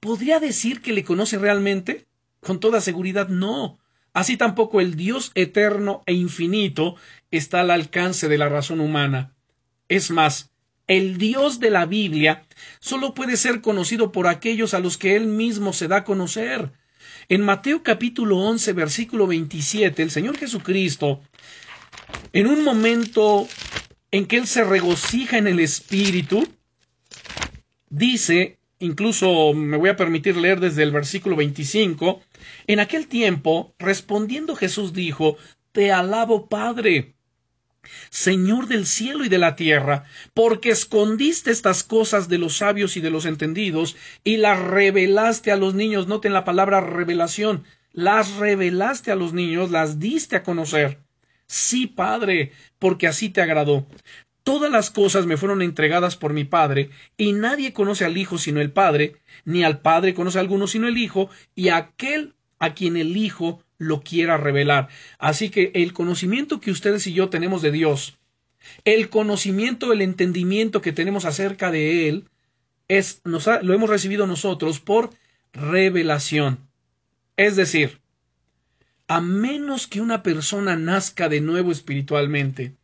¿podría 0.00 0.40
decir 0.40 0.80
que 0.80 0.92
le 0.92 1.04
conoce 1.04 1.38
realmente? 1.38 2.06
Con 2.40 2.60
toda 2.60 2.80
seguridad 2.80 3.28
no. 3.28 3.78
Así 4.12 4.36
tampoco 4.36 4.80
el 4.80 4.96
Dios 4.96 5.32
eterno 5.34 6.02
e 6.06 6.12
infinito 6.12 6.96
está 7.30 7.60
al 7.60 7.70
alcance 7.70 8.28
de 8.28 8.38
la 8.38 8.48
razón 8.48 8.80
humana. 8.80 9.34
Es 9.88 10.10
más, 10.10 10.50
el 10.86 11.18
Dios 11.18 11.60
de 11.60 11.70
la 11.70 11.86
Biblia 11.86 12.46
solo 12.80 13.14
puede 13.14 13.36
ser 13.36 13.60
conocido 13.60 14.10
por 14.10 14.26
aquellos 14.26 14.74
a 14.74 14.80
los 14.80 14.96
que 14.96 15.16
Él 15.16 15.26
mismo 15.26 15.72
se 15.72 15.88
da 15.88 15.98
a 15.98 16.04
conocer. 16.04 16.72
En 17.28 17.42
Mateo 17.42 17.82
capítulo 17.82 18.38
11, 18.38 18.72
versículo 18.72 19.26
27, 19.26 20.02
el 20.02 20.10
Señor 20.10 20.38
Jesucristo, 20.38 21.20
en 22.32 22.46
un 22.46 22.64
momento 22.64 23.46
en 24.10 24.26
que 24.26 24.38
Él 24.38 24.46
se 24.46 24.64
regocija 24.64 25.36
en 25.36 25.46
el 25.46 25.60
Espíritu, 25.60 26.48
dice, 27.90 28.57
incluso 28.80 29.52
me 29.54 29.76
voy 29.76 29.90
a 29.90 29.96
permitir 29.96 30.36
leer 30.36 30.60
desde 30.60 30.82
el 30.82 30.92
versículo 30.92 31.36
25, 31.36 32.20
en 32.66 32.80
aquel 32.80 33.08
tiempo, 33.08 33.74
respondiendo 33.78 34.56
Jesús 34.56 34.92
dijo, 34.92 35.36
Te 35.72 35.92
alabo, 35.92 36.48
Padre, 36.48 37.14
Señor 38.10 38.66
del 38.68 38.86
cielo 38.86 39.24
y 39.24 39.28
de 39.28 39.38
la 39.38 39.56
tierra, 39.56 40.04
porque 40.34 40.70
escondiste 40.70 41.50
estas 41.50 41.82
cosas 41.82 42.28
de 42.28 42.38
los 42.38 42.56
sabios 42.56 42.96
y 42.96 43.00
de 43.00 43.10
los 43.10 43.24
entendidos 43.24 43.96
y 44.24 44.36
las 44.38 44.58
revelaste 44.60 45.52
a 45.52 45.56
los 45.56 45.74
niños. 45.74 46.06
Noten 46.06 46.32
la 46.32 46.44
palabra 46.44 46.80
revelación. 46.80 47.64
Las 47.92 48.36
revelaste 48.36 49.10
a 49.10 49.16
los 49.16 49.32
niños, 49.32 49.70
las 49.70 49.98
diste 49.98 50.36
a 50.36 50.42
conocer. 50.42 51.00
Sí, 51.46 51.86
Padre, 51.86 52.52
porque 52.78 53.06
así 53.06 53.30
te 53.30 53.40
agradó. 53.40 53.86
Todas 54.48 54.72
las 54.72 54.90
cosas 54.90 55.26
me 55.26 55.36
fueron 55.36 55.60
entregadas 55.60 56.16
por 56.16 56.32
mi 56.32 56.44
Padre, 56.44 56.88
y 57.18 57.34
nadie 57.34 57.74
conoce 57.74 58.06
al 58.06 58.16
Hijo 58.16 58.38
sino 58.38 58.62
el 58.62 58.72
Padre, 58.72 59.16
ni 59.44 59.62
al 59.62 59.82
Padre 59.82 60.14
conoce 60.14 60.38
a 60.38 60.40
alguno 60.40 60.66
sino 60.66 60.88
el 60.88 60.96
Hijo, 60.96 61.28
y 61.54 61.68
aquel 61.68 62.32
a 62.58 62.72
quien 62.72 62.96
el 62.96 63.14
Hijo 63.14 63.62
lo 63.76 64.00
quiera 64.00 64.38
revelar. 64.38 64.88
Así 65.18 65.50
que 65.50 65.70
el 65.74 65.92
conocimiento 65.92 66.62
que 66.62 66.70
ustedes 66.70 67.06
y 67.06 67.12
yo 67.12 67.28
tenemos 67.28 67.60
de 67.60 67.72
Dios, 67.72 68.16
el 68.86 69.10
conocimiento, 69.10 69.92
el 69.92 70.00
entendimiento 70.00 70.80
que 70.80 70.94
tenemos 70.94 71.26
acerca 71.26 71.70
de 71.70 72.08
Él, 72.08 72.24
es, 72.88 73.20
lo 73.24 73.74
hemos 73.74 73.90
recibido 73.90 74.26
nosotros 74.26 74.80
por 74.80 75.10
revelación. 75.52 76.58
Es 77.36 77.54
decir, 77.54 78.00
a 79.08 79.20
menos 79.20 79.86
que 79.86 80.00
una 80.00 80.22
persona 80.22 80.74
nazca 80.74 81.28
de 81.28 81.42
nuevo 81.42 81.70
espiritualmente, 81.70 82.77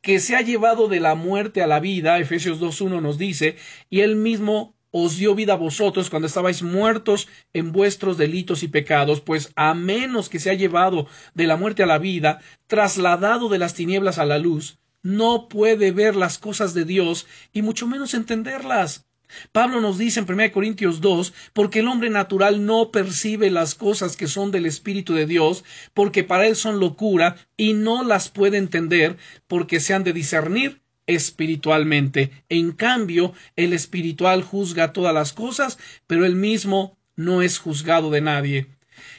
que 0.00 0.20
se 0.20 0.36
ha 0.36 0.42
llevado 0.42 0.88
de 0.88 1.00
la 1.00 1.14
muerte 1.14 1.62
a 1.62 1.66
la 1.66 1.80
vida, 1.80 2.18
Efesios 2.18 2.60
2.1 2.60 3.00
nos 3.00 3.18
dice, 3.18 3.56
y 3.88 4.00
él 4.00 4.16
mismo 4.16 4.74
os 4.90 5.16
dio 5.16 5.34
vida 5.34 5.52
a 5.54 5.56
vosotros 5.56 6.10
cuando 6.10 6.26
estabais 6.26 6.62
muertos 6.62 7.28
en 7.52 7.72
vuestros 7.72 8.18
delitos 8.18 8.62
y 8.62 8.68
pecados, 8.68 9.20
pues 9.20 9.52
a 9.56 9.74
menos 9.74 10.28
que 10.28 10.40
se 10.40 10.50
ha 10.50 10.54
llevado 10.54 11.06
de 11.34 11.46
la 11.46 11.56
muerte 11.56 11.82
a 11.82 11.86
la 11.86 11.98
vida, 11.98 12.40
trasladado 12.66 13.48
de 13.48 13.58
las 13.58 13.74
tinieblas 13.74 14.18
a 14.18 14.24
la 14.24 14.38
luz, 14.38 14.78
no 15.02 15.48
puede 15.48 15.92
ver 15.92 16.16
las 16.16 16.38
cosas 16.38 16.74
de 16.74 16.84
Dios 16.84 17.26
y 17.52 17.62
mucho 17.62 17.86
menos 17.86 18.14
entenderlas. 18.14 19.06
Pablo 19.52 19.80
nos 19.80 19.98
dice 19.98 20.20
en 20.20 20.30
1 20.30 20.52
Corintios 20.52 21.00
2, 21.00 21.32
porque 21.52 21.80
el 21.80 21.88
hombre 21.88 22.10
natural 22.10 22.64
no 22.64 22.90
percibe 22.90 23.50
las 23.50 23.74
cosas 23.74 24.16
que 24.16 24.26
son 24.26 24.50
del 24.50 24.66
Espíritu 24.66 25.14
de 25.14 25.26
Dios, 25.26 25.64
porque 25.94 26.24
para 26.24 26.46
él 26.46 26.56
son 26.56 26.80
locura, 26.80 27.36
y 27.56 27.72
no 27.72 28.02
las 28.02 28.28
puede 28.28 28.58
entender, 28.58 29.16
porque 29.46 29.80
se 29.80 29.94
han 29.94 30.04
de 30.04 30.12
discernir 30.12 30.82
espiritualmente. 31.06 32.30
En 32.48 32.72
cambio, 32.72 33.32
el 33.56 33.72
espiritual 33.72 34.42
juzga 34.42 34.92
todas 34.92 35.14
las 35.14 35.32
cosas, 35.32 35.78
pero 36.06 36.24
él 36.24 36.36
mismo 36.36 36.96
no 37.16 37.42
es 37.42 37.58
juzgado 37.58 38.10
de 38.10 38.20
nadie. 38.20 38.66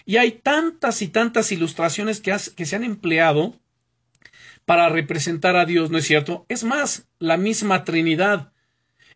Y 0.05 0.17
hay 0.17 0.31
tantas 0.31 1.01
y 1.01 1.07
tantas 1.07 1.51
ilustraciones 1.51 2.21
que, 2.21 2.35
que 2.55 2.65
se 2.65 2.75
han 2.75 2.83
empleado 2.83 3.59
para 4.65 4.89
representar 4.89 5.55
a 5.55 5.65
Dios, 5.65 5.91
¿no 5.91 5.97
es 5.97 6.05
cierto? 6.05 6.45
Es 6.49 6.63
más, 6.63 7.07
la 7.19 7.37
misma 7.37 7.83
Trinidad. 7.83 8.53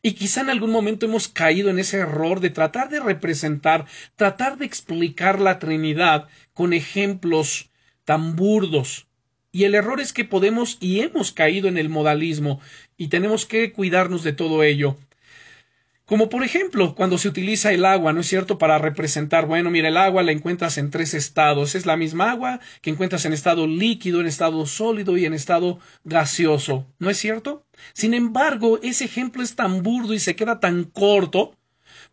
Y 0.02 0.14
quizá 0.14 0.42
en 0.42 0.50
algún 0.50 0.72
momento 0.72 1.06
hemos 1.06 1.28
caído 1.28 1.70
en 1.70 1.80
ese 1.80 1.98
error 1.98 2.40
de 2.40 2.50
tratar 2.50 2.90
de 2.90 3.00
representar, 3.00 3.86
tratar 4.16 4.58
de 4.58 4.66
explicar 4.66 5.40
la 5.40 5.60
Trinidad 5.60 6.28
con 6.54 6.74
ejemplos 6.74 7.72
tan 8.04 8.36
burdos, 8.36 9.08
y 9.56 9.64
el 9.64 9.74
error 9.74 10.02
es 10.02 10.12
que 10.12 10.26
podemos 10.26 10.78
y 10.82 11.00
hemos 11.00 11.32
caído 11.32 11.70
en 11.70 11.78
el 11.78 11.88
modalismo 11.88 12.60
y 12.98 13.08
tenemos 13.08 13.46
que 13.46 13.72
cuidarnos 13.72 14.22
de 14.22 14.34
todo 14.34 14.64
ello. 14.64 14.98
Como 16.06 16.30
por 16.30 16.44
ejemplo, 16.44 16.94
cuando 16.94 17.18
se 17.18 17.28
utiliza 17.28 17.74
el 17.74 17.84
agua, 17.84 18.14
¿no 18.14 18.22
es 18.22 18.28
cierto?, 18.28 18.60
para 18.60 18.78
representar, 18.78 19.48
bueno, 19.48 19.72
mira, 19.72 19.88
el 19.88 19.98
agua 19.98 20.22
la 20.22 20.32
encuentras 20.32 20.78
en 20.78 20.92
tres 20.92 21.16
estados. 21.16 21.74
Es 21.74 21.88
la 21.88 21.98
misma 21.98 22.30
agua 22.30 22.60
que 22.82 22.92
encuentras 22.92 23.26
en 23.26 23.34
estado 23.34 23.66
líquido, 23.66 24.22
en 24.22 24.28
estado 24.28 24.68
sólido 24.68 25.18
y 25.18 25.26
en 25.26 25.34
estado 25.34 25.80
gaseoso. 26.04 26.86
¿No 27.00 27.10
es 27.10 27.18
cierto? 27.18 27.66
Sin 27.94 28.14
embargo, 28.14 28.80
ese 28.84 29.06
ejemplo 29.06 29.42
es 29.42 29.56
tan 29.56 29.82
burdo 29.82 30.14
y 30.14 30.20
se 30.20 30.36
queda 30.36 30.60
tan 30.60 30.84
corto 30.84 31.56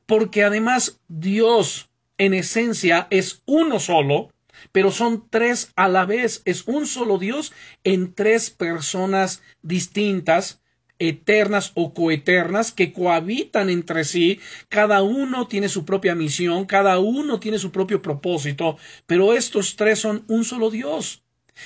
porque 0.07 0.43
además 0.43 0.99
Dios, 1.09 1.91
en 2.17 2.33
esencia, 2.33 3.09
es 3.11 3.43
uno 3.45 3.79
solo 3.79 4.31
pero 4.71 4.93
son 4.93 5.29
tres 5.29 5.73
a 5.77 5.89
la 5.89 6.05
vez. 6.05 6.43
Es 6.45 6.69
un 6.69 6.87
solo 6.87 7.19
Dios 7.19 7.53
en 7.85 8.15
tres 8.15 8.51
personas 8.51 9.43
distintas, 9.63 10.62
eternas 11.09 11.73
o 11.75 11.95
coeternas, 11.95 12.73
que 12.73 12.93
cohabitan 12.93 13.71
entre 13.71 14.05
sí. 14.05 14.41
Cada 14.69 15.03
uno 15.03 15.47
tiene 15.47 15.69
su 15.69 15.85
propia 15.85 16.15
misión, 16.15 16.67
cada 16.67 16.99
uno 16.99 17.41
tiene 17.41 17.59
su 17.59 17.73
propio 17.73 18.03
propósito, 18.03 18.77
pero 19.07 19.35
estos 19.35 19.77
tres 19.77 19.99
son 19.99 20.25
un 20.29 20.45
solo 20.45 20.71
Dios. 20.71 21.23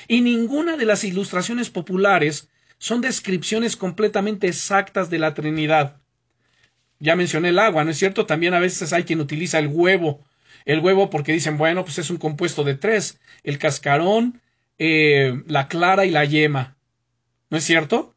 Y 0.09 0.20
ninguna 0.20 0.76
de 0.76 0.87
las 0.87 1.05
ilustraciones 1.05 1.70
populares 1.70 2.49
son 2.78 3.01
descripciones 3.01 3.76
completamente 3.76 4.49
exactas 4.49 5.11
de 5.11 5.18
la 5.18 5.34
Trinidad. 5.34 5.97
Ya 6.99 7.14
mencioné 7.14 7.51
el 7.51 7.59
agua, 7.59 7.84
¿no 7.84 7.91
es 7.91 7.99
cierto? 7.99 8.26
También 8.26 8.55
a 8.55 8.59
veces 8.59 8.93
hay 8.93 9.05
quien 9.05 9.20
utiliza 9.20 9.59
el 9.59 9.68
huevo 9.68 10.24
el 10.66 10.80
huevo 10.80 11.09
porque 11.09 11.32
dicen, 11.32 11.57
bueno, 11.57 11.84
pues 11.84 11.99
es 11.99 12.11
un 12.11 12.18
compuesto 12.18 12.64
de 12.64 12.74
tres, 12.74 13.20
el 13.45 13.59
cascarón, 13.59 14.43
eh, 14.78 15.43
la 15.47 15.68
clara 15.68 16.05
y 16.05 16.11
la 16.11 16.24
yema. 16.24 16.76
¿No 17.49 17.57
es 17.57 17.64
cierto? 17.64 18.16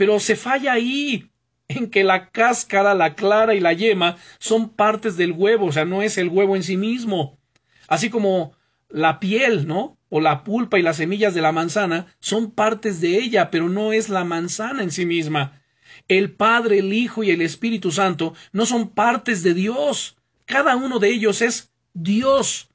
Pero 0.00 0.18
se 0.18 0.34
falla 0.34 0.72
ahí, 0.72 1.30
en 1.68 1.90
que 1.90 2.04
la 2.04 2.30
cáscara, 2.30 2.94
la 2.94 3.14
clara 3.14 3.54
y 3.54 3.60
la 3.60 3.74
yema 3.74 4.16
son 4.38 4.70
partes 4.70 5.18
del 5.18 5.32
huevo, 5.32 5.66
o 5.66 5.72
sea, 5.72 5.84
no 5.84 6.00
es 6.00 6.16
el 6.16 6.30
huevo 6.30 6.56
en 6.56 6.62
sí 6.62 6.78
mismo. 6.78 7.38
Así 7.86 8.08
como 8.08 8.54
la 8.88 9.20
piel, 9.20 9.68
¿no? 9.68 9.98
O 10.08 10.22
la 10.22 10.42
pulpa 10.42 10.78
y 10.78 10.82
las 10.82 10.96
semillas 10.96 11.34
de 11.34 11.42
la 11.42 11.52
manzana 11.52 12.06
son 12.18 12.50
partes 12.50 13.02
de 13.02 13.18
ella, 13.18 13.50
pero 13.50 13.68
no 13.68 13.92
es 13.92 14.08
la 14.08 14.24
manzana 14.24 14.82
en 14.82 14.90
sí 14.90 15.04
misma. 15.04 15.60
El 16.08 16.32
Padre, 16.32 16.78
el 16.78 16.94
Hijo 16.94 17.22
y 17.22 17.30
el 17.30 17.42
Espíritu 17.42 17.92
Santo 17.92 18.32
no 18.52 18.64
son 18.64 18.88
partes 18.88 19.42
de 19.42 19.52
Dios. 19.52 20.16
Cada 20.46 20.76
uno 20.76 20.98
de 20.98 21.10
ellos 21.10 21.42
es 21.42 21.74
Dios. 21.92 22.70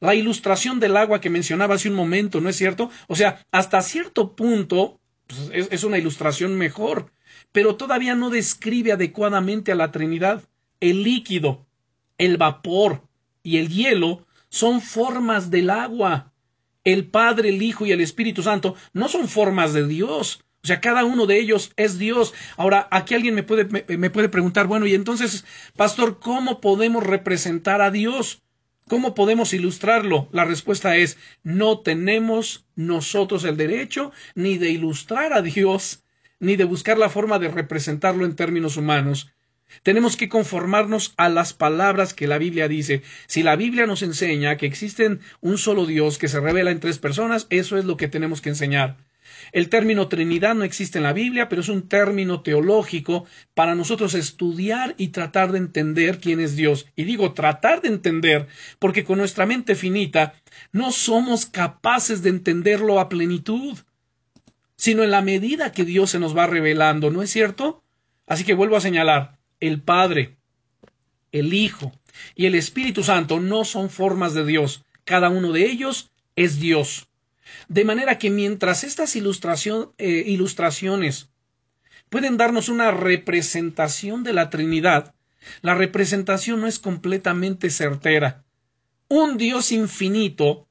La 0.00 0.14
ilustración 0.14 0.80
del 0.80 0.98
agua 0.98 1.18
que 1.18 1.30
mencionaba 1.30 1.76
hace 1.76 1.88
un 1.88 1.94
momento, 1.94 2.42
¿no 2.42 2.50
es 2.50 2.56
cierto? 2.56 2.90
O 3.08 3.16
sea, 3.16 3.42
hasta 3.52 3.80
cierto 3.80 4.36
punto 4.36 5.00
pues, 5.26 5.50
es, 5.52 5.68
es 5.70 5.84
una 5.84 5.98
ilustración 5.98 6.56
mejor, 6.56 7.12
pero 7.52 7.76
todavía 7.76 8.14
no 8.14 8.30
describe 8.30 8.92
adecuadamente 8.92 9.72
a 9.72 9.76
la 9.76 9.90
Trinidad. 9.92 10.42
El 10.80 11.02
líquido, 11.02 11.66
el 12.18 12.36
vapor 12.36 13.02
y 13.42 13.58
el 13.58 13.68
hielo 13.68 14.26
son 14.48 14.80
formas 14.80 15.50
del 15.50 15.70
agua. 15.70 16.32
El 16.84 17.06
Padre, 17.06 17.48
el 17.48 17.62
Hijo 17.62 17.84
y 17.86 17.92
el 17.92 18.00
Espíritu 18.00 18.42
Santo 18.42 18.76
no 18.92 19.08
son 19.08 19.28
formas 19.28 19.72
de 19.72 19.86
Dios. 19.86 20.44
O 20.62 20.66
sea, 20.66 20.80
cada 20.80 21.04
uno 21.04 21.26
de 21.26 21.38
ellos 21.38 21.72
es 21.76 21.98
Dios. 21.98 22.34
Ahora, 22.56 22.88
aquí 22.90 23.14
alguien 23.14 23.34
me 23.34 23.44
puede, 23.44 23.66
me, 23.96 24.10
puede 24.10 24.28
preguntar, 24.28 24.66
bueno, 24.66 24.86
y 24.86 24.94
entonces, 24.94 25.44
pastor, 25.76 26.18
¿cómo 26.18 26.60
podemos 26.60 27.04
representar 27.04 27.80
a 27.80 27.90
Dios? 27.92 28.42
¿Cómo 28.88 29.16
podemos 29.16 29.52
ilustrarlo? 29.52 30.28
La 30.30 30.44
respuesta 30.44 30.96
es, 30.96 31.18
no 31.42 31.80
tenemos 31.80 32.66
nosotros 32.76 33.42
el 33.42 33.56
derecho 33.56 34.12
ni 34.36 34.58
de 34.58 34.70
ilustrar 34.70 35.32
a 35.32 35.42
Dios, 35.42 36.04
ni 36.38 36.54
de 36.54 36.62
buscar 36.62 36.96
la 36.96 37.08
forma 37.08 37.40
de 37.40 37.48
representarlo 37.48 38.24
en 38.24 38.36
términos 38.36 38.76
humanos. 38.76 39.32
Tenemos 39.82 40.16
que 40.16 40.28
conformarnos 40.28 41.14
a 41.16 41.28
las 41.28 41.52
palabras 41.52 42.14
que 42.14 42.28
la 42.28 42.38
Biblia 42.38 42.68
dice. 42.68 43.02
Si 43.26 43.42
la 43.42 43.56
Biblia 43.56 43.86
nos 43.86 44.02
enseña 44.02 44.56
que 44.56 44.66
existen 44.66 45.18
un 45.40 45.58
solo 45.58 45.84
Dios 45.86 46.18
que 46.18 46.28
se 46.28 46.38
revela 46.38 46.70
en 46.70 46.78
tres 46.78 47.00
personas, 47.00 47.48
eso 47.50 47.76
es 47.78 47.84
lo 47.86 47.96
que 47.96 48.06
tenemos 48.06 48.40
que 48.40 48.50
enseñar. 48.50 48.98
El 49.52 49.68
término 49.68 50.08
Trinidad 50.08 50.54
no 50.54 50.64
existe 50.64 50.98
en 50.98 51.04
la 51.04 51.12
Biblia, 51.12 51.48
pero 51.48 51.60
es 51.60 51.68
un 51.68 51.88
término 51.88 52.42
teológico 52.42 53.26
para 53.54 53.74
nosotros 53.74 54.14
estudiar 54.14 54.94
y 54.98 55.08
tratar 55.08 55.52
de 55.52 55.58
entender 55.58 56.18
quién 56.20 56.40
es 56.40 56.56
Dios. 56.56 56.86
Y 56.96 57.04
digo 57.04 57.32
tratar 57.32 57.82
de 57.82 57.88
entender, 57.88 58.48
porque 58.78 59.04
con 59.04 59.18
nuestra 59.18 59.46
mente 59.46 59.74
finita 59.74 60.34
no 60.72 60.92
somos 60.92 61.46
capaces 61.46 62.22
de 62.22 62.30
entenderlo 62.30 63.00
a 63.00 63.08
plenitud. 63.08 63.78
sino 64.76 65.02
en 65.02 65.10
la 65.10 65.22
medida 65.22 65.72
que 65.72 65.84
Dios 65.84 66.10
se 66.10 66.18
nos 66.18 66.36
va 66.36 66.46
revelando, 66.46 67.10
¿no 67.10 67.22
es 67.22 67.30
cierto? 67.30 67.82
Así 68.26 68.44
que 68.44 68.54
vuelvo 68.54 68.76
a 68.76 68.80
señalar, 68.80 69.38
el 69.60 69.80
Padre, 69.80 70.36
el 71.32 71.54
Hijo 71.54 71.92
y 72.34 72.46
el 72.46 72.54
Espíritu 72.54 73.02
Santo 73.02 73.40
no 73.40 73.64
son 73.64 73.90
formas 73.90 74.34
de 74.34 74.44
Dios, 74.44 74.84
cada 75.04 75.28
uno 75.28 75.52
de 75.52 75.64
ellos 75.66 76.10
es 76.34 76.60
Dios. 76.60 77.08
De 77.68 77.84
manera 77.84 78.18
que 78.18 78.30
mientras 78.30 78.84
estas 78.84 79.14
eh, 79.16 79.20
ilustraciones 80.26 81.30
pueden 82.08 82.36
darnos 82.36 82.68
una 82.68 82.90
representación 82.90 84.22
de 84.22 84.32
la 84.32 84.50
Trinidad, 84.50 85.14
la 85.62 85.74
representación 85.74 86.60
no 86.60 86.66
es 86.66 86.78
completamente 86.78 87.70
certera. 87.70 88.44
Un 89.08 89.36
Dios 89.36 89.72
infinito 89.72 90.66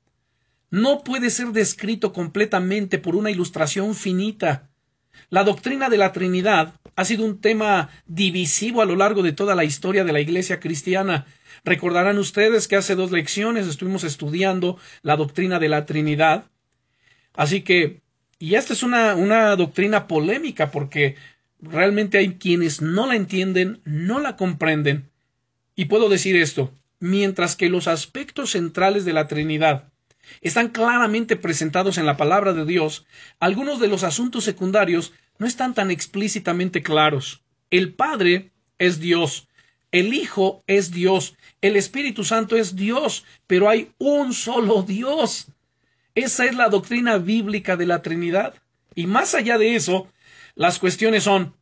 no 0.69 1.03
puede 1.03 1.29
ser 1.29 1.47
descrito 1.47 2.11
completamente 2.11 2.97
por 2.97 3.15
una 3.15 3.31
ilustración 3.31 3.95
finita. 3.95 4.69
La 5.29 5.43
doctrina 5.43 5.89
de 5.89 5.97
la 5.97 6.11
Trinidad 6.11 6.79
ha 6.95 7.05
sido 7.05 7.23
un 7.25 7.39
tema 7.39 7.89
divisivo 8.05 8.81
a 8.81 8.85
lo 8.85 8.95
largo 8.95 9.23
de 9.23 9.31
toda 9.31 9.55
la 9.55 9.63
historia 9.63 10.03
de 10.03 10.13
la 10.13 10.19
Iglesia 10.19 10.59
cristiana. 10.59 11.25
Recordarán 11.63 12.17
ustedes 12.17 12.67
que 12.67 12.75
hace 12.75 12.95
dos 12.95 13.11
lecciones 13.11 13.67
estuvimos 13.67 14.03
estudiando 14.03 14.77
la 15.01 15.15
doctrina 15.15 15.59
de 15.59 15.69
la 15.69 15.85
Trinidad. 15.85 16.45
Así 17.35 17.61
que, 17.61 18.01
y 18.39 18.55
esta 18.55 18.73
es 18.73 18.83
una, 18.83 19.15
una 19.15 19.55
doctrina 19.55 20.07
polémica 20.07 20.71
porque 20.71 21.15
realmente 21.61 22.17
hay 22.17 22.35
quienes 22.35 22.81
no 22.81 23.07
la 23.07 23.15
entienden, 23.15 23.81
no 23.85 24.19
la 24.19 24.35
comprenden. 24.35 25.09
Y 25.75 25.85
puedo 25.85 26.09
decir 26.09 26.35
esto, 26.35 26.73
mientras 26.99 27.55
que 27.55 27.69
los 27.69 27.87
aspectos 27.87 28.51
centrales 28.51 29.05
de 29.05 29.13
la 29.13 29.27
Trinidad 29.27 29.91
están 30.41 30.69
claramente 30.69 31.35
presentados 31.35 31.97
en 31.97 32.05
la 32.05 32.17
palabra 32.17 32.53
de 32.53 32.65
Dios, 32.65 33.05
algunos 33.39 33.79
de 33.79 33.87
los 33.87 34.03
asuntos 34.03 34.43
secundarios 34.43 35.13
no 35.37 35.45
están 35.47 35.73
tan 35.73 35.91
explícitamente 35.91 36.81
claros. 36.81 37.43
El 37.69 37.93
Padre 37.93 38.51
es 38.79 38.99
Dios, 38.99 39.47
el 39.91 40.13
Hijo 40.13 40.63
es 40.67 40.91
Dios, 40.91 41.35
el 41.61 41.75
Espíritu 41.75 42.23
Santo 42.23 42.55
es 42.55 42.75
Dios, 42.75 43.25
pero 43.47 43.69
hay 43.69 43.91
un 43.97 44.33
solo 44.33 44.83
Dios. 44.83 45.47
Esa 46.15 46.45
es 46.45 46.55
la 46.55 46.69
doctrina 46.69 47.17
bíblica 47.17 47.75
de 47.75 47.85
la 47.85 48.01
Trinidad. 48.01 48.55
Y 48.95 49.05
más 49.05 49.35
allá 49.35 49.57
de 49.57 49.75
eso, 49.75 50.07
las 50.55 50.79
cuestiones 50.79 51.23
son, 51.23 51.53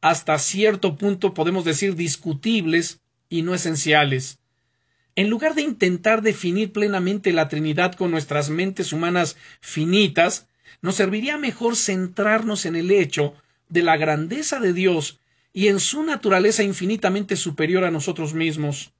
hasta 0.00 0.38
cierto 0.38 0.96
punto 0.96 1.34
podemos 1.34 1.64
decir, 1.64 1.94
discutibles 1.94 3.00
y 3.28 3.42
no 3.42 3.54
esenciales. 3.54 4.40
En 5.14 5.30
lugar 5.30 5.54
de 5.54 5.62
intentar 5.62 6.22
definir 6.22 6.72
plenamente 6.72 7.32
la 7.32 7.48
Trinidad 7.48 7.94
con 7.94 8.10
nuestras 8.10 8.50
mentes 8.50 8.92
humanas 8.92 9.36
finitas, 9.60 10.48
nos 10.80 10.96
serviría 10.96 11.38
mejor 11.38 11.76
centrarnos 11.76 12.66
en 12.66 12.74
el 12.74 12.90
hecho 12.90 13.34
de 13.68 13.82
la 13.82 13.96
grandeza 13.96 14.58
de 14.58 14.72
Dios 14.72 15.20
y 15.52 15.68
en 15.68 15.78
su 15.78 16.02
naturaleza 16.02 16.64
infinitamente 16.64 17.36
superior 17.36 17.84
a 17.84 17.90
nosotros 17.92 18.34
mismos. 18.34 18.92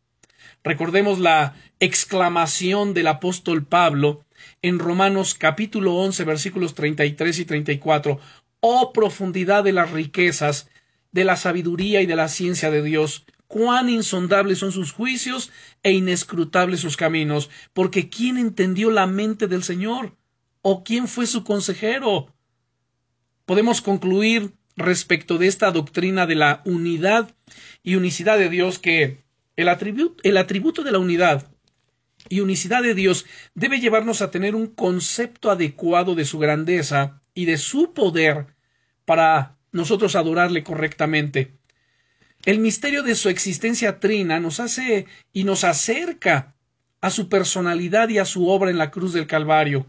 Recordemos 0.63 1.19
la 1.19 1.57
exclamación 1.81 2.95
del 2.95 3.09
apóstol 3.09 3.65
Pablo 3.65 4.25
en 4.63 4.79
Romanos 4.79 5.35
capítulo 5.35 5.97
11 5.97 6.25
versículos 6.25 6.75
33 6.75 7.41
y 7.41 7.45
34. 7.45 8.21
Oh 8.61 8.93
profundidad 8.93 9.65
de 9.65 9.73
las 9.73 9.91
riquezas, 9.91 10.69
de 11.11 11.25
la 11.25 11.37
sabiduría 11.37 12.01
y 12.01 12.07
de 12.07 12.17
la 12.17 12.29
ciencia 12.29 12.71
de 12.71 12.83
Dios, 12.83 13.27
cuán 13.49 13.91
insondables 13.91 14.59
son 14.59 14.73
sus 14.73 14.93
juicios 14.93 15.51
e 15.83 15.93
inescrutables 15.93 16.81
sus 16.81 16.97
caminos, 16.97 17.51
porque 17.73 18.09
¿quién 18.09 18.39
entendió 18.39 18.91
la 18.91 19.07
mente 19.07 19.49
del 19.49 19.65
Señor? 19.65 20.17
¿O 20.63 20.85
quién 20.85 21.09
fue 21.09 21.27
su 21.27 21.43
consejero? 21.43 22.33
Podemos 23.45 23.83
concluir 23.83 24.55
respecto 24.77 25.39
de 25.39 25.49
esta 25.49 25.73
doctrina 25.73 26.25
de 26.27 26.37
la 26.37 26.63
unidad 26.65 27.35
y 27.83 27.97
unicidad 27.97 28.39
de 28.39 28.49
Dios 28.49 28.79
que 28.79 29.25
el, 29.57 29.69
el 30.23 30.37
atributo 30.37 30.83
de 30.85 30.93
la 30.93 30.99
unidad 30.99 31.52
y 32.33 32.41
unicidad 32.41 32.83
de 32.83 32.95
Dios 32.95 33.27
debe 33.55 33.79
llevarnos 33.79 34.23
a 34.23 34.31
tener 34.31 34.55
un 34.55 34.69
concepto 34.69 35.51
adecuado 35.51 36.15
de 36.15 36.25
su 36.25 36.39
grandeza 36.39 37.21
y 37.35 37.45
de 37.45 37.59
su 37.59 37.93
poder 37.93 38.47
para 39.05 39.59
nosotros 39.71 40.17
adorarle 40.17 40.65
correctamente. 40.65 41.59
El 42.47 42.59
misterio 42.59 43.03
de 43.03 43.17
su 43.17 43.29
existencia 43.29 44.01
trina 44.01 44.41
nos 44.41 44.61
hace 44.61 45.05
y 45.35 45.45
nos 45.45 45.63
acerca 45.65 46.55
a 47.03 47.11
su 47.11 47.29
personalidad 47.29 48.09
y 48.09 48.17
a 48.17 48.25
su 48.25 48.49
obra 48.49 48.71
en 48.71 48.79
la 48.79 48.91
cruz 48.91 49.13
del 49.13 49.27
Calvario. 49.27 49.85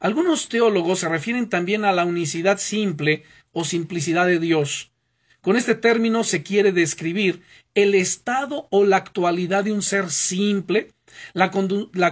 Algunos 0.00 0.48
teólogos 0.48 0.98
se 0.98 1.08
refieren 1.08 1.48
también 1.48 1.84
a 1.84 1.92
la 1.92 2.04
unicidad 2.04 2.58
simple 2.58 3.22
o 3.52 3.64
simplicidad 3.64 4.26
de 4.26 4.40
Dios. 4.40 4.90
Con 5.46 5.56
este 5.56 5.76
término 5.76 6.24
se 6.24 6.42
quiere 6.42 6.72
describir 6.72 7.40
el 7.76 7.94
estado 7.94 8.66
o 8.72 8.84
la 8.84 8.96
actualidad 8.96 9.62
de 9.62 9.70
un 9.70 9.80
ser 9.80 10.10
simple, 10.10 10.90
la, 11.34 11.52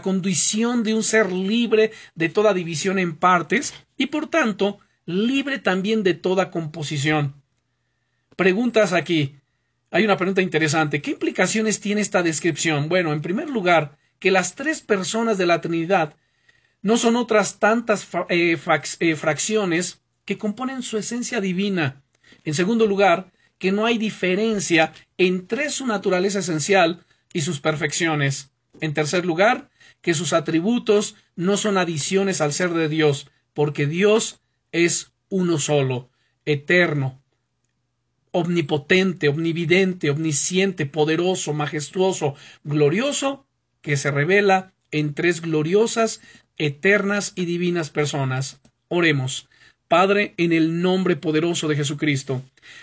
condición 0.03 0.85
de 0.85 0.95
un 0.95 1.03
ser 1.03 1.33
libre 1.33 1.91
de 2.15 2.29
toda 2.29 2.55
división 2.55 2.97
en 3.01 3.17
partes 3.17 3.75
y 3.97 4.07
por 4.07 4.29
tanto 4.29 4.79
libre 5.05 5.59
también 5.59 6.05
de 6.05 6.15
toda 6.15 6.53
composición. 6.53 7.43
Preguntas 8.37 8.93
aquí 8.93 9.35
hay 9.91 10.05
una 10.05 10.17
pregunta 10.17 10.41
interesante. 10.41 11.03
¿Qué 11.03 11.11
implicaciones 11.11 11.81
tiene 11.81 12.03
esta 12.03 12.23
descripción? 12.23 12.89
Bueno, 12.89 13.13
en 13.13 13.21
primer 13.21 13.51
lugar, 13.51 13.99
que 14.21 14.31
las 14.31 14.55
tres 14.55 14.81
personas 14.81 15.39
de 15.39 15.47
la 15.47 15.61
Trinidad 15.61 16.15
no 16.83 16.97
son 16.97 17.17
otras 17.17 17.59
tantas 17.59 18.07
eh, 18.29 18.57
eh, 19.01 19.17
fracciones 19.17 20.03
que 20.25 20.39
componen 20.39 20.83
su 20.83 20.99
esencia 20.99 21.41
divina. 21.41 22.04
En 22.45 22.55
segundo 22.55 22.87
lugar, 22.87 23.33
que 23.59 23.73
no 23.73 23.87
hay 23.87 23.99
diferencia 23.99 24.93
entre 25.17 25.71
su 25.71 25.87
naturaleza 25.87 26.41
esencial 26.41 27.05
y 27.33 27.43
sus 27.43 27.61
perfecciones. 27.61 28.51
En 28.81 28.95
tercer 28.95 29.25
lugar, 29.25 29.71
que 30.01 30.15
sus 30.15 30.33
atributos 30.33 31.17
no 31.37 31.57
son 31.57 31.79
adiciones 31.79 32.41
al 32.41 32.53
ser 32.53 32.71
de 32.75 32.89
Dios, 32.89 33.31
porque 33.55 33.87
Dios 33.87 34.41
es 34.73 35.13
uno 35.29 35.59
solo, 35.59 36.11
eterno, 36.45 37.23
omnipotente, 38.33 39.29
omnividente, 39.29 40.11
omnisciente, 40.11 40.87
poderoso, 40.87 41.53
majestuoso, 41.53 42.35
glorioso, 42.65 43.47
que 43.81 43.97
se 43.97 44.11
revela 44.11 44.75
en 44.91 45.15
tres 45.15 45.41
gloriosas, 45.41 46.21
eternas 46.57 47.33
y 47.37 47.45
divinas 47.45 47.91
personas. 47.91 48.61
Oremos. 48.89 49.49
Padre, 49.89 50.35
en 50.37 50.53
el 50.53 50.81
nombre 50.81 51.17
poderoso 51.17 51.69
de 51.69 51.77
Jesucristo. 51.77 52.43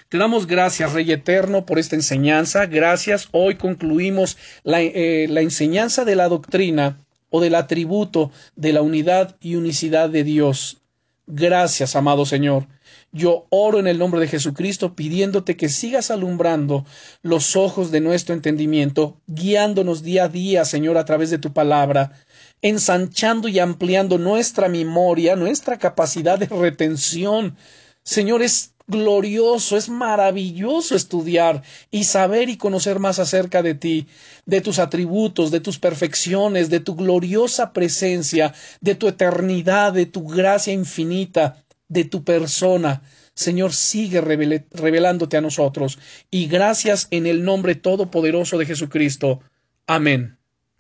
Te 0.10 0.18
damos 0.18 0.48
gracias, 0.48 0.94
Rey 0.94 1.12
Eterno, 1.12 1.66
por 1.66 1.80
esta 1.80 1.96
enseñanza. 1.96 2.66
Gracias. 2.68 3.28
Hoy 3.32 3.56
concluimos 3.56 4.38
la, 4.64 4.82
eh, 4.82 5.28
la 5.30 5.42
enseñanza 5.42 6.06
de 6.06 6.16
la 6.16 6.30
doctrina 6.30 6.98
o 7.30 7.42
del 7.42 7.56
atributo 7.56 8.32
de 8.56 8.74
la 8.74 8.82
unidad 8.82 9.36
y 9.42 9.56
unicidad 9.56 10.10
de 10.10 10.24
Dios. 10.24 10.82
Gracias, 11.26 11.96
amado 11.96 12.26
Señor. 12.26 12.68
Yo 13.14 13.46
oro 13.50 13.80
en 13.80 13.88
el 13.88 13.98
nombre 13.98 14.20
de 14.22 14.28
Jesucristo 14.28 14.96
pidiéndote 14.96 15.58
que 15.58 15.70
sigas 15.70 16.12
alumbrando 16.12 16.86
los 17.22 17.56
ojos 17.56 17.92
de 17.92 18.02
nuestro 18.02 18.34
entendimiento, 18.36 19.18
guiándonos 19.28 20.02
día 20.04 20.26
a 20.26 20.30
día, 20.30 20.66
Señor, 20.66 20.98
a 20.98 21.06
través 21.06 21.30
de 21.30 21.38
tu 21.38 21.54
palabra, 21.54 22.14
ensanchando 22.62 23.48
y 23.48 23.60
ampliando 23.60 24.18
nuestra 24.18 24.70
memoria, 24.70 25.36
nuestra 25.36 25.78
capacidad 25.78 26.38
de 26.40 26.48
retención. 26.48 27.56
Señor, 28.04 28.42
es 28.42 28.74
glorioso, 28.88 29.78
es 29.78 29.90
maravilloso 29.90 30.96
estudiar 30.96 31.64
y 31.92 32.04
saber 32.04 32.50
y 32.50 32.58
conocer 32.58 33.00
más 33.00 33.20
acerca 33.20 33.64
de 33.64 33.74
ti, 33.76 34.08
de 34.46 34.62
tus 34.62 34.80
atributos, 34.80 35.50
de 35.52 35.62
tus 35.62 35.80
perfecciones, 35.80 36.70
de 36.70 36.80
tu 36.80 36.96
gloriosa 36.96 37.74
presencia, 37.74 38.54
de 38.82 38.96
tu 38.96 39.08
eternidad, 39.08 39.94
de 39.94 40.06
tu 40.06 40.28
gracia 40.28 40.74
infinita 40.74 41.64
de 41.92 42.06
tu 42.06 42.24
persona. 42.24 43.04
Señor, 43.36 43.74
sigue 43.74 44.22
revelándote 44.22 45.38
a 45.38 45.42
nosotros. 45.42 46.00
Y 46.30 46.48
gracias 46.48 47.08
en 47.12 47.28
el 47.28 47.44
nombre 47.44 47.76
todopoderoso 47.76 48.58
de 48.58 48.66
Jesucristo. 48.66 49.42
Amén. 49.88 50.41